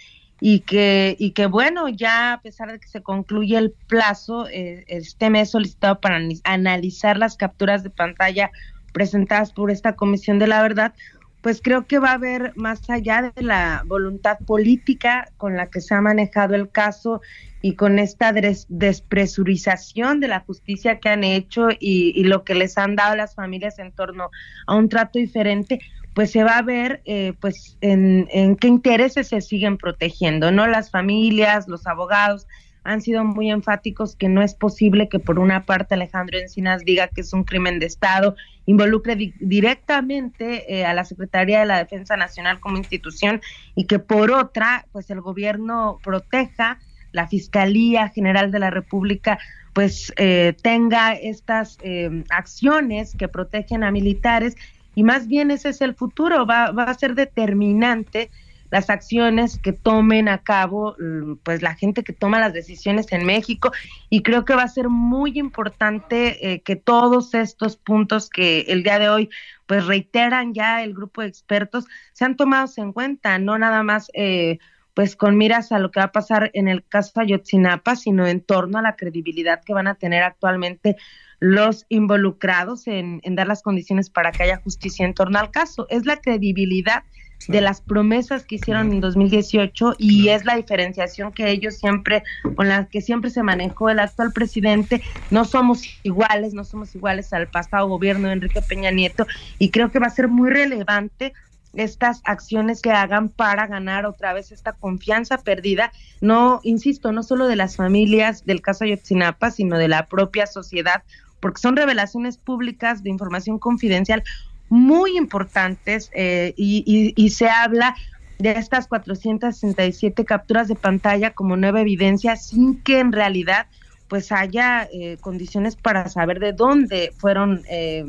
y 0.46 0.60
que, 0.60 1.16
y 1.18 1.30
que 1.30 1.46
bueno, 1.46 1.88
ya 1.88 2.34
a 2.34 2.42
pesar 2.42 2.70
de 2.70 2.78
que 2.78 2.86
se 2.86 3.02
concluye 3.02 3.56
el 3.56 3.72
plazo, 3.88 4.46
eh, 4.46 4.84
este 4.88 5.30
mes 5.30 5.52
solicitado 5.52 6.02
para 6.02 6.20
analizar 6.44 7.16
las 7.16 7.38
capturas 7.38 7.82
de 7.82 7.88
pantalla 7.88 8.50
presentadas 8.92 9.54
por 9.54 9.70
esta 9.70 9.96
Comisión 9.96 10.38
de 10.38 10.46
la 10.46 10.60
Verdad, 10.60 10.92
pues 11.40 11.62
creo 11.62 11.86
que 11.86 11.98
va 11.98 12.10
a 12.10 12.14
haber 12.16 12.52
más 12.56 12.90
allá 12.90 13.32
de 13.34 13.42
la 13.42 13.84
voluntad 13.86 14.36
política 14.46 15.30
con 15.38 15.56
la 15.56 15.70
que 15.70 15.80
se 15.80 15.94
ha 15.94 16.02
manejado 16.02 16.54
el 16.54 16.68
caso 16.68 17.22
y 17.62 17.74
con 17.74 17.98
esta 17.98 18.34
despresurización 18.68 20.20
de 20.20 20.28
la 20.28 20.40
justicia 20.40 21.00
que 21.00 21.08
han 21.08 21.24
hecho 21.24 21.68
y, 21.80 22.22
lo 22.24 22.44
que 22.44 22.54
les 22.54 22.76
han 22.76 22.96
dado 22.96 23.16
las 23.16 23.34
familias 23.34 23.78
en 23.78 23.92
torno 23.92 24.28
a 24.66 24.74
un 24.74 24.90
trato 24.90 25.18
diferente, 25.18 25.80
pues 26.14 26.30
se 26.30 26.44
va 26.44 26.58
a 26.58 26.62
ver 26.62 27.02
eh, 27.04 27.34
pues 27.40 27.76
en, 27.80 28.28
en 28.30 28.56
qué 28.56 28.68
intereses 28.68 29.28
se 29.28 29.40
siguen 29.40 29.76
protegiendo, 29.76 30.52
¿no? 30.52 30.66
Las 30.66 30.90
familias, 30.90 31.68
los 31.68 31.86
abogados, 31.86 32.46
han 32.84 33.00
sido 33.00 33.24
muy 33.24 33.50
enfáticos 33.50 34.14
que 34.14 34.28
no 34.28 34.42
es 34.42 34.54
posible 34.54 35.08
que 35.08 35.18
por 35.18 35.38
una 35.38 35.64
parte 35.64 35.94
Alejandro 35.94 36.38
Encinas 36.38 36.84
diga 36.84 37.08
que 37.08 37.22
es 37.22 37.32
un 37.32 37.44
crimen 37.44 37.78
de 37.78 37.86
Estado, 37.86 38.36
involucre 38.66 39.16
directamente 39.40 40.72
eh, 40.72 40.84
a 40.84 40.92
la 40.92 41.04
Secretaría 41.04 41.60
de 41.60 41.66
la 41.66 41.78
Defensa 41.78 42.16
Nacional 42.16 42.60
como 42.60 42.76
institución 42.76 43.40
y 43.74 43.86
que 43.86 43.98
por 43.98 44.30
otra, 44.30 44.86
pues 44.92 45.10
el 45.10 45.22
gobierno 45.22 45.98
proteja, 46.04 46.78
la 47.12 47.26
Fiscalía 47.26 48.08
General 48.10 48.50
de 48.50 48.58
la 48.58 48.70
República 48.70 49.38
pues 49.72 50.12
eh, 50.16 50.54
tenga 50.62 51.14
estas 51.14 51.78
eh, 51.82 52.22
acciones 52.30 53.16
que 53.16 53.28
protegen 53.28 53.82
a 53.82 53.90
militares 53.90 54.56
y 54.94 55.02
más 55.02 55.26
bien 55.26 55.50
ese 55.50 55.70
es 55.70 55.80
el 55.80 55.94
futuro, 55.94 56.46
va, 56.46 56.70
va 56.70 56.84
a 56.84 56.94
ser 56.94 57.14
determinante 57.14 58.30
las 58.74 58.90
acciones 58.90 59.58
que 59.58 59.72
tomen 59.72 60.28
a 60.28 60.38
cabo 60.38 60.96
mm, 60.98 61.34
pues 61.44 61.62
la 61.62 61.76
gente 61.76 62.02
que 62.02 62.12
toma 62.12 62.40
las 62.40 62.52
decisiones 62.52 63.12
en 63.12 63.24
México 63.24 63.70
y 64.10 64.22
creo 64.22 64.44
que 64.44 64.56
va 64.56 64.64
a 64.64 64.68
ser 64.68 64.88
muy 64.88 65.38
importante 65.38 66.52
eh, 66.52 66.60
que 66.60 66.74
todos 66.74 67.34
estos 67.34 67.76
puntos 67.76 68.28
que 68.28 68.62
el 68.62 68.82
día 68.82 68.98
de 68.98 69.08
hoy 69.08 69.30
pues 69.66 69.86
reiteran 69.86 70.54
ya 70.54 70.82
el 70.82 70.92
grupo 70.92 71.22
de 71.22 71.28
expertos 71.28 71.86
sean 72.12 72.34
tomados 72.34 72.76
en 72.78 72.92
cuenta, 72.92 73.38
no 73.38 73.56
nada 73.58 73.84
más 73.84 74.10
eh, 74.12 74.58
pues 74.92 75.14
con 75.14 75.36
miras 75.36 75.70
a 75.70 75.78
lo 75.78 75.92
que 75.92 76.00
va 76.00 76.06
a 76.06 76.12
pasar 76.12 76.50
en 76.54 76.66
el 76.66 76.84
caso 76.84 77.20
Ayotzinapa, 77.20 77.94
sino 77.94 78.26
en 78.26 78.40
torno 78.40 78.78
a 78.78 78.82
la 78.82 78.96
credibilidad 78.96 79.62
que 79.64 79.72
van 79.72 79.86
a 79.86 79.94
tener 79.94 80.24
actualmente 80.24 80.96
los 81.40 81.86
involucrados 81.88 82.86
en, 82.86 83.20
en 83.24 83.34
dar 83.34 83.46
las 83.46 83.62
condiciones 83.62 84.10
para 84.10 84.32
que 84.32 84.44
haya 84.44 84.56
justicia 84.58 85.04
en 85.04 85.14
torno 85.14 85.38
al 85.38 85.50
caso. 85.50 85.86
Es 85.90 86.06
la 86.06 86.16
credibilidad 86.16 87.04
de 87.48 87.60
las 87.60 87.80
promesas 87.80 88.44
que 88.44 88.56
hicieron 88.56 88.92
en 88.92 89.00
2018 89.00 89.96
y 89.98 90.28
es 90.28 90.44
la 90.44 90.56
diferenciación 90.56 91.32
que 91.32 91.50
ellos 91.50 91.74
siempre, 91.74 92.22
con 92.56 92.68
la 92.68 92.86
que 92.86 93.00
siempre 93.00 93.30
se 93.30 93.42
manejó 93.42 93.90
el 93.90 93.98
actual 93.98 94.32
presidente, 94.32 95.02
no 95.30 95.44
somos 95.44 95.82
iguales, 96.02 96.54
no 96.54 96.64
somos 96.64 96.94
iguales 96.94 97.32
al 97.32 97.48
pasado 97.48 97.88
gobierno 97.88 98.28
de 98.28 98.34
Enrique 98.34 98.62
Peña 98.62 98.90
Nieto 98.90 99.26
y 99.58 99.70
creo 99.70 99.90
que 99.90 99.98
va 99.98 100.06
a 100.06 100.10
ser 100.10 100.28
muy 100.28 100.50
relevante 100.50 101.32
estas 101.76 102.20
acciones 102.24 102.82
que 102.82 102.90
hagan 102.90 103.28
para 103.28 103.66
ganar 103.66 104.06
otra 104.06 104.32
vez 104.32 104.52
esta 104.52 104.72
confianza 104.72 105.38
perdida, 105.38 105.92
no, 106.20 106.60
insisto, 106.62 107.12
no 107.12 107.22
solo 107.22 107.46
de 107.46 107.56
las 107.56 107.76
familias 107.76 108.44
del 108.44 108.60
caso 108.60 108.84
Ayotzinapa, 108.84 109.50
sino 109.50 109.78
de 109.78 109.88
la 109.88 110.06
propia 110.06 110.46
sociedad, 110.46 111.02
porque 111.40 111.60
son 111.60 111.76
revelaciones 111.76 112.38
públicas 112.38 113.02
de 113.02 113.10
información 113.10 113.58
confidencial 113.58 114.22
muy 114.68 115.16
importantes 115.16 116.10
eh, 116.14 116.54
y, 116.56 117.30
se 117.30 117.48
habla 117.48 117.94
de 118.38 118.52
estas 118.52 118.88
467 118.88 120.24
capturas 120.24 120.68
de 120.68 120.74
pantalla 120.74 121.30
como 121.30 121.56
nueva 121.56 121.80
evidencia 121.80 122.36
sin 122.36 122.82
que 122.82 122.98
en 122.98 123.12
realidad 123.12 123.66
pues 124.08 124.32
haya 124.32 124.88
eh, 124.92 125.16
condiciones 125.20 125.76
para 125.76 126.08
saber 126.08 126.40
de 126.40 126.52
dónde 126.52 127.12
fueron 127.16 127.62
eh, 127.70 128.04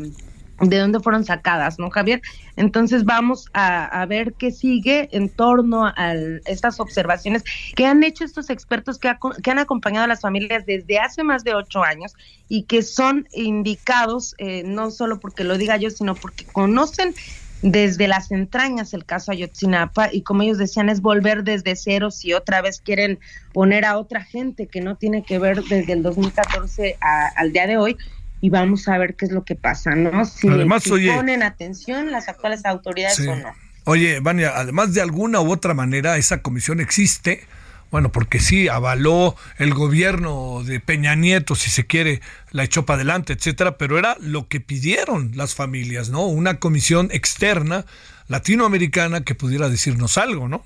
de 0.61 0.79
dónde 0.79 0.99
fueron 0.99 1.25
sacadas, 1.25 1.79
¿no, 1.79 1.89
Javier? 1.89 2.21
Entonces 2.55 3.03
vamos 3.03 3.49
a, 3.53 4.05
ver 4.07 4.33
qué 4.33 4.51
sigue 4.51 5.09
en 5.11 5.29
torno 5.29 5.85
a 5.85 6.13
estas 6.45 6.79
observaciones 6.79 7.43
que 7.75 7.85
han 7.85 8.03
hecho 8.03 8.23
estos 8.23 8.49
expertos 8.49 8.97
que, 8.97 9.13
que, 9.43 9.51
han 9.51 9.59
acompañado 9.59 10.05
a 10.05 10.07
las 10.07 10.21
familias 10.21 10.65
desde 10.65 10.99
hace 10.99 11.23
más 11.23 11.43
de 11.43 11.55
ocho 11.55 11.83
años 11.83 12.13
y 12.47 12.63
que 12.63 12.83
son 12.83 13.27
indicados, 13.33 14.35
eh, 14.37 14.63
no 14.63 14.91
solo 14.91 15.19
porque 15.19 15.43
lo 15.43 15.57
diga 15.57 15.77
yo, 15.77 15.89
sino 15.89 16.15
porque 16.15 16.45
conocen 16.45 17.13
desde 17.61 18.07
las 18.07 18.31
entrañas 18.31 18.93
el 18.93 19.05
caso 19.05 19.31
Ayotzinapa 19.31 20.13
y 20.13 20.21
como 20.21 20.43
ellos 20.43 20.57
decían 20.57 20.89
es 20.89 21.01
volver 21.01 21.43
desde 21.43 21.75
cero 21.75 22.11
si 22.11 22.33
otra 22.33 22.61
vez 22.61 22.79
quieren 22.79 23.17
poner 23.53 23.85
a 23.85 23.97
otra 23.97 24.23
gente 24.23 24.67
que 24.67 24.81
no 24.81 24.97
tiene 24.97 25.23
que 25.23 25.39
ver 25.39 25.63
desde 25.63 25.93
el 25.93 26.03
2014 26.03 26.97
al 27.01 27.51
día 27.53 27.65
de 27.65 27.77
hoy 27.77 27.97
y 28.41 28.49
vamos 28.49 28.87
a 28.87 28.97
ver 28.97 29.15
qué 29.15 29.25
es 29.25 29.31
lo 29.31 29.43
que 29.43 29.55
pasa, 29.55 29.95
¿no? 29.95 30.25
Si, 30.25 30.47
además, 30.47 30.83
ponen 30.87 31.43
atención 31.43 32.11
las 32.11 32.27
actuales 32.29 32.65
autoridades 32.65 33.19
o 33.27 33.35
no. 33.35 33.53
Oye, 33.85 34.19
Vania, 34.19 34.53
además 34.55 34.93
de 34.93 35.01
alguna 35.01 35.41
u 35.41 35.51
otra 35.51 35.73
manera, 35.73 36.17
esa 36.17 36.41
comisión 36.41 36.79
existe, 36.79 37.43
bueno, 37.91 38.11
porque 38.11 38.39
sí, 38.39 38.67
avaló 38.67 39.35
el 39.57 39.73
gobierno 39.73 40.63
de 40.65 40.79
Peña 40.79 41.15
Nieto, 41.15 41.55
si 41.55 41.69
se 41.69 41.85
quiere, 41.85 42.19
la 42.51 42.63
echó 42.63 42.85
para 42.85 42.97
adelante, 42.97 43.33
etcétera, 43.33 43.77
pero 43.77 43.99
era 43.99 44.17
lo 44.19 44.47
que 44.47 44.59
pidieron 44.59 45.31
las 45.35 45.53
familias, 45.53 46.09
¿no? 46.09 46.25
Una 46.25 46.59
comisión 46.59 47.09
externa 47.11 47.85
latinoamericana 48.27 49.21
que 49.21 49.35
pudiera 49.35 49.69
decirnos 49.69 50.17
algo, 50.17 50.47
¿no? 50.47 50.65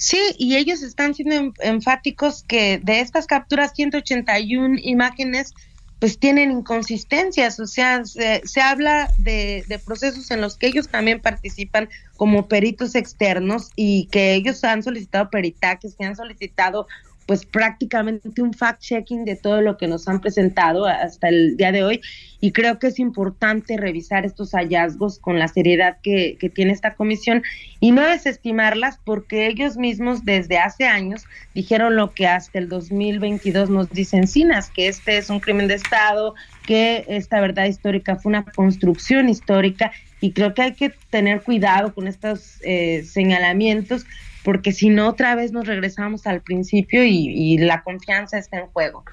Sí, 0.00 0.34
y 0.38 0.56
ellos 0.56 0.80
están 0.80 1.14
siendo 1.14 1.52
enfáticos 1.58 2.42
que 2.48 2.80
de 2.82 3.00
estas 3.00 3.26
capturas 3.26 3.72
181 3.74 4.78
imágenes 4.80 5.52
pues 5.98 6.18
tienen 6.18 6.50
inconsistencias, 6.52 7.60
o 7.60 7.66
sea, 7.66 8.02
se, 8.06 8.60
habla 8.62 9.12
de, 9.18 9.62
de, 9.68 9.78
procesos 9.78 10.30
en 10.30 10.40
los 10.40 10.56
que 10.56 10.68
ellos 10.68 10.88
también 10.88 11.20
participan 11.20 11.90
como 12.16 12.48
peritos 12.48 12.94
externos 12.94 13.72
y 13.76 14.06
que 14.06 14.32
ellos 14.32 14.64
han 14.64 14.82
solicitado 14.82 15.28
peritajes, 15.28 15.94
que 15.96 16.06
han 16.06 16.16
solicitado 16.16 16.86
pues 17.26 17.46
prácticamente 17.46 18.42
un 18.42 18.52
fact-checking 18.52 19.24
de 19.24 19.36
todo 19.36 19.60
lo 19.60 19.76
que 19.76 19.86
nos 19.86 20.08
han 20.08 20.20
presentado 20.20 20.86
hasta 20.86 21.28
el 21.28 21.56
día 21.56 21.70
de 21.70 21.84
hoy. 21.84 22.00
Y 22.40 22.52
creo 22.52 22.78
que 22.78 22.88
es 22.88 22.98
importante 22.98 23.76
revisar 23.76 24.24
estos 24.26 24.52
hallazgos 24.52 25.18
con 25.18 25.38
la 25.38 25.46
seriedad 25.46 25.98
que, 26.02 26.36
que 26.40 26.50
tiene 26.50 26.72
esta 26.72 26.94
comisión 26.94 27.42
y 27.78 27.92
no 27.92 28.02
desestimarlas 28.02 28.98
porque 29.04 29.46
ellos 29.46 29.76
mismos 29.76 30.24
desde 30.24 30.58
hace 30.58 30.86
años 30.86 31.24
dijeron 31.54 31.96
lo 31.96 32.12
que 32.12 32.26
hasta 32.26 32.58
el 32.58 32.68
2022 32.68 33.70
nos 33.70 33.90
dicen 33.90 34.26
Cinas, 34.26 34.70
que 34.70 34.88
este 34.88 35.18
es 35.18 35.30
un 35.30 35.40
crimen 35.40 35.68
de 35.68 35.74
Estado, 35.74 36.34
que 36.66 37.04
esta 37.08 37.40
verdad 37.40 37.66
histórica 37.66 38.16
fue 38.16 38.30
una 38.30 38.44
construcción 38.44 39.28
histórica 39.28 39.92
y 40.20 40.32
creo 40.32 40.54
que 40.54 40.62
hay 40.62 40.74
que 40.74 40.92
tener 41.10 41.42
cuidado 41.42 41.94
con 41.94 42.06
estos 42.06 42.58
eh, 42.62 43.04
señalamientos 43.04 44.04
porque 44.44 44.72
si 44.72 44.88
no 44.88 45.08
otra 45.08 45.34
vez 45.34 45.52
nos 45.52 45.66
regresamos 45.66 46.26
al 46.26 46.40
principio 46.42 47.04
y, 47.04 47.58
la 47.58 47.82
confianza 47.82 48.38
está 48.38 48.58
en 48.58 48.66
juego. 48.66 49.04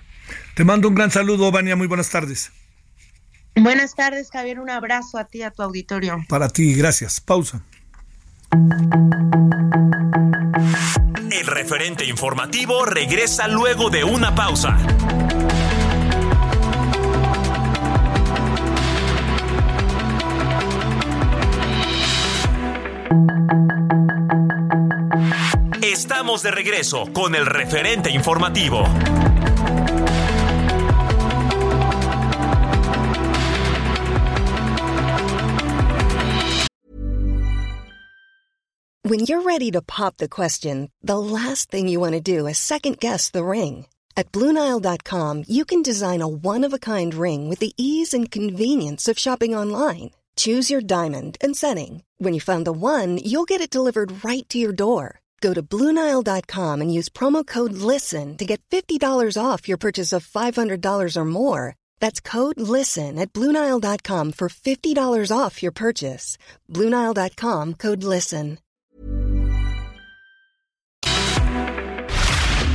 Te 0.55 0.63
mando 0.63 0.87
un 0.87 0.95
gran 0.95 1.11
saludo, 1.11 1.51
Vania, 1.51 1.75
muy 1.75 1.87
buenas 1.87 2.09
tardes. 2.09 2.51
Buenas 3.55 3.95
tardes, 3.95 4.29
Javier, 4.31 4.59
un 4.59 4.69
abrazo 4.69 5.17
a 5.17 5.25
ti, 5.25 5.41
a 5.41 5.51
tu 5.51 5.63
auditorio. 5.63 6.23
Para 6.29 6.47
ti, 6.47 6.75
gracias. 6.75 7.19
Pausa. 7.19 7.61
El 11.31 11.47
referente 11.47 12.05
informativo 12.05 12.85
regresa 12.85 13.47
luego 13.47 13.89
de 13.89 14.03
una 14.03 14.33
pausa. 14.33 14.77
Estamos 26.27 26.43
de 26.43 26.51
regreso 26.51 27.05
con 27.13 27.35
el 27.35 27.45
referente 27.45 28.09
informativo. 28.11 28.83
When 39.03 39.21
you're 39.21 39.41
ready 39.41 39.71
to 39.71 39.81
pop 39.81 40.17
the 40.17 40.27
question, 40.27 40.89
the 41.01 41.17
last 41.17 41.71
thing 41.71 41.87
you 41.87 42.01
want 42.01 42.11
to 42.11 42.19
do 42.19 42.45
is 42.45 42.57
second 42.57 42.99
guess 42.99 43.29
the 43.29 43.45
ring. 43.45 43.85
At 44.17 44.29
Bluenile.com, 44.33 45.45
you 45.47 45.63
can 45.63 45.81
design 45.81 46.21
a 46.21 46.27
one 46.27 46.65
of 46.65 46.73
a 46.73 46.79
kind 46.79 47.13
ring 47.13 47.47
with 47.47 47.59
the 47.59 47.71
ease 47.77 48.13
and 48.13 48.29
convenience 48.29 49.07
of 49.07 49.17
shopping 49.17 49.55
online. 49.55 50.11
Choose 50.35 50.69
your 50.69 50.81
diamond 50.81 51.37
and 51.39 51.55
setting. 51.55 52.03
When 52.17 52.33
you 52.33 52.41
find 52.41 52.65
the 52.65 52.73
one, 52.73 53.17
you'll 53.17 53.45
get 53.45 53.61
it 53.61 53.69
delivered 53.69 54.25
right 54.25 54.43
to 54.49 54.59
your 54.59 54.73
door. 54.73 55.21
Go 55.39 55.53
to 55.53 55.61
Bluenile.com 55.61 56.81
and 56.81 56.93
use 56.93 57.09
promo 57.09 57.45
code 57.45 57.73
LISTEN 57.73 58.37
to 58.37 58.45
get 58.45 58.61
$50 58.71 58.99
off 59.39 59.67
your 59.67 59.77
purchase 59.77 60.11
of 60.11 60.25
$500 60.27 61.15
or 61.15 61.25
more. 61.25 61.75
That's 61.99 62.19
code 62.19 62.59
LISTEN 62.59 63.19
at 63.19 63.31
Bluenile.com 63.33 64.31
for 64.31 64.49
$50 64.49 65.31
off 65.31 65.61
your 65.61 65.71
purchase. 65.71 66.37
Bluenile.com 66.67 67.75
code 67.75 68.03
LISTEN. 68.03 68.57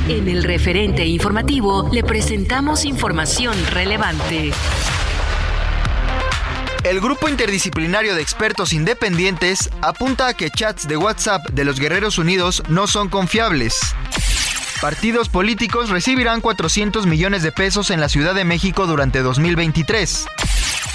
En 0.08 0.28
el 0.28 0.42
referente 0.42 1.06
informativo 1.06 1.88
le 1.92 2.02
presentamos 2.02 2.84
información 2.84 3.54
relevante. 3.70 4.50
El 6.84 7.00
grupo 7.00 7.28
interdisciplinario 7.28 8.16
de 8.16 8.22
expertos 8.22 8.72
independientes 8.72 9.70
apunta 9.82 10.26
a 10.26 10.34
que 10.34 10.50
chats 10.50 10.88
de 10.88 10.96
WhatsApp 10.96 11.46
de 11.50 11.64
los 11.64 11.78
Guerreros 11.78 12.18
Unidos 12.18 12.64
no 12.68 12.88
son 12.88 13.08
confiables. 13.08 13.78
Partidos 14.80 15.28
políticos 15.28 15.90
recibirán 15.90 16.40
400 16.40 17.06
millones 17.06 17.44
de 17.44 17.52
pesos 17.52 17.90
en 17.90 18.00
la 18.00 18.08
Ciudad 18.08 18.34
de 18.34 18.44
México 18.44 18.88
durante 18.88 19.22
2023. 19.22 20.26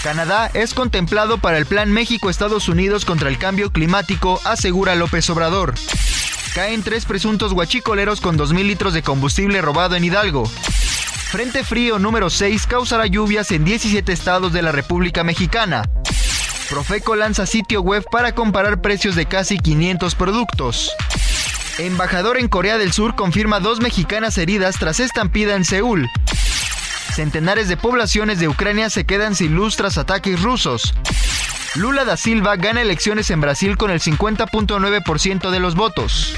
Canadá 0.04 0.52
es 0.54 0.74
contemplado 0.74 1.38
para 1.38 1.58
el 1.58 1.66
Plan 1.66 1.90
México-Estados 1.94 2.68
Unidos 2.68 3.06
contra 3.06 3.30
el 3.30 3.38
cambio 3.38 3.72
climático, 3.72 4.42
asegura 4.44 4.96
López 4.96 5.30
Obrador. 5.30 5.74
Caen 6.54 6.84
tres 6.84 7.06
presuntos 7.06 7.54
guachicoleros 7.54 8.20
con 8.20 8.38
2.000 8.38 8.64
litros 8.66 8.94
de 8.94 9.04
combustible 9.04 9.62
robado 9.62 9.96
en 9.96 10.04
Hidalgo. 10.04 10.52
Frente 11.30 11.66
frío 11.66 12.00
número 12.00 12.30
6 12.30 12.68
causará 12.68 13.06
lluvias 13.06 13.52
en 13.52 13.66
17 13.66 14.14
estados 14.14 14.54
de 14.54 14.62
la 14.62 14.72
República 14.72 15.26
Mexicana. 15.26 15.84
Profeco 16.70 17.18
lanza 17.18 17.46
sitio 17.46 17.82
web 17.82 18.06
para 18.10 18.34
comparar 18.34 18.82
precios 18.82 19.16
de 19.16 19.26
casi 19.26 19.58
500 19.58 20.16
productos. 20.16 20.90
Embajador 21.80 22.38
en 22.38 22.48
Corea 22.48 22.78
del 22.78 22.94
Sur 22.94 23.16
confirma 23.16 23.60
dos 23.60 23.82
mexicanas 23.82 24.38
heridas 24.38 24.78
tras 24.80 25.02
estampida 25.02 25.58
en 25.58 25.66
Seúl. 25.66 26.10
Centenares 27.14 27.68
de 27.68 27.76
poblaciones 27.76 28.40
de 28.40 28.48
Ucrania 28.48 28.90
se 28.90 29.06
quedan 29.06 29.36
sin 29.36 29.54
luz 29.54 29.76
tras 29.76 29.98
ataques 29.98 30.42
rusos. 30.42 30.94
Lula 31.76 32.06
da 32.06 32.16
Silva 32.16 32.56
gana 32.56 32.82
elecciones 32.82 33.30
en 33.32 33.42
Brasil 33.42 33.76
con 33.76 33.92
el 33.92 34.00
50.9% 34.00 35.50
de 35.50 35.60
los 35.60 35.76
votos. 35.76 36.36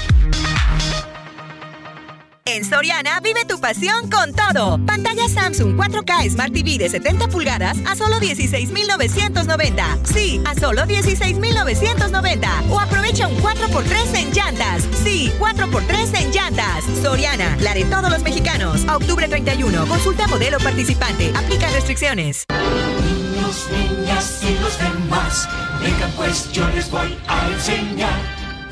En 2.52 2.64
Soriana 2.64 3.20
vive 3.20 3.44
tu 3.44 3.60
pasión 3.60 4.10
con 4.10 4.34
todo. 4.34 4.84
Pantalla 4.84 5.28
Samsung 5.28 5.76
4K 5.76 6.30
Smart 6.30 6.52
TV 6.52 6.78
de 6.78 6.88
70 6.88 7.28
pulgadas 7.28 7.78
a 7.86 7.94
solo 7.94 8.18
16,990. 8.18 9.98
Sí, 10.02 10.42
a 10.44 10.56
solo 10.56 10.84
16,990. 10.84 12.62
O 12.70 12.80
aprovecha 12.80 13.28
un 13.28 13.36
4x3 13.36 14.16
en 14.16 14.32
llantas. 14.32 14.82
Sí, 15.04 15.30
4x3 15.38 16.22
en 16.22 16.32
llantas. 16.32 16.84
Soriana, 17.00 17.56
la 17.60 17.72
de 17.72 17.84
todos 17.84 18.10
los 18.10 18.22
mexicanos. 18.24 18.84
A 18.88 18.96
octubre 18.96 19.28
31. 19.28 19.86
Consulta 19.86 20.26
modelo 20.26 20.58
participante. 20.58 21.32
Aplica 21.36 21.70
restricciones. 21.70 22.46
Niños, 22.50 23.68
niñas 23.70 24.40
y 24.42 24.58
los 24.60 24.76
demás. 24.76 25.48
Vengan 25.80 26.10
pues, 26.16 26.50
yo 26.50 26.68
les 26.70 26.90
voy 26.90 27.16
a 27.28 27.48
enseñar. 27.48 28.18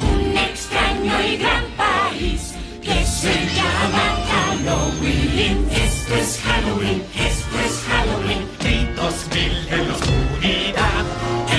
Un 0.01 0.37
extraño 0.37 1.23
y 1.23 1.37
gran 1.37 1.65
país 1.77 2.58
que 2.83 3.05
se 3.05 3.33
llama 3.55 4.05
Halloween. 4.31 5.69
Esto 5.71 6.15
es 6.15 6.41
Halloween, 6.45 7.03
esto 7.15 7.57
es 7.67 7.83
Halloween. 7.89 8.49
Gritos 8.61 9.15
mil 9.35 9.69
en 9.71 9.89
la 9.89 9.95
oscuridad. 9.95 11.05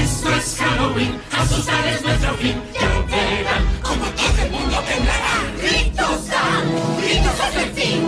Esto 0.01 0.35
es 0.35 0.55
Halloween, 0.59 1.19
asustar 1.31 1.87
es 1.87 2.01
nuestro 2.01 2.33
fin. 2.35 2.55
Ya 2.73 2.89
verán 3.11 3.63
como 3.81 4.05
todo 4.05 4.43
el 4.43 4.51
mundo 4.51 4.77
temblará. 4.87 5.35
Gritos 5.61 6.27
dan, 6.27 6.63
gritos 7.01 7.39
hasta 7.39 7.63
el 7.63 7.71
fin. 7.71 8.07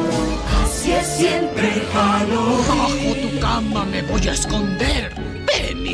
Así 0.63 0.91
es 0.91 1.07
siempre 1.07 1.87
Halloween. 1.93 2.67
Bajo 2.67 3.15
tu 3.15 3.39
cama 3.39 3.85
me 3.85 4.01
voy 4.03 4.27
a 4.27 4.33
esconder. 4.33 5.40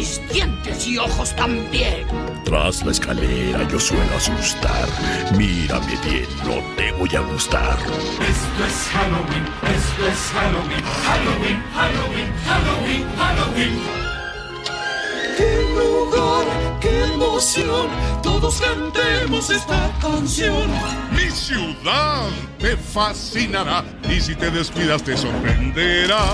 Mis 0.08 0.22
dientes 0.30 0.88
y 0.88 0.98
ojos 0.98 1.36
también. 1.36 2.08
Tras 2.46 2.82
la 2.86 2.92
escalera 2.92 3.68
yo 3.68 3.78
suelo 3.78 4.16
asustar. 4.16 4.88
Mírame 5.38 5.98
bien, 6.06 6.26
no 6.46 6.64
te 6.78 6.94
voy 6.94 7.14
a 7.14 7.20
gustar. 7.20 7.78
Esto 7.78 8.66
es 8.66 8.88
Halloween, 8.94 9.44
esto 9.76 10.08
es 10.08 10.32
Halloween, 10.34 10.84
Halloween, 11.04 11.62
Halloween, 11.74 12.34
Halloween, 12.46 13.06
Halloween. 13.18 14.07
¡Qué 15.38 15.66
lugar, 15.76 16.46
qué 16.82 17.04
emoción! 17.04 17.88
Todos 18.24 18.60
cantemos 18.60 19.50
esta 19.50 19.92
canción. 20.02 20.68
Mi 21.12 21.30
ciudad 21.30 22.30
te 22.58 22.76
fascinará 22.76 23.84
y 24.10 24.20
si 24.20 24.36
te 24.36 24.50
descuidas 24.50 25.04
te 25.04 25.16
sorprenderá. 25.16 26.26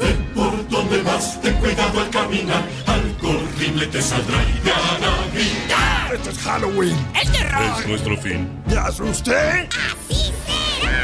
Ven 0.00 0.32
por 0.34 0.68
donde 0.68 1.02
vas, 1.02 1.40
ten 1.42 1.54
cuidado 1.56 2.00
al 2.00 2.10
caminar, 2.10 2.64
algo 2.86 3.28
horrible 3.30 3.86
te 3.86 4.00
saldrá 4.00 4.42
y 4.42 4.60
te 4.60 4.72
hará 4.72 5.12
gritar. 5.34 6.14
Esto 6.14 6.30
es 6.30 6.38
Halloween. 6.38 6.96
¡El 7.20 7.30
terror! 7.30 7.80
Es 7.80 7.86
nuestro 7.86 8.16
fin. 8.16 8.62
¿Me 8.66 8.78
asusté? 8.78 9.68
Así 9.68 10.32
será. 10.46 10.96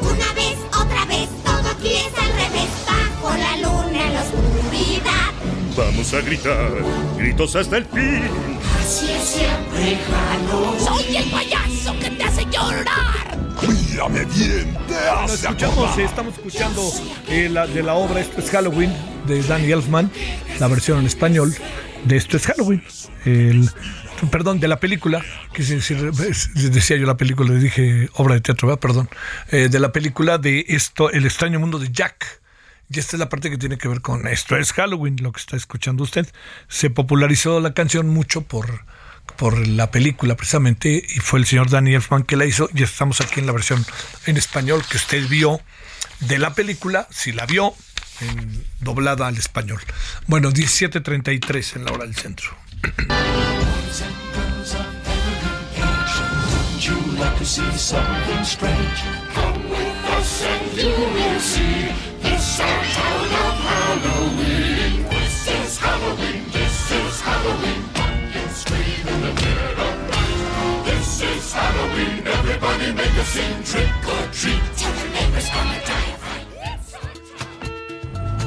Una 0.00 0.32
vez, 0.32 0.56
otra 0.68 1.04
vez, 1.04 1.28
todo 1.44 1.70
aquí 1.70 1.92
es 1.94 2.18
al 2.18 2.32
revés. 2.32 2.70
Bajo 2.86 3.36
la 3.36 3.52
oscuridad. 3.52 3.75
Vamos 5.76 6.14
a 6.14 6.20
gritar, 6.22 6.70
gritos 7.18 7.54
hasta 7.56 7.76
el 7.78 7.84
fin. 7.86 8.22
Así 8.80 9.10
es 9.10 9.22
siempre 9.24 9.98
Halloween. 10.10 10.80
¡Soy 10.80 11.16
el 11.16 11.24
payaso 11.30 11.98
que 11.98 12.10
te 12.10 12.24
hace 12.24 12.44
llorar! 12.46 13.36
Mírame 13.62 14.24
bien, 14.26 14.72
te 14.86 14.94
Bueno, 14.94 15.10
hace 15.20 15.34
escuchamos, 15.34 15.76
acordar. 15.78 16.00
eh, 16.00 16.04
estamos 16.04 16.34
escuchando 16.34 16.82
eh, 17.28 17.48
la, 17.50 17.66
de 17.66 17.82
la 17.82 17.94
obra 17.94 18.20
Esto 18.20 18.40
es 18.40 18.50
Halloween 18.50 18.92
de 19.26 19.42
Danny 19.42 19.72
Elfman, 19.72 20.10
la 20.60 20.68
versión 20.68 21.00
en 21.00 21.06
español 21.06 21.54
de 22.04 22.16
Esto 22.16 22.36
es 22.36 22.46
Halloween. 22.46 22.82
El, 23.24 23.68
perdón, 24.30 24.60
de 24.60 24.68
la 24.68 24.78
película, 24.78 25.22
que 25.52 25.62
si, 25.62 25.80
si- 25.80 25.96
si 26.32 26.68
decía 26.70 26.96
yo 26.96 27.06
la 27.06 27.16
película, 27.16 27.52
le 27.52 27.58
dije 27.60 28.08
obra 28.14 28.34
de 28.34 28.40
teatro, 28.40 28.68
¿verdad? 28.68 28.80
perdón, 28.80 29.08
eh, 29.50 29.68
de 29.70 29.78
la 29.80 29.92
película 29.92 30.38
de 30.38 30.64
esto, 30.68 31.10
El 31.10 31.26
extraño 31.26 31.58
mundo 31.60 31.78
de 31.78 31.90
Jack. 31.90 32.40
Y 32.88 32.98
esta 32.98 33.16
es 33.16 33.20
la 33.20 33.28
parte 33.28 33.50
que 33.50 33.58
tiene 33.58 33.78
que 33.78 33.88
ver 33.88 34.00
con 34.00 34.26
Esto 34.28 34.56
es 34.56 34.72
Halloween, 34.72 35.16
lo 35.20 35.32
que 35.32 35.40
está 35.40 35.56
escuchando 35.56 36.04
usted. 36.04 36.26
Se 36.68 36.90
popularizó 36.90 37.60
la 37.60 37.74
canción 37.74 38.08
mucho 38.08 38.42
por 38.42 38.84
por 39.36 39.66
la 39.66 39.90
película 39.90 40.36
precisamente 40.36 41.04
y 41.06 41.18
fue 41.18 41.40
el 41.40 41.46
señor 41.46 41.68
Danny 41.68 41.94
Elfman 41.94 42.22
que 42.22 42.36
la 42.36 42.46
hizo 42.46 42.70
y 42.72 42.84
estamos 42.84 43.20
aquí 43.20 43.40
en 43.40 43.46
la 43.46 43.52
versión 43.52 43.84
en 44.24 44.36
español 44.36 44.82
que 44.88 44.96
usted 44.96 45.26
vio 45.28 45.60
de 46.20 46.38
la 46.38 46.54
película, 46.54 47.06
si 47.10 47.32
la 47.32 47.44
vio, 47.44 47.74
en, 48.20 48.64
doblada 48.80 49.26
al 49.26 49.36
español. 49.36 49.80
Bueno, 50.26 50.50
17.33 50.50 51.76
en 51.76 51.84
la 51.84 51.92
hora 51.92 52.04
del 52.04 52.14
centro. 52.14 52.56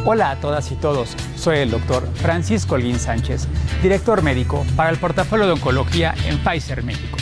Hola 0.06 0.32
a 0.32 0.36
todas 0.38 0.72
y 0.72 0.76
todos, 0.76 1.15
soy 1.36 1.58
el 1.60 1.69
doctor 1.69 2.10
Francisco 2.15 2.76
Holguín 2.76 3.00
Sánchez, 3.00 3.48
director 3.84 4.24
médico 4.24 4.65
para 4.76 4.89
el 4.89 4.98
portafolio 4.98 5.45
de 5.45 5.52
oncología 5.52 6.15
en 6.26 6.39
Pfizer 6.39 6.82
México. 6.84 7.17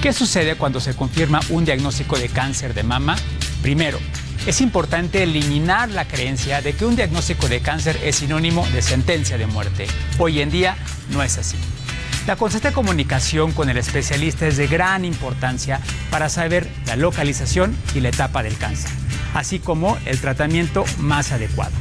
¿Qué 0.00 0.14
sucede 0.14 0.56
cuando 0.56 0.80
se 0.80 0.96
confirma 0.96 1.40
un 1.50 1.66
diagnóstico 1.66 2.16
de 2.16 2.30
cáncer 2.30 2.72
de 2.72 2.84
mama? 2.84 3.16
Primero, 3.60 3.98
es 4.46 4.60
importante 4.60 5.22
eliminar 5.22 5.90
la 5.90 6.06
creencia 6.06 6.60
de 6.60 6.74
que 6.74 6.84
un 6.84 6.96
diagnóstico 6.96 7.48
de 7.48 7.60
cáncer 7.60 7.98
es 8.02 8.16
sinónimo 8.16 8.66
de 8.70 8.82
sentencia 8.82 9.38
de 9.38 9.46
muerte. 9.46 9.86
Hoy 10.18 10.40
en 10.40 10.50
día 10.50 10.76
no 11.10 11.22
es 11.22 11.38
así. 11.38 11.56
La 12.26 12.36
constante 12.36 12.72
comunicación 12.72 13.52
con 13.52 13.68
el 13.68 13.76
especialista 13.76 14.46
es 14.46 14.56
de 14.56 14.66
gran 14.66 15.04
importancia 15.04 15.80
para 16.10 16.28
saber 16.28 16.68
la 16.86 16.96
localización 16.96 17.76
y 17.94 18.00
la 18.00 18.10
etapa 18.10 18.42
del 18.42 18.56
cáncer, 18.56 18.90
así 19.34 19.58
como 19.58 19.98
el 20.06 20.20
tratamiento 20.20 20.84
más 20.98 21.32
adecuado. 21.32 21.72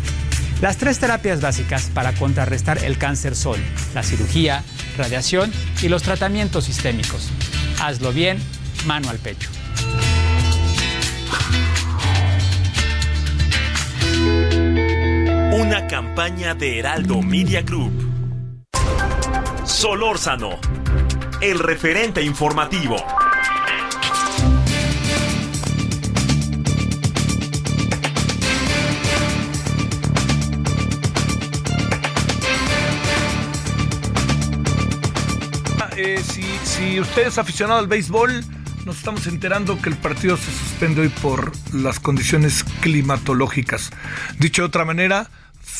Las 0.61 0.77
tres 0.77 0.99
terapias 0.99 1.41
básicas 1.41 1.89
para 1.93 2.13
contrarrestar 2.13 2.83
el 2.83 2.97
cáncer 2.97 3.35
son 3.35 3.59
la 3.95 4.03
cirugía, 4.03 4.63
radiación 4.97 5.51
y 5.81 5.89
los 5.89 6.03
tratamientos 6.03 6.65
sistémicos. 6.65 7.29
Hazlo 7.79 8.11
bien, 8.11 8.37
mano 8.85 9.09
al 9.09 9.17
pecho. 9.17 9.49
De 16.53 16.79
Heraldo 16.79 17.21
Media 17.21 17.61
Group. 17.61 17.91
Solórzano, 19.63 20.59
el 21.39 21.59
referente 21.59 22.21
informativo. 22.21 22.97
Eh, 35.95 36.21
si, 36.23 36.43
si 36.63 36.99
usted 36.99 37.27
es 37.27 37.37
aficionado 37.37 37.79
al 37.79 37.87
béisbol, 37.87 38.43
nos 38.85 38.97
estamos 38.97 39.27
enterando 39.27 39.81
que 39.81 39.89
el 39.89 39.95
partido 39.95 40.35
se 40.37 40.51
suspende 40.51 41.01
hoy 41.01 41.09
por 41.09 41.51
las 41.73 41.99
condiciones 41.99 42.63
climatológicas. 42.81 43.91
Dicho 44.39 44.63
de 44.63 44.67
otra 44.67 44.85
manera, 44.85 45.29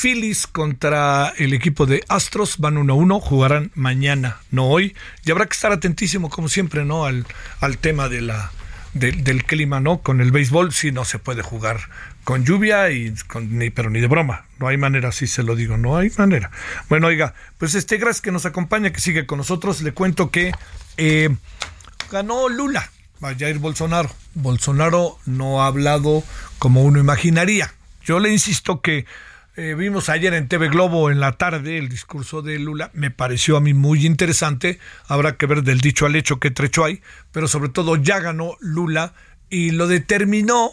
Phillies 0.02 0.48
contra 0.48 1.32
el 1.38 1.54
equipo 1.54 1.86
de 1.86 2.04
Astros 2.08 2.58
van 2.58 2.76
1-1, 2.76 3.22
jugarán 3.22 3.72
mañana, 3.76 4.40
no 4.50 4.66
hoy. 4.66 4.96
Y 5.24 5.32
habrá 5.32 5.46
que 5.46 5.54
estar 5.54 5.72
atentísimo, 5.72 6.30
como 6.32 6.50
siempre, 6.50 6.86
¿no? 6.86 7.06
Al, 7.06 7.28
al 7.60 7.78
tema 7.78 8.10
de 8.10 8.22
la, 8.22 8.52
del 8.94 9.44
clima, 9.44 9.80
¿no? 9.80 10.00
Con 10.00 10.20
el 10.20 10.32
béisbol 10.32 10.74
sí 10.74 10.92
no 10.92 11.06
se 11.06 11.20
puede 11.20 11.44
jugar 11.44 11.82
con 12.24 12.46
lluvia 12.46 12.90
y 12.90 13.14
con, 13.28 13.58
ni 13.60 13.70
pero 13.70 13.92
ni 13.92 14.00
de 14.00 14.08
broma. 14.08 14.46
No 14.58 14.68
hay 14.68 14.78
manera, 14.78 15.10
así 15.10 15.28
se 15.28 15.44
lo 15.44 15.56
digo, 15.56 15.78
no 15.78 15.98
hay 15.98 16.12
manera. 16.18 16.50
Bueno, 16.90 17.08
oiga, 17.08 17.36
pues 17.60 17.76
este 17.76 17.98
gracias 17.98 18.22
que 18.22 18.32
nos 18.32 18.48
acompaña, 18.48 18.92
que 18.92 19.02
sigue 19.02 19.28
con 19.28 19.38
nosotros. 19.38 19.82
Le 19.82 19.92
cuento 19.92 20.32
que 20.32 20.52
eh, 20.98 21.30
ganó 22.12 22.50
Lula, 22.50 22.90
a 23.22 23.36
Jair 23.36 23.60
Bolsonaro. 23.60 24.10
Bolsonaro 24.34 25.20
no 25.28 25.62
ha 25.62 25.68
hablado 25.68 26.24
como 26.58 26.82
uno 26.82 27.00
imaginaría. 27.00 27.72
Yo 28.04 28.20
le 28.20 28.32
insisto 28.32 28.82
que 28.82 29.06
eh, 29.56 29.76
vimos 29.76 30.10
ayer 30.10 30.34
en 30.34 30.48
TV 30.48 30.70
Globo 30.70 31.12
en 31.12 31.20
la 31.20 31.34
tarde 31.34 31.78
el 31.78 31.90
discurso 31.90 32.42
de 32.42 32.58
Lula, 32.58 32.90
me 32.94 33.12
pareció 33.12 33.58
a 33.58 33.62
mí 33.62 33.74
muy 33.74 34.06
interesante, 34.06 34.80
habrá 35.08 35.38
que 35.38 35.46
ver 35.46 35.64
del 35.64 35.82
dicho 35.82 36.06
al 36.06 36.16
hecho 36.16 36.40
qué 36.40 36.52
trecho 36.52 36.86
hay, 36.86 37.02
pero 37.32 37.48
sobre 37.48 37.70
todo 37.70 37.96
ya 37.98 38.20
ganó 38.20 38.56
Lula 38.60 39.14
y 39.50 39.72
lo 39.72 39.88
determinó 39.88 40.72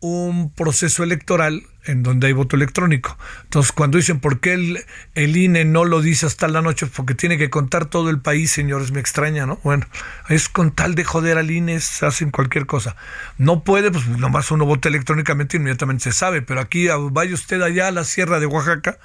un 0.00 0.52
proceso 0.52 1.02
electoral 1.02 1.62
en 1.86 2.02
donde 2.02 2.26
hay 2.26 2.32
voto 2.32 2.56
electrónico. 2.56 3.16
Entonces, 3.44 3.72
cuando 3.72 3.98
dicen 3.98 4.20
por 4.20 4.40
qué 4.40 4.54
el, 4.54 4.84
el, 5.14 5.36
INE 5.36 5.64
no 5.64 5.84
lo 5.84 6.00
dice 6.00 6.26
hasta 6.26 6.48
la 6.48 6.62
noche, 6.62 6.86
porque 6.86 7.14
tiene 7.14 7.38
que 7.38 7.50
contar 7.50 7.86
todo 7.86 8.10
el 8.10 8.20
país, 8.20 8.50
señores, 8.50 8.92
me 8.92 9.00
extraña, 9.00 9.46
¿no? 9.46 9.58
Bueno, 9.62 9.86
es 10.28 10.48
con 10.48 10.72
tal 10.72 10.94
de 10.94 11.04
joder 11.04 11.38
al 11.38 11.50
INE, 11.50 11.76
hacen 11.76 12.30
cualquier 12.30 12.66
cosa. 12.66 12.96
No 13.38 13.64
puede, 13.64 13.90
pues 13.90 14.06
nomás 14.08 14.50
uno 14.50 14.66
vota 14.66 14.88
electrónicamente, 14.88 15.56
inmediatamente 15.56 16.04
se 16.04 16.12
sabe, 16.12 16.42
pero 16.42 16.60
aquí 16.60 16.88
vaya 17.10 17.34
usted 17.34 17.62
allá 17.62 17.88
a 17.88 17.92
la 17.92 18.04
sierra 18.04 18.40
de 18.40 18.46
Oaxaca 18.46 18.98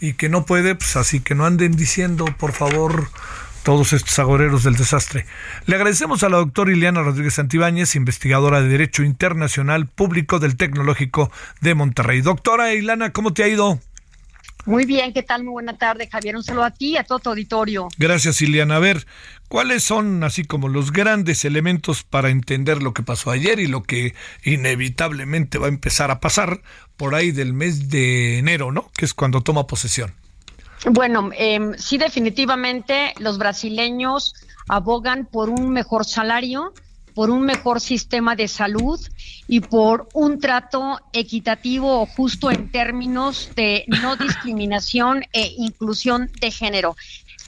y 0.00 0.14
que 0.14 0.28
no 0.28 0.46
puede, 0.46 0.74
pues 0.74 0.96
así 0.96 1.20
que 1.20 1.34
no 1.34 1.44
anden 1.44 1.72
diciendo, 1.72 2.24
por 2.38 2.52
favor, 2.52 3.08
todos 3.68 3.92
estos 3.92 4.18
agoreros 4.18 4.64
del 4.64 4.76
desastre. 4.76 5.26
Le 5.66 5.76
agradecemos 5.76 6.22
a 6.22 6.30
la 6.30 6.38
doctora 6.38 6.72
Ileana 6.72 7.02
Rodríguez 7.02 7.34
Santibáñez, 7.34 7.96
investigadora 7.96 8.62
de 8.62 8.68
Derecho 8.68 9.02
Internacional 9.02 9.86
Público 9.86 10.38
del 10.38 10.56
Tecnológico 10.56 11.30
de 11.60 11.74
Monterrey. 11.74 12.22
Doctora 12.22 12.72
Ileana, 12.72 13.12
¿cómo 13.12 13.34
te 13.34 13.44
ha 13.44 13.48
ido? 13.48 13.78
Muy 14.64 14.86
bien, 14.86 15.12
¿qué 15.12 15.22
tal? 15.22 15.44
Muy 15.44 15.52
buena 15.52 15.76
tarde, 15.76 16.08
Javier. 16.10 16.34
Un 16.34 16.44
saludo 16.44 16.64
a 16.64 16.70
ti 16.70 16.92
y 16.92 16.96
a 16.96 17.04
todo 17.04 17.18
tu 17.18 17.28
auditorio. 17.28 17.88
Gracias, 17.98 18.40
Ileana. 18.40 18.76
A 18.76 18.78
ver, 18.78 19.06
¿cuáles 19.48 19.82
son 19.82 20.24
así 20.24 20.44
como 20.44 20.68
los 20.68 20.90
grandes 20.90 21.44
elementos 21.44 22.04
para 22.04 22.30
entender 22.30 22.82
lo 22.82 22.94
que 22.94 23.02
pasó 23.02 23.30
ayer 23.30 23.60
y 23.60 23.66
lo 23.66 23.82
que 23.82 24.14
inevitablemente 24.44 25.58
va 25.58 25.66
a 25.66 25.68
empezar 25.68 26.10
a 26.10 26.20
pasar 26.20 26.62
por 26.96 27.14
ahí 27.14 27.32
del 27.32 27.52
mes 27.52 27.90
de 27.90 28.38
enero, 28.38 28.72
¿no? 28.72 28.90
Que 28.96 29.04
es 29.04 29.12
cuando 29.12 29.42
toma 29.42 29.66
posesión. 29.66 30.14
Bueno, 30.84 31.30
eh, 31.36 31.72
sí, 31.76 31.98
definitivamente 31.98 33.12
los 33.18 33.38
brasileños 33.38 34.34
abogan 34.68 35.26
por 35.26 35.50
un 35.50 35.70
mejor 35.70 36.04
salario, 36.04 36.72
por 37.14 37.30
un 37.30 37.42
mejor 37.42 37.80
sistema 37.80 38.36
de 38.36 38.46
salud 38.46 39.00
y 39.48 39.60
por 39.60 40.08
un 40.14 40.38
trato 40.38 41.00
equitativo 41.12 42.00
o 42.00 42.06
justo 42.06 42.50
en 42.50 42.70
términos 42.70 43.50
de 43.56 43.86
no 44.02 44.14
discriminación 44.14 45.24
e 45.32 45.52
inclusión 45.58 46.30
de 46.40 46.52
género. 46.52 46.94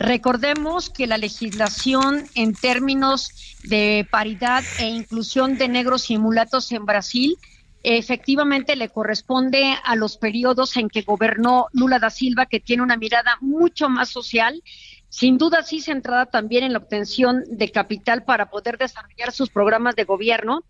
Recordemos 0.01 0.90
que 0.90 1.07
la 1.07 1.19
legislación 1.19 2.25
en 2.35 2.55
términos 2.55 3.31
de 3.62 4.09
paridad 4.11 4.64
e 4.79 4.88
inclusión 4.88 5.57
de 5.57 5.69
negros 5.69 6.11
y 6.11 6.19
mulatos 6.19 6.73
en 6.73 6.87
Brasil 6.87 7.38
efectivamente 7.83 8.77
le 8.77 8.88
corresponde 8.88 9.75
a 9.85 9.97
los 9.97 10.16
periodos 10.16 10.77
en 10.77 10.88
que 10.88 11.03
gobernó 11.03 11.69
Lula 11.73 11.99
da 11.99 12.11
Silva, 12.11 12.47
que 12.47 12.61
tiene 12.61 12.83
una 12.83 12.97
mirada 12.97 13.38
mucho 13.40 13.88
más 13.88 14.09
social, 14.09 14.62
sin 15.09 15.38
duda 15.38 15.62
sí 15.62 15.81
centrada 15.81 16.27
también 16.27 16.64
en 16.64 16.73
la 16.73 16.79
obtención 16.79 17.43
de 17.49 17.71
capital 17.71 18.25
para 18.25 18.51
poder 18.51 18.79
desarrollar 18.79 19.33
sus 19.33 19.51
programas 19.51 19.97
de 19.97 20.05
gobierno, 20.05 20.62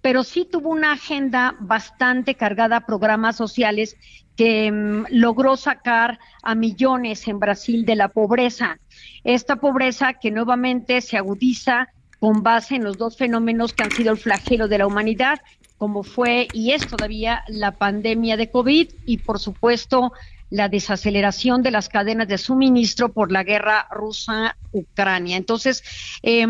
pero 0.00 0.22
sí 0.22 0.44
tuvo 0.44 0.70
una 0.70 0.92
agenda 0.92 1.56
bastante 1.58 2.36
cargada 2.36 2.76
a 2.76 2.86
programas 2.86 3.36
sociales 3.36 3.96
que 4.36 4.70
mm, 4.70 5.06
logró 5.10 5.56
sacar 5.56 6.20
a 6.44 6.54
millones 6.54 7.26
en 7.26 7.40
Brasil 7.40 7.84
de 7.84 7.96
la 7.96 8.08
pobreza. 8.08 8.78
Esta 9.24 9.56
pobreza 9.56 10.14
que 10.14 10.30
nuevamente 10.30 11.00
se 11.00 11.16
agudiza 11.16 11.88
con 12.20 12.42
base 12.42 12.76
en 12.76 12.84
los 12.84 12.98
dos 12.98 13.16
fenómenos 13.16 13.72
que 13.72 13.84
han 13.84 13.90
sido 13.90 14.12
el 14.12 14.18
flagelo 14.18 14.68
de 14.68 14.78
la 14.78 14.86
humanidad, 14.86 15.40
como 15.78 16.02
fue 16.02 16.48
y 16.52 16.72
es 16.72 16.86
todavía 16.86 17.44
la 17.46 17.72
pandemia 17.72 18.36
de 18.36 18.50
COVID 18.50 18.90
y 19.06 19.18
por 19.18 19.38
supuesto 19.38 20.12
la 20.50 20.68
desaceleración 20.68 21.62
de 21.62 21.70
las 21.70 21.88
cadenas 21.88 22.28
de 22.28 22.38
suministro 22.38 23.10
por 23.10 23.30
la 23.30 23.44
guerra 23.44 23.86
rusa-Ucrania. 23.90 25.36
Entonces, 25.36 25.84
eh, 26.22 26.46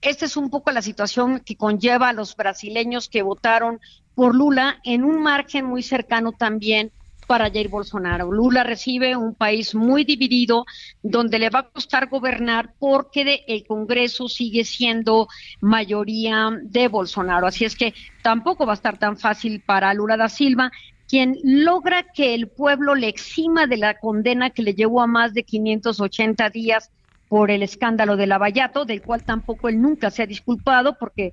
esta 0.00 0.24
es 0.24 0.36
un 0.36 0.48
poco 0.48 0.70
la 0.70 0.82
situación 0.82 1.40
que 1.40 1.56
conlleva 1.56 2.10
a 2.10 2.12
los 2.12 2.36
brasileños 2.36 3.08
que 3.08 3.22
votaron 3.22 3.80
por 4.14 4.34
Lula 4.34 4.78
en 4.84 5.04
un 5.04 5.22
margen 5.22 5.66
muy 5.66 5.82
cercano 5.82 6.32
también 6.32 6.92
para 7.32 7.50
Jair 7.50 7.70
Bolsonaro. 7.70 8.30
Lula 8.30 8.62
recibe 8.62 9.16
un 9.16 9.34
país 9.34 9.74
muy 9.74 10.04
dividido 10.04 10.66
donde 11.02 11.38
le 11.38 11.48
va 11.48 11.60
a 11.60 11.68
costar 11.70 12.10
gobernar 12.10 12.74
porque 12.78 13.42
el 13.48 13.66
Congreso 13.66 14.28
sigue 14.28 14.64
siendo 14.64 15.28
mayoría 15.62 16.50
de 16.62 16.88
Bolsonaro. 16.88 17.46
Así 17.46 17.64
es 17.64 17.74
que 17.74 17.94
tampoco 18.22 18.66
va 18.66 18.74
a 18.74 18.74
estar 18.74 18.98
tan 18.98 19.16
fácil 19.16 19.62
para 19.64 19.94
Lula 19.94 20.18
da 20.18 20.28
Silva, 20.28 20.70
quien 21.08 21.38
logra 21.42 22.02
que 22.02 22.34
el 22.34 22.48
pueblo 22.48 22.94
le 22.94 23.08
exima 23.08 23.66
de 23.66 23.78
la 23.78 23.98
condena 23.98 24.50
que 24.50 24.62
le 24.62 24.74
llevó 24.74 25.00
a 25.00 25.06
más 25.06 25.32
de 25.32 25.42
580 25.42 26.50
días 26.50 26.90
por 27.32 27.50
el 27.50 27.62
escándalo 27.62 28.18
de 28.18 28.26
Lavallato, 28.26 28.84
del 28.84 29.00
cual 29.00 29.22
tampoco 29.24 29.70
él 29.70 29.80
nunca 29.80 30.10
se 30.10 30.22
ha 30.22 30.26
disculpado, 30.26 30.98
porque 30.98 31.32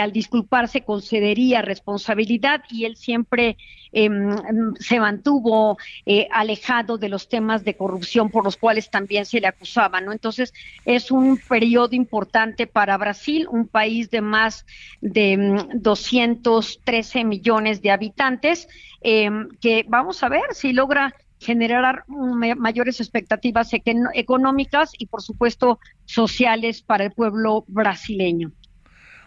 al 0.00 0.10
disculparse 0.10 0.84
concedería 0.84 1.60
responsabilidad 1.60 2.62
y 2.70 2.86
él 2.86 2.96
siempre 2.96 3.58
em, 3.92 4.74
se 4.76 4.98
mantuvo 4.98 5.76
eh, 6.06 6.28
alejado 6.32 6.96
de 6.96 7.10
los 7.10 7.28
temas 7.28 7.62
de 7.62 7.76
corrupción 7.76 8.30
por 8.30 8.42
los 8.42 8.56
cuales 8.56 8.88
también 8.88 9.26
se 9.26 9.38
le 9.38 9.48
acusaba, 9.48 10.00
¿no? 10.00 10.12
Entonces, 10.12 10.54
es 10.86 11.10
un 11.10 11.36
periodo 11.36 11.94
importante 11.94 12.66
para 12.66 12.96
Brasil, 12.96 13.48
un 13.50 13.68
país 13.68 14.08
de 14.08 14.22
más 14.22 14.64
de 15.02 15.62
213 15.74 17.24
mm, 17.24 17.28
millones 17.28 17.82
de 17.82 17.90
habitantes, 17.90 18.66
em, 19.02 19.50
que 19.60 19.84
vamos 19.86 20.22
a 20.22 20.30
ver 20.30 20.54
si 20.54 20.72
logra 20.72 21.14
generar 21.40 22.04
mayores 22.08 23.00
expectativas 23.00 23.70
económicas 24.14 24.92
y, 24.98 25.06
por 25.06 25.22
supuesto, 25.22 25.78
sociales 26.04 26.82
para 26.82 27.04
el 27.04 27.12
pueblo 27.12 27.64
brasileño. 27.68 28.52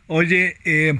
Oye, 0.07 0.57
eh, 0.65 0.99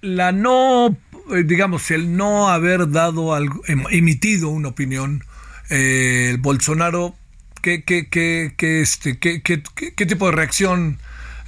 la 0.00 0.32
no, 0.32 0.96
eh, 1.32 1.42
digamos, 1.44 1.90
el 1.90 2.16
no 2.16 2.48
haber 2.48 2.90
dado, 2.90 3.34
algo, 3.34 3.62
em, 3.66 3.84
emitido 3.90 4.48
una 4.48 4.68
opinión, 4.68 5.22
eh, 5.70 6.30
el 6.30 6.38
Bolsonaro, 6.38 7.14
¿qué, 7.62 7.84
qué, 7.84 8.08
qué, 8.08 8.54
qué 8.56 8.80
este, 8.80 9.18
qué, 9.18 10.06
tipo 10.06 10.26
de 10.26 10.32
reacción 10.32 10.98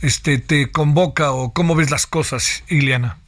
este, 0.02 0.38
te 0.38 0.70
convoca 0.70 1.32
o 1.32 1.52
cómo 1.52 1.74
ves 1.74 1.90
las 1.90 2.06
cosas, 2.06 2.62
Iliana? 2.68 3.18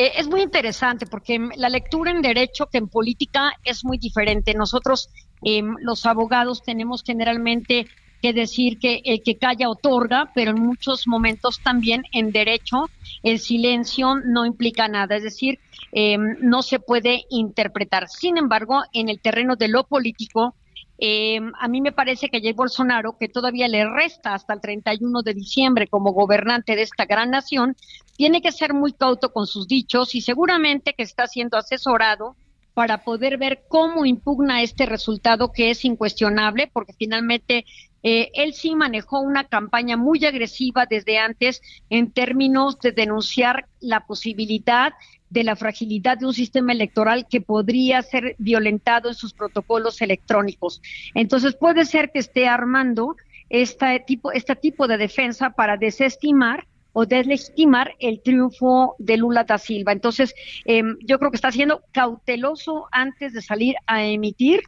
Eh, 0.00 0.12
es 0.16 0.28
muy 0.28 0.40
interesante 0.40 1.04
porque 1.04 1.38
la 1.56 1.68
lectura 1.68 2.10
en 2.10 2.22
derecho 2.22 2.64
que 2.72 2.78
en 2.78 2.88
política 2.88 3.52
es 3.62 3.84
muy 3.84 3.98
diferente. 3.98 4.54
Nosotros, 4.54 5.10
em, 5.42 5.76
los 5.82 6.06
abogados, 6.06 6.62
tenemos 6.62 7.02
generalmente 7.04 7.86
que 8.22 8.32
decir 8.32 8.78
que 8.78 9.02
el 9.04 9.22
que 9.22 9.36
calla 9.36 9.68
otorga, 9.68 10.32
pero 10.34 10.52
en 10.52 10.62
muchos 10.62 11.06
momentos 11.06 11.60
también 11.60 12.04
en 12.12 12.32
derecho 12.32 12.88
el 13.22 13.38
silencio 13.38 14.14
no 14.24 14.46
implica 14.46 14.88
nada, 14.88 15.16
es 15.16 15.22
decir, 15.22 15.58
em, 15.92 16.34
no 16.40 16.62
se 16.62 16.80
puede 16.80 17.26
interpretar. 17.28 18.08
Sin 18.08 18.38
embargo, 18.38 18.80
en 18.94 19.10
el 19.10 19.20
terreno 19.20 19.56
de 19.56 19.68
lo 19.68 19.84
político, 19.84 20.54
eh, 21.02 21.40
a 21.58 21.66
mí 21.66 21.80
me 21.80 21.92
parece 21.92 22.28
que 22.28 22.40
Jair 22.40 22.54
Bolsonaro, 22.54 23.16
que 23.18 23.28
todavía 23.28 23.68
le 23.68 23.88
resta 23.88 24.34
hasta 24.34 24.52
el 24.52 24.60
31 24.60 25.22
de 25.22 25.32
diciembre 25.32 25.88
como 25.88 26.12
gobernante 26.12 26.76
de 26.76 26.82
esta 26.82 27.06
gran 27.06 27.30
nación, 27.30 27.74
tiene 28.16 28.42
que 28.42 28.52
ser 28.52 28.74
muy 28.74 28.92
cauto 28.92 29.32
con 29.32 29.46
sus 29.46 29.66
dichos 29.66 30.14
y 30.14 30.20
seguramente 30.20 30.92
que 30.92 31.02
está 31.02 31.26
siendo 31.26 31.56
asesorado 31.56 32.36
para 32.74 33.02
poder 33.02 33.38
ver 33.38 33.62
cómo 33.66 34.04
impugna 34.04 34.62
este 34.62 34.84
resultado 34.84 35.52
que 35.52 35.70
es 35.70 35.86
incuestionable, 35.86 36.70
porque 36.70 36.92
finalmente 36.92 37.64
eh, 38.02 38.30
él 38.34 38.52
sí 38.52 38.74
manejó 38.74 39.20
una 39.20 39.44
campaña 39.44 39.96
muy 39.96 40.24
agresiva 40.26 40.84
desde 40.84 41.18
antes 41.18 41.62
en 41.88 42.12
términos 42.12 42.78
de 42.78 42.92
denunciar 42.92 43.66
la 43.80 44.06
posibilidad 44.06 44.92
de 45.30 45.44
la 45.44 45.56
fragilidad 45.56 46.18
de 46.18 46.26
un 46.26 46.34
sistema 46.34 46.72
electoral 46.72 47.26
que 47.30 47.40
podría 47.40 48.02
ser 48.02 48.34
violentado 48.38 49.08
en 49.08 49.14
sus 49.14 49.32
protocolos 49.32 50.02
electrónicos. 50.02 50.82
Entonces 51.14 51.54
puede 51.54 51.84
ser 51.84 52.10
que 52.10 52.18
esté 52.18 52.48
armando 52.48 53.16
este 53.48 54.00
tipo, 54.06 54.32
este 54.32 54.56
tipo 54.56 54.86
de 54.86 54.98
defensa 54.98 55.50
para 55.50 55.76
desestimar 55.76 56.66
o 56.92 57.06
deslegitimar 57.06 57.94
el 58.00 58.20
triunfo 58.20 58.96
de 58.98 59.16
Lula 59.16 59.44
da 59.44 59.58
Silva. 59.58 59.92
Entonces, 59.92 60.34
em, 60.64 60.96
yo 61.06 61.18
creo 61.18 61.30
que 61.30 61.36
está 61.36 61.52
siendo 61.52 61.82
cauteloso 61.92 62.88
antes 62.90 63.32
de 63.32 63.42
salir 63.42 63.76
a 63.86 64.04
emitir 64.04 64.62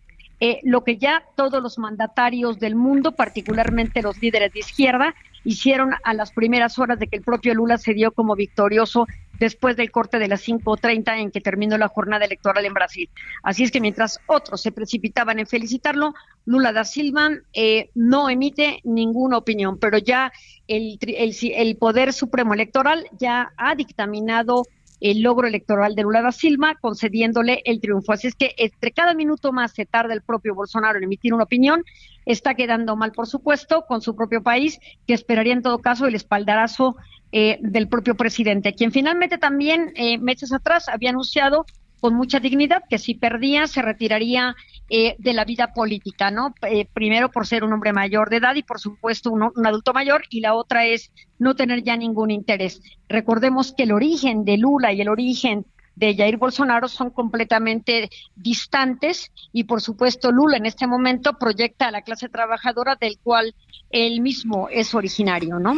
eh, 0.44 0.58
lo 0.64 0.82
que 0.82 0.96
ya 0.96 1.22
todos 1.36 1.62
los 1.62 1.78
mandatarios 1.78 2.58
del 2.58 2.74
mundo, 2.74 3.12
particularmente 3.12 4.02
los 4.02 4.20
líderes 4.20 4.52
de 4.52 4.58
izquierda, 4.58 5.14
hicieron 5.44 5.92
a 6.02 6.14
las 6.14 6.32
primeras 6.32 6.80
horas 6.80 6.98
de 6.98 7.06
que 7.06 7.16
el 7.16 7.22
propio 7.22 7.54
Lula 7.54 7.78
se 7.78 7.94
dio 7.94 8.10
como 8.10 8.34
victorioso 8.34 9.06
después 9.38 9.76
del 9.76 9.90
corte 9.90 10.18
de 10.18 10.28
las 10.28 10.46
5.30 10.46 11.18
en 11.18 11.30
que 11.30 11.40
terminó 11.40 11.78
la 11.78 11.88
jornada 11.88 12.24
electoral 12.24 12.64
en 12.64 12.74
Brasil. 12.74 13.10
Así 13.42 13.64
es 13.64 13.70
que 13.70 13.80
mientras 13.80 14.20
otros 14.26 14.60
se 14.62 14.72
precipitaban 14.72 15.38
en 15.38 15.46
felicitarlo, 15.46 16.14
Lula 16.44 16.72
da 16.72 16.84
Silva 16.84 17.30
eh, 17.52 17.90
no 17.94 18.30
emite 18.30 18.80
ninguna 18.84 19.38
opinión, 19.38 19.78
pero 19.78 19.98
ya 19.98 20.32
el, 20.68 20.98
el, 21.02 21.34
el 21.40 21.76
Poder 21.76 22.12
Supremo 22.12 22.54
Electoral 22.54 23.06
ya 23.18 23.52
ha 23.56 23.74
dictaminado 23.74 24.64
el 25.02 25.20
logro 25.20 25.48
electoral 25.48 25.96
de 25.96 26.02
Lula 26.02 26.22
da 26.22 26.30
Silva, 26.30 26.76
concediéndole 26.80 27.60
el 27.64 27.80
triunfo. 27.80 28.12
Así 28.12 28.28
es 28.28 28.36
que 28.36 28.54
entre 28.56 28.92
cada 28.92 29.14
minuto 29.14 29.52
más 29.52 29.72
se 29.72 29.84
tarda 29.84 30.14
el 30.14 30.22
propio 30.22 30.54
Bolsonaro 30.54 30.96
en 30.96 31.04
emitir 31.04 31.34
una 31.34 31.44
opinión, 31.44 31.82
está 32.24 32.54
quedando 32.54 32.94
mal, 32.94 33.10
por 33.10 33.26
supuesto, 33.26 33.84
con 33.86 34.00
su 34.00 34.14
propio 34.14 34.44
país, 34.44 34.78
que 35.06 35.14
esperaría 35.14 35.54
en 35.54 35.62
todo 35.62 35.80
caso 35.80 36.06
el 36.06 36.14
espaldarazo 36.14 36.96
eh, 37.32 37.58
del 37.60 37.88
propio 37.88 38.14
presidente, 38.14 38.74
quien 38.74 38.92
finalmente 38.92 39.38
también 39.38 39.92
eh, 39.96 40.18
meses 40.18 40.52
atrás 40.52 40.88
había 40.88 41.10
anunciado 41.10 41.64
con 42.02 42.14
mucha 42.14 42.40
dignidad 42.40 42.82
que 42.90 42.98
si 42.98 43.14
perdía 43.14 43.68
se 43.68 43.80
retiraría 43.80 44.56
eh, 44.90 45.14
de 45.20 45.32
la 45.32 45.44
vida 45.44 45.72
política, 45.72 46.32
¿no? 46.32 46.52
Eh, 46.68 46.84
primero 46.92 47.30
por 47.30 47.46
ser 47.46 47.62
un 47.62 47.72
hombre 47.72 47.92
mayor 47.92 48.28
de 48.28 48.38
edad 48.38 48.56
y 48.56 48.64
por 48.64 48.80
supuesto 48.80 49.30
un, 49.30 49.44
un, 49.54 49.66
adulto 49.66 49.92
mayor 49.92 50.22
y 50.28 50.40
la 50.40 50.54
otra 50.54 50.84
es 50.84 51.12
no 51.38 51.54
tener 51.54 51.84
ya 51.84 51.96
ningún 51.96 52.32
interés. 52.32 52.82
Recordemos 53.08 53.72
que 53.72 53.84
el 53.84 53.92
origen 53.92 54.44
de 54.44 54.58
Lula 54.58 54.92
y 54.92 55.00
el 55.00 55.08
origen 55.08 55.64
de 55.96 56.16
Jair 56.16 56.36
Bolsonaro 56.36 56.88
son 56.88 57.10
completamente 57.10 58.10
distantes 58.34 59.30
y 59.52 59.64
por 59.64 59.80
supuesto 59.80 60.32
Lula 60.32 60.56
en 60.56 60.66
este 60.66 60.86
momento 60.86 61.38
proyecta 61.38 61.88
a 61.88 61.90
la 61.90 62.02
clase 62.02 62.28
trabajadora 62.28 62.96
del 62.96 63.18
cual 63.22 63.54
él 63.90 64.20
mismo 64.20 64.68
es 64.70 64.94
originario, 64.94 65.58
¿no? 65.58 65.76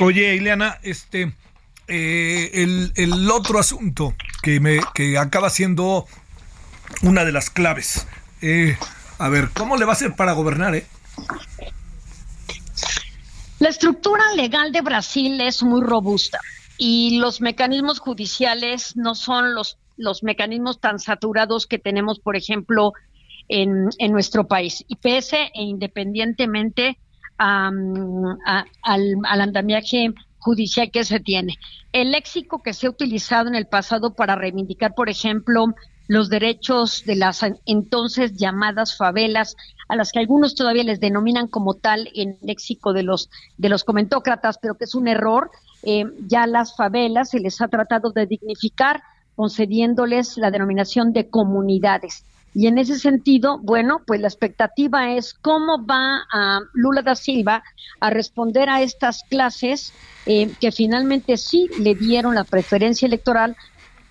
Oye, 0.00 0.34
Ileana, 0.34 0.78
este 0.82 1.32
eh, 1.86 2.50
el, 2.54 2.92
el, 2.96 3.30
otro 3.30 3.58
asunto 3.58 4.14
que, 4.42 4.58
me, 4.60 4.80
que 4.94 5.18
acaba 5.18 5.50
siendo 5.50 6.06
una 7.02 7.24
de 7.24 7.32
las 7.32 7.50
claves. 7.50 8.06
Eh, 8.40 8.76
a 9.18 9.28
ver, 9.28 9.50
¿cómo 9.52 9.76
le 9.76 9.84
va 9.84 9.92
a 9.92 9.94
hacer 9.94 10.14
para 10.16 10.32
gobernar? 10.32 10.74
Eh? 10.74 10.86
La 13.58 13.68
estructura 13.68 14.22
legal 14.34 14.72
de 14.72 14.80
Brasil 14.80 15.40
es 15.40 15.62
muy 15.62 15.82
robusta 15.82 16.40
y 16.78 17.18
los 17.18 17.40
mecanismos 17.40 17.98
judiciales 17.98 18.96
no 18.96 19.14
son 19.14 19.54
los, 19.54 19.78
los 19.96 20.22
mecanismos 20.22 20.80
tan 20.80 20.98
saturados 20.98 21.66
que 21.66 21.78
tenemos, 21.78 22.18
por 22.18 22.36
ejemplo, 22.36 22.92
en, 23.48 23.88
en 23.98 24.12
nuestro 24.12 24.46
país. 24.46 24.84
Y 24.88 24.96
pese 24.96 25.50
e 25.54 25.62
independientemente 25.62 26.98
al, 27.36 28.38
al 28.82 29.40
andamiaje 29.40 30.12
judicial 30.38 30.90
que 30.90 31.04
se 31.04 31.20
tiene. 31.20 31.54
El 31.92 32.12
léxico 32.12 32.62
que 32.62 32.74
se 32.74 32.86
ha 32.86 32.90
utilizado 32.90 33.48
en 33.48 33.54
el 33.54 33.66
pasado 33.66 34.14
para 34.14 34.36
reivindicar, 34.36 34.94
por 34.94 35.08
ejemplo, 35.08 35.74
los 36.06 36.28
derechos 36.28 37.04
de 37.06 37.16
las 37.16 37.40
entonces 37.64 38.36
llamadas 38.36 38.96
favelas, 38.96 39.56
a 39.88 39.96
las 39.96 40.12
que 40.12 40.18
algunos 40.18 40.54
todavía 40.54 40.84
les 40.84 41.00
denominan 41.00 41.48
como 41.48 41.74
tal 41.74 42.08
en 42.14 42.38
léxico 42.42 42.92
de 42.92 43.02
los 43.02 43.30
de 43.58 43.68
los 43.68 43.84
comentócratas, 43.84 44.58
pero 44.58 44.74
que 44.74 44.84
es 44.84 44.94
un 44.94 45.08
error. 45.08 45.50
Eh, 45.82 46.04
ya 46.26 46.46
las 46.46 46.76
favelas 46.76 47.30
se 47.30 47.40
les 47.40 47.60
ha 47.60 47.68
tratado 47.68 48.10
de 48.10 48.26
dignificar, 48.26 49.02
concediéndoles 49.36 50.38
la 50.38 50.50
denominación 50.50 51.12
de 51.12 51.28
comunidades. 51.28 52.24
Y 52.54 52.68
en 52.68 52.78
ese 52.78 52.98
sentido, 52.98 53.58
bueno, 53.58 54.02
pues 54.06 54.20
la 54.20 54.28
expectativa 54.28 55.12
es 55.12 55.34
cómo 55.34 55.84
va 55.84 56.20
Lula 56.72 57.02
da 57.02 57.16
Silva 57.16 57.64
a 57.98 58.10
responder 58.10 58.68
a 58.68 58.80
estas 58.80 59.24
clases 59.28 59.92
eh, 60.26 60.52
que 60.60 60.70
finalmente 60.70 61.36
sí 61.36 61.68
le 61.80 61.96
dieron 61.96 62.36
la 62.36 62.44
preferencia 62.44 63.06
electoral, 63.06 63.56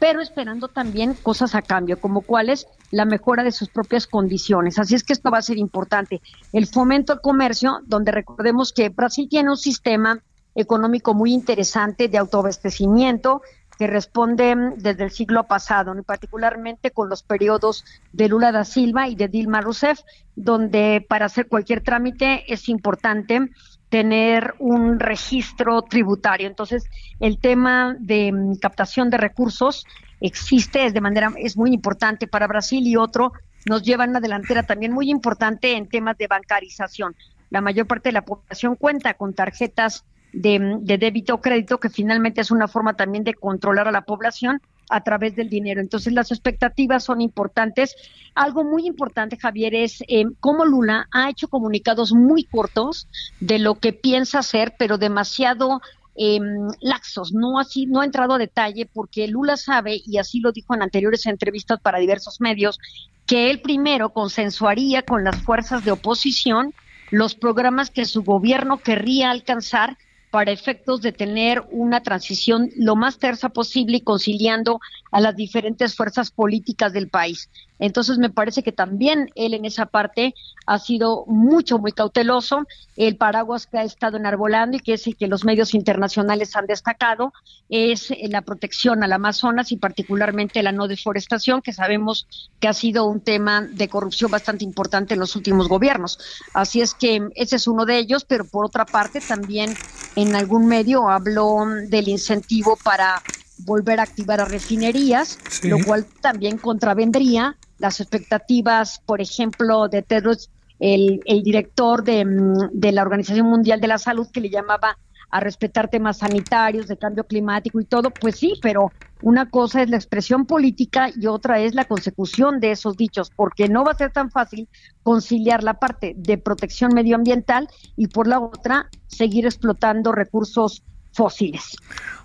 pero 0.03 0.19
esperando 0.19 0.67
también 0.67 1.13
cosas 1.13 1.55
a 1.55 1.61
cambio, 1.61 1.97
como 1.97 2.23
cuáles 2.23 2.67
la 2.91 3.05
mejora 3.05 3.41
de 3.41 3.53
sus 3.53 3.69
propias 3.69 4.05
condiciones. 4.05 4.77
Así 4.77 4.95
es 4.95 5.03
que 5.05 5.13
esto 5.13 5.31
va 5.31 5.37
a 5.37 5.41
ser 5.41 5.57
importante. 5.57 6.21
El 6.51 6.67
fomento 6.67 7.13
al 7.13 7.21
comercio, 7.21 7.79
donde 7.85 8.11
recordemos 8.11 8.73
que 8.73 8.89
Brasil 8.89 9.29
tiene 9.29 9.51
un 9.51 9.55
sistema 9.55 10.21
económico 10.55 11.13
muy 11.13 11.31
interesante 11.31 12.09
de 12.09 12.17
autoabastecimiento, 12.17 13.43
que 13.79 13.87
responde 13.87 14.73
desde 14.75 15.05
el 15.05 15.11
siglo 15.11 15.45
pasado, 15.45 15.95
particularmente 16.03 16.91
con 16.91 17.07
los 17.07 17.23
periodos 17.23 17.85
de 18.11 18.27
Lula 18.27 18.51
da 18.51 18.65
Silva 18.65 19.07
y 19.07 19.15
de 19.15 19.29
Dilma 19.29 19.61
Rousseff, 19.61 20.01
donde 20.35 21.05
para 21.07 21.27
hacer 21.27 21.47
cualquier 21.47 21.81
trámite 21.81 22.43
es 22.51 22.67
importante 22.67 23.49
tener 23.93 24.55
un 24.57 24.99
registro 24.99 25.83
tributario. 25.83 26.47
Entonces, 26.47 26.89
el 27.19 27.37
tema 27.37 27.95
de 27.99 28.31
mm, 28.31 28.55
captación 28.55 29.11
de 29.11 29.17
recursos 29.17 29.85
existe, 30.19 30.87
es 30.87 30.95
de 30.95 30.99
manera 30.99 31.31
es 31.37 31.55
muy 31.55 31.71
importante 31.71 32.25
para 32.25 32.47
Brasil 32.47 32.87
y 32.87 32.95
otro 32.95 33.33
nos 33.69 33.83
lleva 33.83 34.05
a 34.05 34.07
una 34.07 34.19
delantera 34.19 34.63
también 34.63 34.93
muy 34.93 35.11
importante 35.11 35.77
en 35.77 35.87
temas 35.87 36.17
de 36.17 36.25
bancarización. 36.25 37.15
La 37.51 37.61
mayor 37.61 37.85
parte 37.85 38.09
de 38.09 38.13
la 38.13 38.25
población 38.25 38.77
cuenta 38.77 39.13
con 39.13 39.35
tarjetas 39.35 40.05
de, 40.31 40.79
débito 40.81 41.35
o 41.35 41.41
crédito, 41.41 41.79
que 41.79 41.91
finalmente 41.91 42.41
es 42.41 42.49
una 42.49 42.67
forma 42.67 42.95
también 42.95 43.23
de 43.23 43.35
controlar 43.35 43.87
a 43.87 43.91
la 43.91 44.01
población 44.01 44.59
a 44.89 45.03
través 45.03 45.35
del 45.35 45.49
dinero. 45.49 45.81
Entonces 45.81 46.13
las 46.13 46.31
expectativas 46.31 47.03
son 47.03 47.21
importantes. 47.21 47.95
Algo 48.35 48.63
muy 48.63 48.85
importante, 48.85 49.37
Javier, 49.37 49.75
es 49.75 50.03
eh, 50.07 50.25
cómo 50.39 50.65
Lula 50.65 51.07
ha 51.11 51.29
hecho 51.29 51.47
comunicados 51.47 52.13
muy 52.13 52.43
cortos 52.43 53.07
de 53.39 53.59
lo 53.59 53.75
que 53.75 53.93
piensa 53.93 54.39
hacer, 54.39 54.75
pero 54.77 54.97
demasiado 54.97 55.81
em, 56.15 56.67
laxos, 56.81 57.33
no 57.33 57.59
así, 57.59 57.85
no 57.85 58.01
ha 58.01 58.05
entrado 58.05 58.33
a 58.33 58.37
detalle, 58.37 58.85
porque 58.85 59.27
Lula 59.27 59.57
sabe, 59.57 60.01
y 60.05 60.17
así 60.17 60.39
lo 60.39 60.51
dijo 60.51 60.75
en 60.75 60.83
anteriores 60.83 61.25
entrevistas 61.25 61.79
para 61.81 61.99
diversos 61.99 62.39
medios, 62.39 62.79
que 63.25 63.49
él 63.49 63.61
primero 63.61 64.09
consensuaría 64.09 65.01
con 65.03 65.23
las 65.23 65.41
fuerzas 65.41 65.83
de 65.85 65.91
oposición 65.91 66.73
los 67.09 67.35
programas 67.35 67.91
que 67.91 68.05
su 68.05 68.23
gobierno 68.23 68.77
querría 68.79 69.29
alcanzar 69.29 69.97
para 70.33 70.51
efectos 70.51 71.03
de 71.03 71.11
tener 71.11 71.63
una 71.69 72.01
transición 72.01 72.71
lo 72.75 72.95
más 72.95 73.19
tersa 73.19 73.49
posible 73.49 73.97
y 73.97 74.01
conciliando 74.01 74.79
a 75.13 75.21
las 75.21 75.35
diferentes 75.35 75.95
fuerzas 75.95 76.31
políticas 76.31 76.91
del 76.91 77.07
país. 77.07 77.49
Entonces 77.79 78.17
me 78.17 78.29
parece 78.29 78.63
que 78.63 78.71
también 78.71 79.29
él 79.35 79.53
en 79.53 79.65
esa 79.65 79.85
parte 79.85 80.33
ha 80.65 80.79
sido 80.79 81.25
mucho, 81.27 81.77
muy 81.77 81.91
cauteloso. 81.91 82.65
El 82.95 83.17
paraguas 83.17 83.67
que 83.67 83.77
ha 83.77 83.83
estado 83.83 84.17
enarbolando 84.17 84.77
y 84.77 84.79
que 84.79 84.93
es 84.93 85.05
el 85.05 85.15
que 85.15 85.27
los 85.27 85.43
medios 85.43 85.73
internacionales 85.73 86.55
han 86.55 86.65
destacado 86.65 87.33
es 87.69 88.13
la 88.29 88.41
protección 88.41 89.03
al 89.03 89.13
Amazonas 89.13 89.71
y 89.71 89.77
particularmente 89.77 90.63
la 90.63 90.71
no 90.71 90.87
deforestación, 90.87 91.61
que 91.61 91.73
sabemos 91.73 92.27
que 92.59 92.67
ha 92.67 92.73
sido 92.73 93.05
un 93.05 93.19
tema 93.19 93.61
de 93.61 93.89
corrupción 93.89 94.31
bastante 94.31 94.63
importante 94.63 95.13
en 95.13 95.19
los 95.19 95.35
últimos 95.35 95.67
gobiernos. 95.67 96.19
Así 96.53 96.81
es 96.81 96.93
que 96.93 97.29
ese 97.35 97.57
es 97.57 97.67
uno 97.67 97.85
de 97.85 97.97
ellos, 97.97 98.25
pero 98.25 98.45
por 98.45 98.65
otra 98.65 98.85
parte 98.85 99.19
también 99.19 99.73
en 100.15 100.35
algún 100.35 100.67
medio 100.67 101.09
habló 101.09 101.65
del 101.89 102.07
incentivo 102.07 102.77
para 102.83 103.21
volver 103.59 103.99
a 103.99 104.03
activar 104.03 104.41
a 104.41 104.45
refinerías, 104.45 105.37
lo 105.63 105.77
cual 105.85 106.05
también 106.21 106.57
contravendría 106.57 107.57
las 107.77 107.99
expectativas, 107.99 109.01
por 109.05 109.21
ejemplo, 109.21 109.87
de 109.87 110.01
Tedros, 110.01 110.49
el, 110.79 111.21
el 111.25 111.43
director 111.43 112.03
de, 112.03 112.25
mm, 112.25 112.69
de 112.73 112.91
la 112.91 113.01
Organización 113.01 113.47
Mundial 113.47 113.79
de 113.79 113.87
la 113.87 113.97
Salud, 113.97 114.27
que 114.31 114.41
le 114.41 114.49
llamaba 114.49 114.97
a 115.33 115.39
respetar 115.39 115.89
temas 115.89 116.19
sanitarios, 116.19 116.87
de 116.87 116.95
cambio 116.95 117.23
climático 117.23 117.79
y 117.79 117.85
todo, 117.85 118.11
pues 118.11 118.35
sí, 118.35 118.53
pero 118.61 118.91
una 119.23 119.49
cosa 119.49 119.81
es 119.81 119.89
la 119.89 119.97
expresión 119.97 120.45
política 120.45 121.09
y 121.15 121.25
otra 121.25 121.59
es 121.59 121.73
la 121.73 121.85
consecución 121.85 122.59
de 122.59 122.69
esos 122.69 122.97
dichos, 122.97 123.31
porque 123.35 123.67
no 123.67 123.83
va 123.83 123.93
a 123.93 123.95
ser 123.95 124.11
tan 124.11 124.29
fácil 124.29 124.69
conciliar 125.01 125.63
la 125.63 125.79
parte 125.79 126.13
de 126.15 126.37
protección 126.37 126.93
medioambiental 126.93 127.67
y 127.95 128.09
por 128.09 128.27
la 128.27 128.39
otra 128.39 128.89
seguir 129.07 129.47
explotando 129.47 130.11
recursos 130.11 130.83
fósiles. 131.13 131.77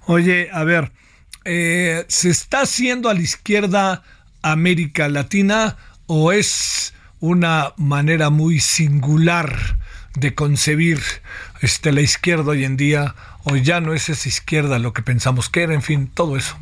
Oye, 0.06 0.50
a 0.52 0.64
ver, 0.64 0.92
eh, 1.44 2.04
¿se 2.08 2.30
está 2.30 2.62
haciendo 2.62 3.08
a 3.08 3.14
la 3.14 3.20
izquierda 3.20 4.02
América 4.42 5.08
Latina 5.08 5.76
o 6.06 6.32
es 6.32 6.94
una 7.20 7.72
manera 7.76 8.30
muy 8.30 8.60
singular 8.60 9.56
de 10.14 10.34
concebir 10.34 11.00
este, 11.60 11.92
la 11.92 12.00
izquierda 12.00 12.50
hoy 12.50 12.64
en 12.64 12.76
día 12.76 13.14
o 13.44 13.56
ya 13.56 13.80
no 13.80 13.94
es 13.94 14.08
esa 14.08 14.28
izquierda 14.28 14.78
lo 14.78 14.92
que 14.92 15.02
pensamos 15.02 15.48
que 15.48 15.62
era, 15.62 15.74
en 15.74 15.82
fin, 15.82 16.10
todo 16.12 16.36
eso? 16.36 16.56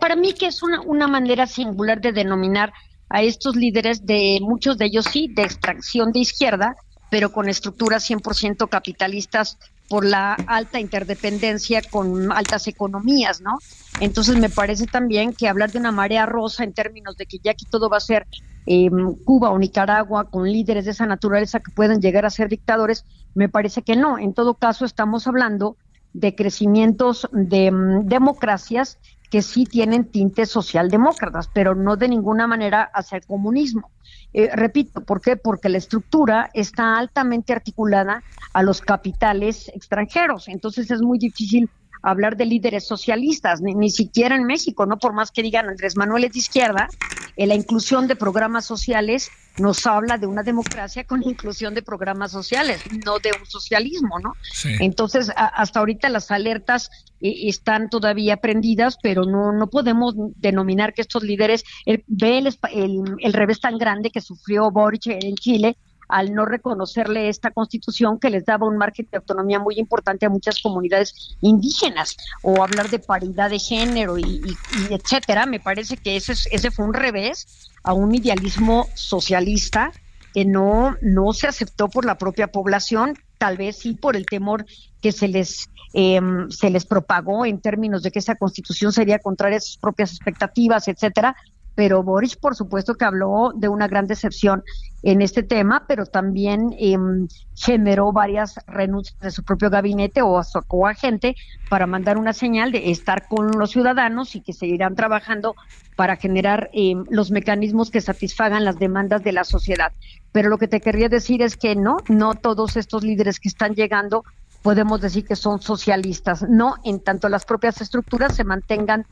Para 0.00 0.16
mí 0.16 0.34
que 0.34 0.46
es 0.46 0.62
una, 0.62 0.80
una 0.80 1.08
manera 1.08 1.46
singular 1.46 2.00
de 2.00 2.12
denominar 2.12 2.72
a 3.08 3.22
estos 3.22 3.56
líderes 3.56 4.06
de 4.06 4.38
muchos 4.40 4.78
de 4.78 4.86
ellos 4.86 5.06
sí 5.10 5.28
de 5.28 5.42
extracción 5.42 6.12
de 6.12 6.20
izquierda, 6.20 6.76
pero 7.10 7.32
con 7.32 7.48
estructuras 7.48 8.08
100% 8.08 8.68
capitalistas 8.68 9.58
por 9.88 10.04
la 10.04 10.34
alta 10.46 10.80
interdependencia 10.80 11.88
con 11.88 12.32
altas 12.32 12.66
economías, 12.66 13.40
¿no? 13.40 13.62
Entonces 13.98 14.36
me 14.36 14.50
parece 14.50 14.86
también 14.86 15.34
que 15.34 15.48
hablar 15.48 15.72
de 15.72 15.78
una 15.78 15.92
marea 15.92 16.26
rosa 16.26 16.64
en 16.64 16.74
términos 16.74 17.16
de 17.16 17.26
que 17.26 17.38
ya 17.42 17.52
aquí 17.52 17.66
todo 17.66 17.88
va 17.88 17.98
a 17.98 18.00
ser 18.00 18.26
em, 18.66 19.14
Cuba 19.24 19.50
o 19.50 19.58
Nicaragua 19.58 20.30
con 20.30 20.44
líderes 20.50 20.84
de 20.86 20.92
esa 20.92 21.06
naturaleza 21.06 21.60
que 21.60 21.70
pueden 21.70 22.00
llegar 22.00 22.24
a 22.26 22.30
ser 22.30 22.48
dictadores, 22.48 23.04
me 23.34 23.48
parece 23.48 23.82
que 23.82 23.96
no. 23.96 24.18
En 24.18 24.34
todo 24.34 24.54
caso, 24.56 24.84
estamos 24.84 25.26
hablando 25.26 25.76
de 26.12 26.34
crecimientos 26.34 27.28
de 27.32 27.66
em, 27.66 28.06
democracias 28.06 28.98
que 29.30 29.42
sí 29.42 29.66
tienen 29.66 30.10
tintes 30.10 30.50
socialdemócratas, 30.50 31.48
pero 31.48 31.74
no 31.74 31.96
de 31.96 32.08
ninguna 32.08 32.46
manera 32.46 32.82
hacia 32.94 33.16
el 33.18 33.26
comunismo. 33.26 33.92
Eh, 34.36 34.50
repito, 34.52 35.00
¿por 35.04 35.20
qué? 35.20 35.36
Porque 35.36 35.68
la 35.68 35.78
estructura 35.78 36.50
está 36.52 36.98
altamente 36.98 37.52
articulada 37.52 38.22
a 38.52 38.62
los 38.64 38.80
capitales 38.80 39.68
extranjeros, 39.68 40.48
entonces 40.48 40.90
es 40.90 41.00
muy 41.00 41.18
difícil 41.18 41.70
hablar 42.04 42.36
de 42.36 42.44
líderes 42.44 42.86
socialistas, 42.86 43.60
ni, 43.62 43.90
siquiera 43.90 44.36
en 44.36 44.44
México, 44.44 44.84
no 44.86 44.98
por 44.98 45.14
más 45.14 45.30
que 45.30 45.42
digan 45.42 45.68
Andrés 45.68 45.96
Manuel 45.96 46.24
es 46.24 46.32
de 46.34 46.38
izquierda, 46.38 46.88
en 47.36 47.48
la 47.48 47.54
inclusión 47.54 48.06
de 48.06 48.14
programas 48.14 48.66
sociales 48.66 49.30
nos 49.58 49.86
habla 49.86 50.18
de 50.18 50.26
una 50.26 50.42
democracia 50.42 51.04
con 51.04 51.22
inclusión 51.28 51.74
de 51.74 51.82
programas 51.82 52.30
sociales, 52.30 52.82
no 53.04 53.18
de 53.18 53.30
un 53.38 53.46
socialismo, 53.46 54.18
¿no? 54.18 54.34
Entonces, 54.80 55.32
hasta 55.34 55.80
ahorita 55.80 56.08
las 56.10 56.30
alertas 56.30 56.90
eh, 57.20 57.48
están 57.48 57.88
todavía 57.88 58.36
prendidas, 58.36 58.98
pero 59.02 59.24
no, 59.24 59.52
no 59.52 59.68
podemos 59.68 60.14
denominar 60.36 60.92
que 60.92 61.02
estos 61.02 61.22
líderes, 61.22 61.64
ve 62.06 62.38
el, 62.38 63.04
el 63.18 63.32
revés 63.32 63.60
tan 63.60 63.78
grande 63.78 64.10
que 64.10 64.20
sufrió 64.20 64.70
Boric 64.70 65.06
en 65.06 65.34
Chile, 65.36 65.78
al 66.14 66.32
no 66.32 66.46
reconocerle 66.46 67.28
esta 67.28 67.50
constitución 67.50 68.20
que 68.20 68.30
les 68.30 68.44
daba 68.44 68.68
un 68.68 68.78
margen 68.78 69.08
de 69.10 69.18
autonomía 69.18 69.58
muy 69.58 69.80
importante 69.80 70.24
a 70.24 70.30
muchas 70.30 70.62
comunidades 70.62 71.36
indígenas 71.40 72.16
o 72.40 72.62
hablar 72.62 72.88
de 72.88 73.00
paridad 73.00 73.50
de 73.50 73.58
género 73.58 74.16
y, 74.16 74.56
etcétera. 74.90 75.44
Me 75.44 75.58
parece 75.58 75.96
que 75.96 76.14
ese 76.14 76.34
ese 76.52 76.70
fue 76.70 76.84
un 76.84 76.94
revés 76.94 77.68
a 77.82 77.94
un 77.94 78.14
idealismo 78.14 78.86
socialista 78.94 79.90
que 80.32 80.44
no 80.44 80.96
se 81.32 81.48
aceptó 81.48 81.88
por 81.88 82.04
la 82.04 82.16
propia 82.16 82.46
población 82.46 83.14
tal 83.38 83.56
vez 83.56 83.78
sí 83.78 83.94
por 83.94 84.14
el 84.14 84.24
temor 84.26 84.64
que 85.02 85.10
se 85.10 85.26
les 85.26 85.68
em, 85.94 86.48
se 86.48 86.70
les 86.70 86.86
propagó 86.86 87.44
en 87.44 87.60
términos 87.60 88.04
de 88.04 88.12
que 88.12 88.20
esa 88.20 88.36
constitución 88.36 88.92
sería 88.92 89.18
contraria 89.18 89.58
a 89.58 89.60
sus 89.60 89.78
propias 89.78 90.12
expectativas, 90.12 90.86
etcétera, 90.86 91.34
pero 91.74 92.02
Boris 92.02 92.36
por 92.36 92.54
supuesto 92.54 92.94
que 92.94 93.04
habló 93.04 93.52
de 93.54 93.68
una 93.68 93.88
gran 93.88 94.06
decepción 94.06 94.62
en 95.02 95.20
este 95.20 95.42
tema, 95.42 95.84
pero 95.86 96.06
también 96.06 96.74
em, 96.78 97.28
generó 97.54 98.12
varias 98.12 98.54
renuncias 98.66 99.18
de 99.20 99.30
su 99.30 99.42
propio 99.42 99.68
gabinete 99.68 100.22
o 100.22 100.38
a 100.38 100.44
su 100.44 100.62
coagente 100.62 101.36
para 101.68 101.86
mandar 101.86 102.16
una 102.16 102.32
señal 102.32 102.72
de 102.72 102.90
estar 102.90 103.28
con 103.28 103.50
los 103.58 103.70
ciudadanos 103.70 104.34
y 104.34 104.40
que 104.40 104.54
seguirán 104.54 104.94
trabajando 104.94 105.54
para 105.96 106.16
generar 106.16 106.70
em, 106.72 107.04
los 107.10 107.30
mecanismos 107.30 107.90
que 107.90 108.00
satisfagan 108.00 108.64
las 108.64 108.78
demandas 108.78 109.22
de 109.22 109.32
la 109.32 109.44
sociedad. 109.44 109.92
Pero 110.32 110.48
lo 110.48 110.58
que 110.58 110.68
te 110.68 110.80
quería 110.80 111.08
decir 111.08 111.42
es 111.42 111.56
que 111.56 111.76
no, 111.76 111.98
no 112.08 112.34
todos 112.34 112.76
estos 112.76 113.04
líderes 113.04 113.40
que 113.40 113.48
están 113.48 113.74
llegando 113.74 114.24
podemos 114.62 115.02
decir 115.02 115.26
que 115.26 115.36
son 115.36 115.60
socialistas, 115.60 116.46
no 116.48 116.76
en 116.84 116.98
tanto 116.98 117.28
las 117.28 117.44
propias 117.44 117.82
estructuras 117.82 118.34
se 118.34 118.44
mantengan 118.44 119.04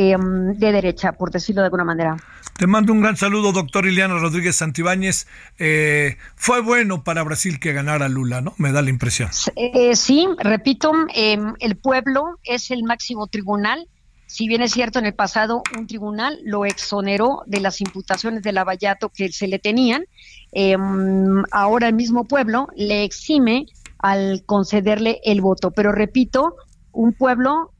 Em, 0.00 0.54
de 0.54 0.70
derecha, 0.70 1.10
por 1.10 1.32
decirlo 1.32 1.60
de 1.62 1.66
alguna 1.66 1.82
manera. 1.82 2.16
Te 2.56 2.68
mando 2.68 2.92
un 2.92 3.00
gran 3.00 3.16
saludo, 3.16 3.50
doctor 3.50 3.84
Iliano 3.84 4.20
Rodríguez 4.20 4.54
Santibáñez. 4.54 5.26
Eh, 5.58 6.18
fue 6.36 6.60
bueno 6.60 7.02
para 7.02 7.24
Brasil 7.24 7.58
que 7.58 7.72
ganara 7.72 8.08
Lula, 8.08 8.40
¿no? 8.40 8.54
Me 8.58 8.70
da 8.70 8.80
la 8.80 8.90
impresión. 8.90 9.28
Eh, 9.56 9.96
sí, 9.96 10.28
repito, 10.38 10.92
em, 11.12 11.52
el 11.58 11.76
pueblo 11.76 12.38
es 12.44 12.70
el 12.70 12.84
máximo 12.84 13.26
tribunal. 13.26 13.88
Si 14.26 14.46
bien 14.46 14.62
es 14.62 14.70
cierto, 14.70 15.00
en 15.00 15.06
el 15.06 15.14
pasado 15.14 15.64
un 15.76 15.88
tribunal 15.88 16.38
lo 16.44 16.64
exoneró 16.64 17.42
de 17.46 17.58
las 17.58 17.80
imputaciones 17.80 18.44
de 18.44 18.52
Lavallato 18.52 19.08
que 19.08 19.32
se 19.32 19.48
le 19.48 19.58
tenían, 19.58 20.04
em, 20.52 21.42
ahora 21.50 21.88
el 21.88 21.94
mismo 21.94 22.22
pueblo 22.22 22.68
le 22.76 23.02
exime 23.02 23.66
al 23.98 24.44
concederle 24.46 25.20
el 25.24 25.40
voto. 25.40 25.72
Pero 25.72 25.90
repito, 25.90 26.54
un 26.92 27.14
pueblo 27.14 27.72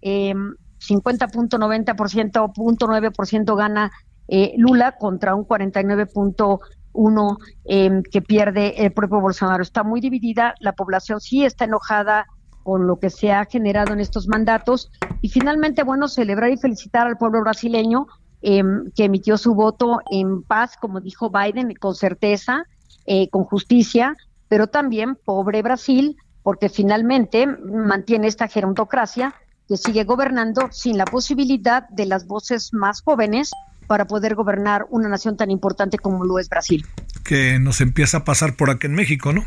50.90%, 0.81 2.53
0.9% 2.55 3.57
gana 3.57 3.91
eh, 4.29 4.55
Lula 4.57 4.93
contra 4.93 5.35
un 5.35 5.47
49.1% 5.47 7.39
eh, 7.65 8.03
que 8.11 8.23
pierde 8.23 8.85
el 8.85 8.93
propio 8.93 9.21
Bolsonaro. 9.21 9.63
Está 9.63 9.85
muy 9.85 10.01
dividida, 10.01 10.55
la 10.61 10.73
población 10.73 11.21
sí 11.21 11.45
está 11.45 11.65
enojada 11.65 12.27
con 12.63 12.87
lo 12.87 12.99
que 12.99 13.09
se 13.11 13.33
ha 13.33 13.45
generado 13.47 13.93
en 13.95 14.01
estos 14.01 14.29
mandatos 14.29 14.91
y 15.23 15.31
finalmente, 15.31 15.83
bueno, 15.85 16.09
celebrar 16.09 16.51
y 16.51 16.59
felicitar 16.59 17.07
al 17.07 17.17
pueblo 17.17 17.41
brasileño 17.41 18.07
eh, 18.43 18.63
que 18.95 19.05
emitió 19.05 19.39
su 19.39 19.55
voto 19.55 20.01
en 20.11 20.43
paz, 20.43 20.77
como 20.79 21.01
dijo 21.01 21.31
Biden, 21.31 21.75
con 21.75 21.95
certeza, 21.95 22.65
eh, 23.07 23.29
con 23.31 23.45
justicia, 23.45 24.15
pero 24.49 24.67
también 24.67 25.17
pobre 25.25 25.63
Brasil, 25.63 26.17
porque 26.43 26.69
finalmente 26.69 27.47
mantiene 27.47 28.27
esta 28.27 28.49
gerontocracia 28.49 29.35
que 29.69 29.77
sigue 29.77 30.05
gobernando 30.05 30.69
sin 30.73 30.97
la 30.97 31.05
posibilidad 31.05 31.89
de 31.91 32.07
las 32.07 32.27
voces 32.27 32.73
más 32.73 33.03
jóvenes 33.03 33.51
para 33.87 34.07
poder 34.07 34.35
gobernar 34.35 34.87
una 34.91 35.09
nación 35.09 35.37
tan 35.37 35.51
importante 35.51 35.99
como 35.99 36.25
lo 36.25 36.39
es 36.39 36.49
Brasil. 36.49 36.87
Que 37.25 37.59
nos 37.59 37.81
empieza 37.81 38.19
a 38.19 38.25
pasar 38.25 38.57
por 38.57 38.71
aquí 38.71 38.87
en 38.87 38.95
México, 38.95 39.33
¿no? 39.33 39.45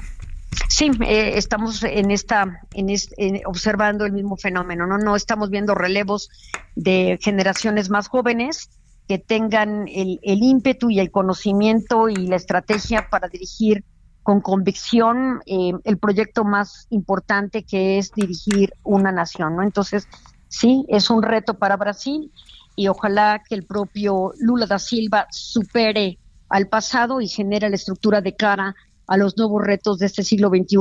Sí, 0.67 0.91
eh, 1.05 1.33
estamos 1.35 1.83
en 1.83 2.11
esta, 2.11 2.61
en, 2.73 3.41
observando 3.45 4.05
el 4.05 4.11
mismo 4.11 4.37
fenómeno, 4.37 4.85
¿no? 4.85 4.97
No 4.97 5.15
estamos 5.15 5.49
viendo 5.49 5.75
relevos 5.75 6.29
de 6.75 7.17
generaciones 7.21 7.89
más 7.89 8.07
jóvenes 8.07 8.69
que 9.07 9.17
tengan 9.17 9.87
el, 9.87 10.19
el 10.23 10.43
ímpetu 10.43 10.89
y 10.89 10.99
el 10.99 11.11
conocimiento 11.11 12.09
y 12.09 12.27
la 12.27 12.35
estrategia 12.35 13.09
para 13.09 13.27
dirigir 13.27 13.83
con 14.23 14.41
convicción 14.41 15.41
eh, 15.45 15.71
el 15.83 15.97
proyecto 15.97 16.43
más 16.43 16.87
importante 16.89 17.63
que 17.63 17.97
es 17.97 18.11
dirigir 18.11 18.73
una 18.83 19.11
nación, 19.11 19.55
¿no? 19.55 19.63
Entonces, 19.63 20.07
sí, 20.47 20.85
es 20.89 21.09
un 21.09 21.23
reto 21.23 21.55
para 21.55 21.77
Brasil 21.77 22.31
y 22.75 22.87
ojalá 22.87 23.41
que 23.47 23.55
el 23.55 23.65
propio 23.65 24.31
Lula 24.39 24.67
da 24.67 24.79
Silva 24.79 25.27
supere 25.31 26.19
al 26.49 26.67
pasado 26.67 27.21
y 27.21 27.27
genere 27.27 27.69
la 27.69 27.75
estructura 27.75 28.21
de 28.21 28.35
cara 28.35 28.75
a 29.07 29.17
los 29.17 29.37
nuevos 29.37 29.63
retos 29.63 29.97
de 29.97 30.05
este 30.05 30.23
siglo 30.23 30.49
XXI 30.49 30.77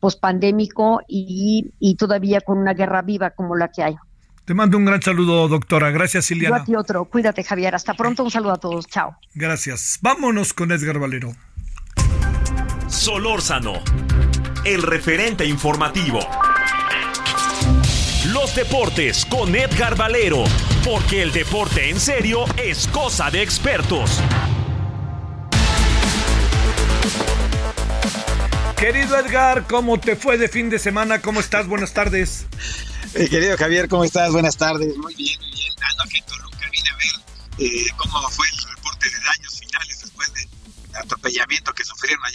pospandémico 0.00 1.00
y, 1.08 1.72
y 1.80 1.96
todavía 1.96 2.40
con 2.40 2.58
una 2.58 2.74
guerra 2.74 3.02
viva 3.02 3.30
como 3.30 3.56
la 3.56 3.68
que 3.68 3.82
hay. 3.82 3.96
Te 4.44 4.52
mando 4.52 4.76
un 4.76 4.84
gran 4.84 5.00
saludo, 5.00 5.48
doctora. 5.48 5.90
Gracias, 5.90 6.26
Siliana. 6.26 6.58
Yo 6.58 6.62
a 6.62 6.66
ti 6.66 6.76
otro. 6.76 7.04
Cuídate, 7.06 7.42
Javier. 7.42 7.74
Hasta 7.74 7.94
pronto. 7.94 8.22
Un 8.22 8.30
saludo 8.30 8.52
a 8.52 8.58
todos. 8.58 8.86
Chao. 8.86 9.16
Gracias. 9.34 9.98
Vámonos 10.02 10.52
con 10.52 10.70
Edgar 10.70 10.98
Valero. 10.98 11.32
Solórzano, 12.88 13.82
el 14.64 14.82
referente 14.82 15.44
informativo. 15.46 16.20
Los 18.26 18.54
deportes 18.54 19.24
con 19.24 19.54
Edgar 19.54 19.96
Valero, 19.96 20.44
porque 20.84 21.22
el 21.22 21.32
deporte 21.32 21.88
en 21.88 21.98
serio 21.98 22.44
es 22.56 22.86
cosa 22.88 23.30
de 23.30 23.42
expertos. 23.42 24.20
Querido 28.76 29.18
Edgar, 29.18 29.66
¿cómo 29.66 29.98
te 29.98 30.14
fue 30.14 30.36
de 30.36 30.48
fin 30.48 30.68
de 30.68 30.78
semana? 30.78 31.22
¿Cómo 31.22 31.40
estás? 31.40 31.66
Buenas 31.66 31.94
tardes. 31.94 32.46
Eh, 33.14 33.28
querido 33.28 33.56
Javier, 33.56 33.88
¿cómo 33.88 34.04
estás? 34.04 34.30
Buenas 34.32 34.56
tardes. 34.56 34.96
Muy 34.96 35.14
bien, 35.14 35.40
muy 35.40 35.50
bien. 35.52 35.72
Ando 35.90 36.02
aquí 36.02 36.18
en 36.18 36.24
Toluca, 36.26 36.68
vine 36.70 36.90
a 36.90 36.96
ver 36.96 37.66
eh, 37.66 37.86
cómo 37.96 38.28
fue 38.30 38.46
el 38.48 38.76
reporte 38.76 39.06
de 39.08 39.16
daños 39.24 39.58
finales 39.58 40.00
después 40.02 40.34
del 40.34 40.48
atropellamiento 40.94 41.63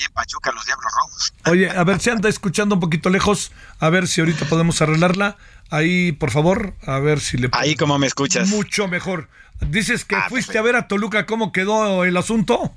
en 0.03 0.11
Pachuca 0.13 0.51
los 0.51 0.65
Diablos 0.65 0.91
Rojos. 0.95 1.33
Oye, 1.45 1.69
a 1.69 1.83
ver 1.83 1.99
si 1.99 2.09
anda 2.09 2.29
escuchando 2.29 2.75
un 2.75 2.81
poquito 2.81 3.09
lejos, 3.09 3.51
a 3.79 3.89
ver 3.89 4.07
si 4.07 4.21
ahorita 4.21 4.45
podemos 4.45 4.81
arreglarla. 4.81 5.37
Ahí, 5.69 6.11
por 6.13 6.31
favor, 6.31 6.73
a 6.85 6.99
ver 6.99 7.19
si 7.19 7.37
le... 7.37 7.49
Ahí 7.51 7.75
como 7.75 7.99
me 7.99 8.07
escuchas. 8.07 8.49
Mucho 8.49 8.87
mejor. 8.87 9.29
Dices 9.61 10.05
que 10.05 10.15
ah, 10.15 10.27
fuiste 10.29 10.57
a 10.57 10.61
ver 10.61 10.75
a 10.75 10.87
Toluca, 10.87 11.25
¿cómo 11.25 11.51
quedó 11.51 12.05
el 12.05 12.15
asunto? 12.17 12.73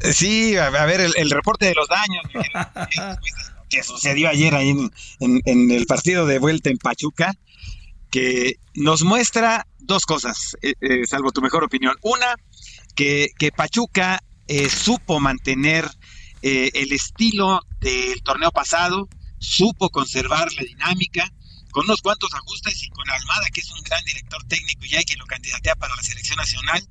Eh, 0.00 0.12
sí, 0.12 0.56
a, 0.56 0.70
ver, 0.70 1.00
el, 1.00 1.30
reporte 1.30 1.66
de 1.66 1.74
los 1.74 1.88
daños 1.88 2.24
que 3.70 3.82
sucedió 3.82 4.28
ayer 4.28 4.54
ahí 4.54 4.74
en, 5.20 5.70
el 5.70 5.86
partido 5.86 6.26
de 6.26 6.38
vuelta 6.38 6.70
en 6.70 6.78
Pachuca, 6.78 7.34
que 8.10 8.56
nos 8.74 9.02
muestra 9.02 9.66
dos 9.78 10.06
cosas, 10.06 10.56
eh, 10.62 10.74
eh, 10.80 11.06
salvo 11.06 11.32
tu 11.32 11.42
mejor 11.42 11.64
opinión. 11.64 11.94
Una, 12.02 12.34
que, 12.94 13.30
que 13.38 13.52
Pachuca 13.52 14.22
supo 14.70 15.18
mantener 15.18 15.90
el 16.42 16.92
estilo 16.92 17.60
del 17.80 18.22
torneo 18.22 18.50
pasado, 18.50 19.08
supo 19.38 19.90
conservar 19.90 20.52
la 20.52 20.62
dinámica, 20.62 21.32
con 21.70 21.84
unos 21.84 22.00
cuantos 22.00 22.32
ajustes 22.32 22.82
y 22.82 22.88
con 22.88 23.08
Almada, 23.10 23.50
que 23.52 23.60
es 23.60 23.70
un 23.70 23.82
gran 23.82 24.02
director 24.04 24.42
técnico 24.44 24.86
y 24.86 24.96
hay 24.96 25.04
que 25.04 25.16
lo 25.16 25.26
candidatea 25.26 25.74
para 25.74 25.94
la 25.94 26.02
selección 26.02 26.38
nacional, 26.38 26.82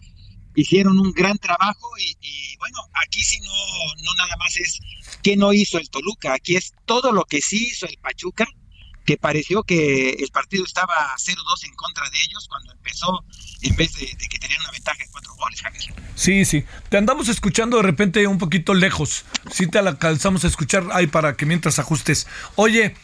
hicieron 0.56 1.00
un 1.00 1.12
gran 1.12 1.38
trabajo 1.38 1.89
y, 1.98 2.56
bueno, 2.58 2.78
aquí 2.93 3.24
sí 3.24 3.39
no, 3.39 3.52
no 4.04 4.14
nada 4.16 4.36
más 4.38 4.56
es 4.58 4.80
que 5.24 5.36
no 5.38 5.54
hizo 5.54 5.80
el 5.80 5.89
Toluca, 5.89 6.34
aquí 6.34 6.56
es 6.56 6.74
todo 6.86 7.12
lo 7.12 7.24
que 7.26 7.41
sí 7.41 7.68
hizo 7.72 7.88
el 7.88 7.98
Pachuca, 7.98 8.48
que 9.06 9.18
pareció 9.18 9.64
que 9.64 10.12
el 10.12 10.30
partido 10.32 10.66
estaba 10.66 11.16
0-2 11.18 11.66
en 11.66 11.76
contra 11.76 12.10
de 12.10 12.22
ellos 12.22 12.47
cuando 12.49 12.74
empezó 12.74 13.24
en 13.62 13.76
vez 13.76 13.93
de, 13.93 14.08
que 14.28 14.39
tenían 14.39 14.60
una 14.62 14.72
ventaja 14.72 14.97
de 14.97 15.10
cuatro 15.12 15.34
goles, 15.36 15.62
Javier. 15.62 15.93
Sí, 16.16 16.45
sí. 16.45 16.66
Te 16.89 16.97
andamos 16.97 17.30
escuchando 17.30 17.78
de 17.78 17.84
repente 17.84 18.26
un 18.28 18.38
poquito 18.38 18.74
lejos. 18.74 19.26
Sí 19.51 19.68
te 19.68 19.80
alcanzamos 19.80 20.43
a 20.43 20.47
escuchar 20.47 20.86
ahí 20.91 21.08
para 21.08 21.36
que 21.36 21.45
mientras 21.45 21.80
ajustes. 21.80 22.28
Oye, 22.56 22.95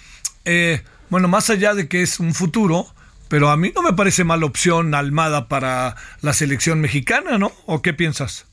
eh, 0.45 0.83
bueno, 1.09 1.27
más 1.27 1.49
allá 1.49 1.73
de 1.73 1.87
que 1.87 2.01
es 2.01 2.19
un 2.19 2.33
futuro, 2.33 2.87
pero 3.27 3.49
a 3.49 3.57
mí 3.57 3.71
no 3.75 3.81
me 3.81 3.93
parece 3.93 4.23
mala 4.23 4.45
opción 4.45 4.93
Almada 4.95 5.47
para 5.47 5.95
la 6.21 6.33
selección 6.33 6.81
mexicana, 6.81 7.37
¿no? 7.37 7.51
¿O 7.65 7.81
qué 7.81 7.93
piensas? 7.93 8.45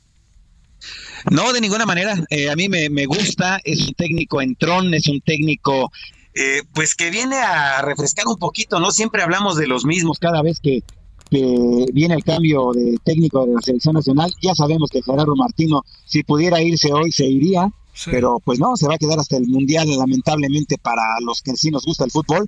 No, 1.31 1.53
de 1.53 1.61
ninguna 1.61 1.87
manera. 1.87 2.15
Eh, 2.31 2.51
a 2.51 2.57
mí 2.57 2.69
me, 2.69 3.07
gusta, 3.07 3.61
es 3.65 3.81
un 3.81 3.95
técnico 3.95 4.41
entrón, 4.41 4.95
es 4.95 5.09
un 5.09 5.21
técnico 5.21 5.91
eh, 6.41 6.63
pues 6.73 6.95
que 6.95 7.11
viene 7.11 7.37
a 7.37 7.83
refrescar 7.83 8.29
un 8.29 8.37
poquito, 8.37 8.79
¿no? 8.79 8.93
Siempre 8.93 9.23
hablamos 9.23 9.57
de 9.57 9.67
los 9.67 9.85
mismos 9.85 10.21
cada 10.21 10.41
vez 10.41 10.61
que, 10.61 10.85
viene 11.31 12.15
el 12.15 12.25
cambio 12.25 12.71
de 12.73 12.97
técnico 13.05 13.45
de 13.45 13.55
la 13.55 13.61
selección 13.61 13.95
nacional. 13.95 14.33
Ya 14.41 14.55
sabemos 14.55 14.89
que 14.89 15.03
Gerardo 15.03 15.35
Martino, 15.35 15.83
si 16.07 16.23
pudiera 16.23 16.63
irse 16.63 16.93
hoy, 16.93 17.11
se 17.11 17.27
iría. 17.27 17.69
Pero 18.05 18.41
pues 18.45 18.61
no, 18.61 18.77
se 18.77 18.87
va 18.87 18.95
a 18.95 18.99
quedar 18.99 19.19
hasta 19.19 19.37
el 19.37 19.49
Mundial, 19.49 19.89
lamentablemente, 19.99 20.79
para 20.79 21.03
los 21.21 21.43
que 21.43 21.57
sí 21.57 21.73
nos 21.73 21.85
gusta 21.85 22.05
el 22.05 22.13
fútbol. 22.13 22.47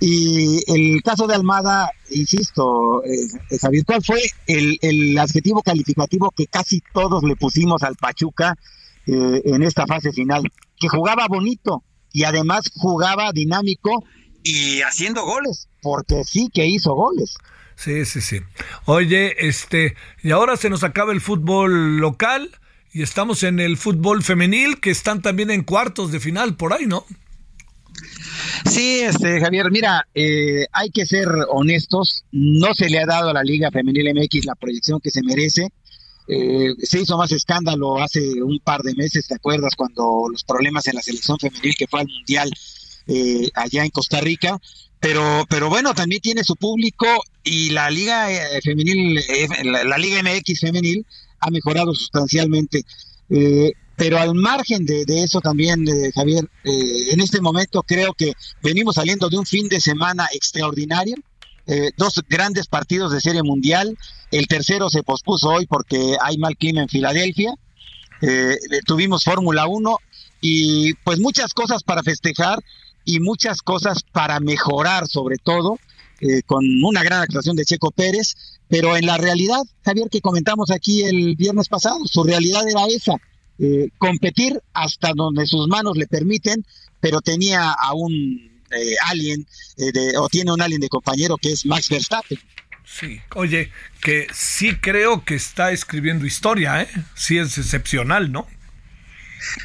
Y 0.00 0.62
el 0.70 1.02
caso 1.02 1.26
de 1.26 1.34
Almada, 1.34 1.90
insisto, 2.10 3.02
eh, 3.04 3.58
Javier, 3.58 3.84
¿cuál 3.86 4.04
fue 4.04 4.20
el, 4.46 5.18
adjetivo 5.18 5.62
calificativo 5.62 6.30
que 6.30 6.46
casi 6.46 6.82
todos 6.92 7.22
le 7.24 7.36
pusimos 7.36 7.82
al 7.82 7.96
Pachuca 7.96 8.54
eh, 9.06 9.42
en 9.46 9.62
esta 9.62 9.86
fase 9.86 10.12
final? 10.12 10.42
Que 10.76 10.88
jugaba 10.88 11.26
bonito 11.26 11.82
y 12.14 12.22
además 12.22 12.70
jugaba 12.76 13.32
dinámico 13.32 14.04
y 14.44 14.80
haciendo 14.82 15.24
goles, 15.24 15.68
porque 15.82 16.22
sí 16.24 16.48
que 16.54 16.64
hizo 16.64 16.94
goles. 16.94 17.34
Sí, 17.76 18.04
sí, 18.06 18.20
sí. 18.20 18.38
Oye, 18.86 19.48
este, 19.48 19.96
y 20.22 20.30
ahora 20.30 20.56
se 20.56 20.70
nos 20.70 20.84
acaba 20.84 21.12
el 21.12 21.20
fútbol 21.20 21.98
local 21.98 22.50
y 22.92 23.02
estamos 23.02 23.42
en 23.42 23.58
el 23.58 23.76
fútbol 23.76 24.22
femenil, 24.22 24.80
que 24.80 24.90
están 24.90 25.22
también 25.22 25.50
en 25.50 25.64
cuartos 25.64 26.12
de 26.12 26.20
final 26.20 26.56
por 26.56 26.72
ahí, 26.72 26.86
¿no? 26.86 27.04
Sí, 28.64 29.00
este, 29.00 29.40
Javier, 29.40 29.72
mira, 29.72 30.06
eh, 30.14 30.66
hay 30.72 30.90
que 30.90 31.06
ser 31.06 31.26
honestos, 31.48 32.24
no 32.30 32.74
se 32.74 32.88
le 32.88 33.00
ha 33.00 33.06
dado 33.06 33.30
a 33.30 33.34
la 33.34 33.42
Liga 33.42 33.72
Femenil 33.72 34.14
MX 34.14 34.44
la 34.44 34.54
proyección 34.54 35.00
que 35.00 35.10
se 35.10 35.22
merece. 35.22 35.68
Eh, 36.26 36.74
se 36.82 37.00
hizo 37.00 37.18
más 37.18 37.32
escándalo 37.32 37.98
hace 37.98 38.42
un 38.42 38.58
par 38.60 38.82
de 38.82 38.94
meses, 38.94 39.26
¿te 39.26 39.34
acuerdas? 39.34 39.74
Cuando 39.76 40.26
los 40.30 40.44
problemas 40.44 40.86
en 40.86 40.94
la 40.94 41.02
selección 41.02 41.38
femenil 41.38 41.74
que 41.76 41.86
fue 41.86 42.00
al 42.00 42.08
Mundial 42.08 42.50
eh, 43.06 43.48
allá 43.54 43.84
en 43.84 43.90
Costa 43.90 44.20
Rica. 44.20 44.58
Pero, 45.00 45.44
pero 45.50 45.68
bueno, 45.68 45.92
también 45.94 46.22
tiene 46.22 46.44
su 46.44 46.56
público 46.56 47.06
y 47.42 47.70
la 47.70 47.90
Liga 47.90 48.26
Femenil, 48.62 49.20
la 49.64 49.98
Liga 49.98 50.22
MX 50.22 50.60
Femenil 50.60 51.04
ha 51.40 51.50
mejorado 51.50 51.94
sustancialmente. 51.94 52.84
Eh, 53.28 53.72
pero 53.96 54.18
al 54.18 54.34
margen 54.34 54.84
de, 54.84 55.04
eso 55.06 55.40
también, 55.40 55.86
eh, 55.88 56.10
Javier, 56.14 56.44
eh, 56.64 57.12
en 57.12 57.20
este 57.20 57.40
momento 57.40 57.82
creo 57.82 58.12
que 58.12 58.32
venimos 58.62 58.96
saliendo 58.96 59.28
de 59.28 59.38
un 59.38 59.46
fin 59.46 59.68
de 59.68 59.80
semana 59.80 60.28
extraordinario, 60.32 61.14
dos 61.96 62.22
grandes 62.28 62.66
partidos 62.66 63.12
de 63.12 63.20
serie 63.20 63.42
mundial, 63.42 63.96
el 64.30 64.46
tercero 64.46 64.90
se 64.90 65.02
pospuso 65.02 65.48
hoy 65.48 65.66
porque 65.66 66.16
hay 66.20 66.36
mal 66.36 66.56
clima 66.56 66.82
en 66.82 66.88
Filadelfia, 66.88 67.54
tuvimos 68.86 69.24
Fórmula 69.24 69.66
1 69.66 69.96
y 70.40 70.94
pues 71.04 71.20
muchas 71.20 71.54
cosas 71.54 71.82
para 71.82 72.02
festejar 72.02 72.58
y 73.04 73.20
muchas 73.20 73.62
cosas 73.62 74.02
para 74.12 74.40
mejorar 74.40 75.06
sobre 75.06 75.36
todo, 75.38 75.78
con 76.46 76.64
una 76.82 77.02
gran 77.02 77.22
actuación 77.22 77.56
de 77.56 77.64
Checo 77.64 77.90
Pérez, 77.90 78.34
pero 78.68 78.96
en 78.96 79.06
la 79.06 79.16
realidad, 79.16 79.62
Javier, 79.84 80.08
que 80.10 80.20
comentamos 80.20 80.70
aquí 80.70 81.02
el 81.04 81.36
viernes 81.36 81.68
pasado, 81.68 81.98
su 82.06 82.24
realidad 82.24 82.66
era 82.68 82.86
esa, 82.86 83.14
eh, 83.58 83.90
competir 83.98 84.60
hasta 84.72 85.12
donde 85.14 85.46
sus 85.46 85.68
manos 85.68 85.96
le 85.96 86.06
permiten, 86.06 86.64
pero 87.00 87.20
tenía 87.20 87.70
a 87.70 87.94
un 87.94 88.53
eh, 88.76 88.96
alien, 89.08 89.46
eh, 89.76 89.92
de, 89.92 90.16
o 90.16 90.28
tiene 90.28 90.52
un 90.52 90.60
alien 90.60 90.80
de 90.80 90.88
compañero 90.88 91.36
que 91.36 91.52
es 91.52 91.64
Max 91.66 91.88
Verstappen. 91.88 92.38
Sí, 92.84 93.20
oye, 93.34 93.70
que 94.00 94.26
sí 94.32 94.76
creo 94.76 95.24
que 95.24 95.34
está 95.34 95.72
escribiendo 95.72 96.26
historia, 96.26 96.82
¿eh? 96.82 96.88
Sí 97.14 97.38
es 97.38 97.56
excepcional, 97.58 98.30
¿no? 98.30 98.46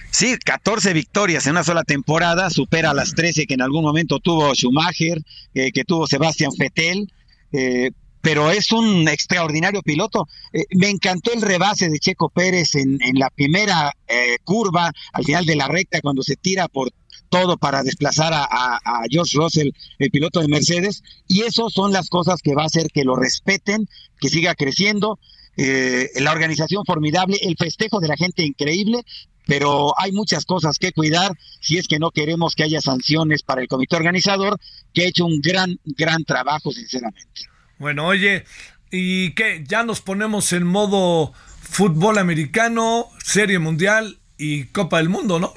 Sí, 0.09 0.37
14 0.37 0.93
victorias 0.93 1.45
en 1.45 1.51
una 1.51 1.63
sola 1.63 1.83
temporada, 1.83 2.49
supera 2.49 2.93
las 2.93 3.15
13 3.15 3.45
que 3.45 3.53
en 3.53 3.61
algún 3.61 3.83
momento 3.83 4.19
tuvo 4.19 4.53
Schumacher, 4.53 5.21
que 5.53 5.83
tuvo 5.85 6.05
Sebastián 6.07 6.51
Vettel, 6.57 7.07
eh, 7.51 7.91
pero 8.21 8.51
es 8.51 8.71
un 8.71 9.07
extraordinario 9.07 9.81
piloto. 9.81 10.27
Eh, 10.51 10.65
me 10.71 10.89
encantó 10.89 11.33
el 11.33 11.41
rebase 11.41 11.89
de 11.89 11.99
Checo 11.99 12.29
Pérez 12.29 12.75
en, 12.75 12.99
la 13.13 13.29
primera 13.29 13.93
eh, 14.07 14.37
curva, 14.43 14.91
al 15.13 15.23
final 15.23 15.45
de 15.45 15.55
la 15.55 15.67
recta, 15.67 16.01
cuando 16.01 16.21
se 16.21 16.35
tira 16.35 16.67
por 16.67 16.91
todo 17.29 17.57
para 17.57 17.83
desplazar 17.83 18.33
a, 18.33 18.79
George 19.09 19.37
Russell, 19.37 19.69
el 19.99 20.11
piloto 20.11 20.41
de 20.41 20.47
Mercedes, 20.47 21.03
y 21.27 21.43
eso 21.43 21.69
son 21.69 21.93
las 21.93 22.09
cosas 22.09 22.41
que 22.41 22.55
va 22.55 22.63
a 22.63 22.67
hacer 22.67 22.87
que 22.91 23.03
lo 23.03 23.15
respeten, 23.15 23.87
que 24.19 24.29
siga 24.29 24.55
creciendo. 24.55 25.19
eh, 25.61 26.09
la 26.21 26.31
organización 26.31 26.85
formidable, 26.85 27.37
el 27.41 27.57
festejo 27.57 27.99
de 27.99 28.07
la 28.07 28.15
gente 28.15 28.43
increíble, 28.43 29.03
pero 29.49 29.99
hay 29.99 30.11
muchas 30.11 30.45
cosas 30.45 30.77
que 30.77 30.91
cuidar 30.91 31.31
si 31.59 31.79
es 31.79 31.87
que 31.87 31.97
no 31.97 32.11
queremos 32.11 32.53
que 32.55 32.63
haya 32.63 32.79
sanciones 32.81 33.41
para 33.41 33.61
el 33.61 33.67
comité 33.67 33.95
organizador, 33.95 34.59
que 34.93 35.01
ha 35.01 35.07
hecho 35.07 35.25
un 35.25 35.41
gran, 35.41 35.79
gran 35.97 36.23
trabajo, 36.23 36.71
sinceramente. 36.71 37.49
Bueno, 37.79 38.05
oye, 38.05 38.45
¿y 38.91 39.31
qué? 39.31 39.63
Ya 39.67 39.81
nos 39.83 40.01
ponemos 40.01 40.53
en 40.53 40.65
modo 40.65 41.33
fútbol 41.61 42.19
americano, 42.19 43.07
serie 43.23 43.57
mundial 43.57 44.19
y 44.37 44.65
Copa 44.65 44.97
del 44.97 45.09
Mundo, 45.09 45.39
¿no? 45.39 45.53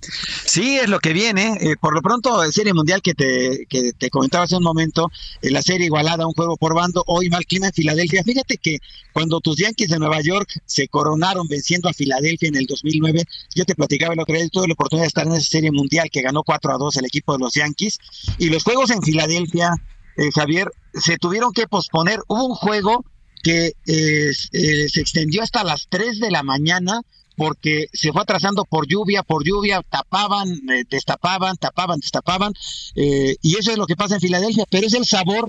Sí, 0.00 0.78
es 0.78 0.88
lo 0.88 1.00
que 1.00 1.12
viene. 1.12 1.58
Eh, 1.60 1.76
por 1.80 1.94
lo 1.94 2.02
pronto, 2.02 2.40
Serie 2.52 2.72
Mundial 2.72 3.02
que 3.02 3.14
te, 3.14 3.66
que 3.68 3.92
te 3.92 4.10
comentaba 4.10 4.44
hace 4.44 4.56
un 4.56 4.62
momento, 4.62 5.10
eh, 5.42 5.50
la 5.50 5.62
serie 5.62 5.86
igualada, 5.86 6.26
un 6.26 6.34
juego 6.34 6.56
por 6.56 6.74
bando, 6.74 7.02
hoy 7.06 7.28
mal 7.28 7.44
clima 7.44 7.66
en 7.66 7.72
Filadelfia. 7.72 8.22
Fíjate 8.22 8.58
que 8.58 8.78
cuando 9.12 9.40
tus 9.40 9.58
Yankees 9.58 9.88
de 9.88 9.98
Nueva 9.98 10.20
York 10.20 10.48
se 10.66 10.88
coronaron 10.88 11.48
venciendo 11.48 11.88
a 11.88 11.92
Filadelfia 11.92 12.48
en 12.48 12.56
el 12.56 12.66
2009, 12.66 13.24
yo 13.54 13.64
te 13.64 13.74
platicaba 13.74 14.14
el 14.14 14.20
otro 14.20 14.34
día, 14.34 14.48
tuve 14.48 14.68
la 14.68 14.74
oportunidad 14.74 15.04
de 15.04 15.08
estar 15.08 15.26
en 15.26 15.32
esa 15.32 15.50
Serie 15.50 15.72
Mundial 15.72 16.08
que 16.10 16.22
ganó 16.22 16.42
4 16.44 16.74
a 16.74 16.78
2 16.78 16.96
el 16.96 17.06
equipo 17.06 17.32
de 17.32 17.40
los 17.40 17.54
Yankees. 17.54 17.98
Y 18.38 18.50
los 18.50 18.62
juegos 18.62 18.90
en 18.90 19.02
Filadelfia, 19.02 19.74
eh, 20.16 20.30
Javier, 20.32 20.70
se 20.94 21.16
tuvieron 21.18 21.52
que 21.52 21.66
posponer. 21.66 22.20
Hubo 22.28 22.46
un 22.46 22.54
juego 22.54 23.04
que 23.42 23.72
se 23.84 25.00
extendió 25.00 25.42
hasta 25.42 25.64
las 25.64 25.86
3 25.88 26.18
de 26.18 26.30
la 26.30 26.42
mañana 26.42 27.02
porque 27.38 27.86
se 27.92 28.12
fue 28.12 28.22
atrasando 28.22 28.64
por 28.64 28.88
lluvia, 28.88 29.22
por 29.22 29.44
lluvia, 29.46 29.80
tapaban, 29.88 30.48
eh, 30.70 30.84
destapaban, 30.90 31.56
tapaban, 31.56 32.00
destapaban, 32.00 32.52
eh, 32.96 33.36
y 33.40 33.56
eso 33.56 33.70
es 33.70 33.78
lo 33.78 33.86
que 33.86 33.94
pasa 33.94 34.16
en 34.16 34.20
Filadelfia, 34.20 34.64
pero 34.68 34.88
es 34.88 34.92
el 34.92 35.06
sabor, 35.06 35.48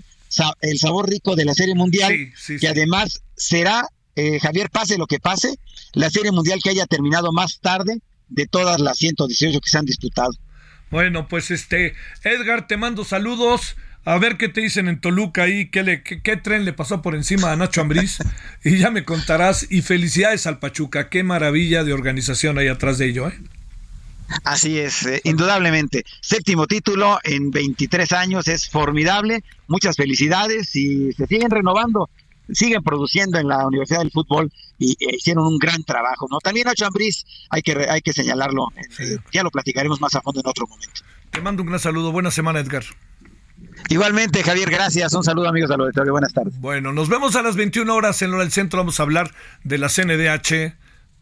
el 0.61 0.77
sabor 0.77 1.09
rico 1.09 1.35
de 1.35 1.45
la 1.45 1.55
Serie 1.55 1.73
Mundial, 1.73 2.13
que 2.61 2.67
además 2.67 3.23
será, 3.35 3.87
eh, 4.15 4.39
Javier, 4.39 4.69
pase 4.69 4.99
lo 4.99 5.07
que 5.07 5.19
pase, 5.19 5.55
la 5.93 6.11
Serie 6.11 6.31
Mundial 6.31 6.59
que 6.63 6.69
haya 6.69 6.85
terminado 6.85 7.31
más 7.31 7.59
tarde 7.59 7.99
de 8.27 8.45
todas 8.45 8.79
las 8.79 8.99
118 8.99 9.59
que 9.59 9.69
se 9.69 9.79
han 9.79 9.85
disputado. 9.85 10.31
Bueno, 10.91 11.27
pues 11.27 11.49
este, 11.49 11.95
Edgar, 12.23 12.67
te 12.67 12.77
mando 12.77 13.03
saludos. 13.03 13.75
A 14.05 14.17
ver 14.17 14.37
qué 14.37 14.49
te 14.49 14.61
dicen 14.61 14.87
en 14.87 14.99
Toluca 15.01 15.43
ahí, 15.43 15.69
qué, 15.69 15.83
le, 15.83 16.03
qué, 16.03 16.37
tren 16.37 16.65
le 16.65 16.73
pasó 16.73 17.01
por 17.01 17.15
encima 17.15 17.51
a 17.51 17.55
Nacho 17.55 17.81
Ambriz. 17.81 18.19
y 18.63 18.77
ya 18.77 18.89
me 18.91 19.03
contarás. 19.03 19.67
Y 19.69 19.81
felicidades 19.81 20.47
al 20.47 20.59
Pachuca. 20.59 21.09
Qué 21.09 21.23
maravilla 21.23 21.83
de 21.83 21.93
organización 21.93 22.57
hay 22.57 22.67
atrás 22.67 22.97
de 22.97 23.07
ello, 23.07 23.27
¿eh? 23.27 23.39
Así 24.43 24.77
es, 24.77 25.05
eh, 25.05 25.21
indudablemente. 25.23 26.05
Séptimo 26.21 26.67
título 26.67 27.19
en 27.23 27.51
23 27.51 28.11
años 28.13 28.47
es 28.47 28.69
formidable. 28.69 29.43
Muchas 29.67 29.95
felicidades 29.95 30.75
y 30.75 31.11
se 31.13 31.25
siguen 31.25 31.49
renovando, 31.49 32.09
siguen 32.51 32.83
produciendo 32.83 33.39
en 33.39 33.47
la 33.47 33.65
Universidad 33.65 33.99
del 33.99 34.11
Fútbol 34.11 34.51
y 34.77 34.91
eh, 34.91 35.15
hicieron 35.17 35.45
un 35.47 35.57
gran 35.57 35.83
trabajo. 35.83 36.27
¿no? 36.29 36.39
También 36.39 36.67
Nacho 36.67 36.85
Ambriz, 36.85 37.25
hay 37.49 37.61
que, 37.61 37.73
hay 37.89 38.01
que 38.01 38.13
señalarlo. 38.13 38.67
Eh, 38.99 39.17
ya 39.31 39.43
lo 39.43 39.49
platicaremos 39.49 39.99
más 39.99 40.13
a 40.15 40.21
fondo 40.21 40.41
en 40.41 40.47
otro 40.47 40.67
momento. 40.67 41.01
Te 41.31 41.41
mando 41.41 41.63
un 41.63 41.69
gran 41.69 41.79
saludo. 41.79 42.11
Buena 42.11 42.31
semana, 42.31 42.59
Edgar. 42.59 42.83
Igualmente, 43.89 44.43
Javier, 44.43 44.69
gracias. 44.69 45.13
Un 45.13 45.23
saludo, 45.23 45.49
amigos 45.49 45.69
del 45.69 45.81
auditorio. 45.81 46.11
Buenas 46.11 46.31
tardes. 46.31 46.59
Bueno, 46.59 46.93
nos 46.93 47.09
vemos 47.09 47.35
a 47.35 47.41
las 47.41 47.55
21 47.55 47.93
horas 47.93 48.21
en 48.21 48.31
Hora 48.31 48.43
del 48.43 48.51
Centro. 48.51 48.77
Vamos 48.77 48.99
a 48.99 49.03
hablar 49.03 49.31
de 49.63 49.79
la 49.79 49.89
CNDH 49.89 50.75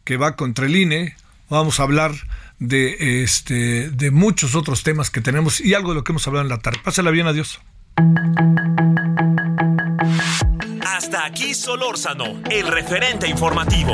que 0.03 0.17
va 0.17 0.35
contra 0.35 0.65
el 0.65 0.75
INE. 0.75 1.15
Vamos 1.49 1.79
a 1.79 1.83
hablar 1.83 2.11
de, 2.59 3.23
este, 3.23 3.89
de 3.89 4.11
muchos 4.11 4.53
otros 4.55 4.83
temas 4.83 5.09
que 5.09 5.21
tenemos 5.21 5.61
y 5.61 5.73
algo 5.73 5.89
de 5.89 5.95
lo 5.95 6.03
que 6.03 6.11
hemos 6.11 6.27
hablado 6.27 6.43
en 6.43 6.49
la 6.49 6.59
tarde. 6.59 6.79
Pásala 6.83 7.09
bien, 7.09 7.27
adiós. 7.27 7.61
Hasta 10.85 11.25
aquí 11.25 11.53
Solórzano, 11.53 12.41
el 12.49 12.67
referente 12.67 13.29
informativo. 13.29 13.93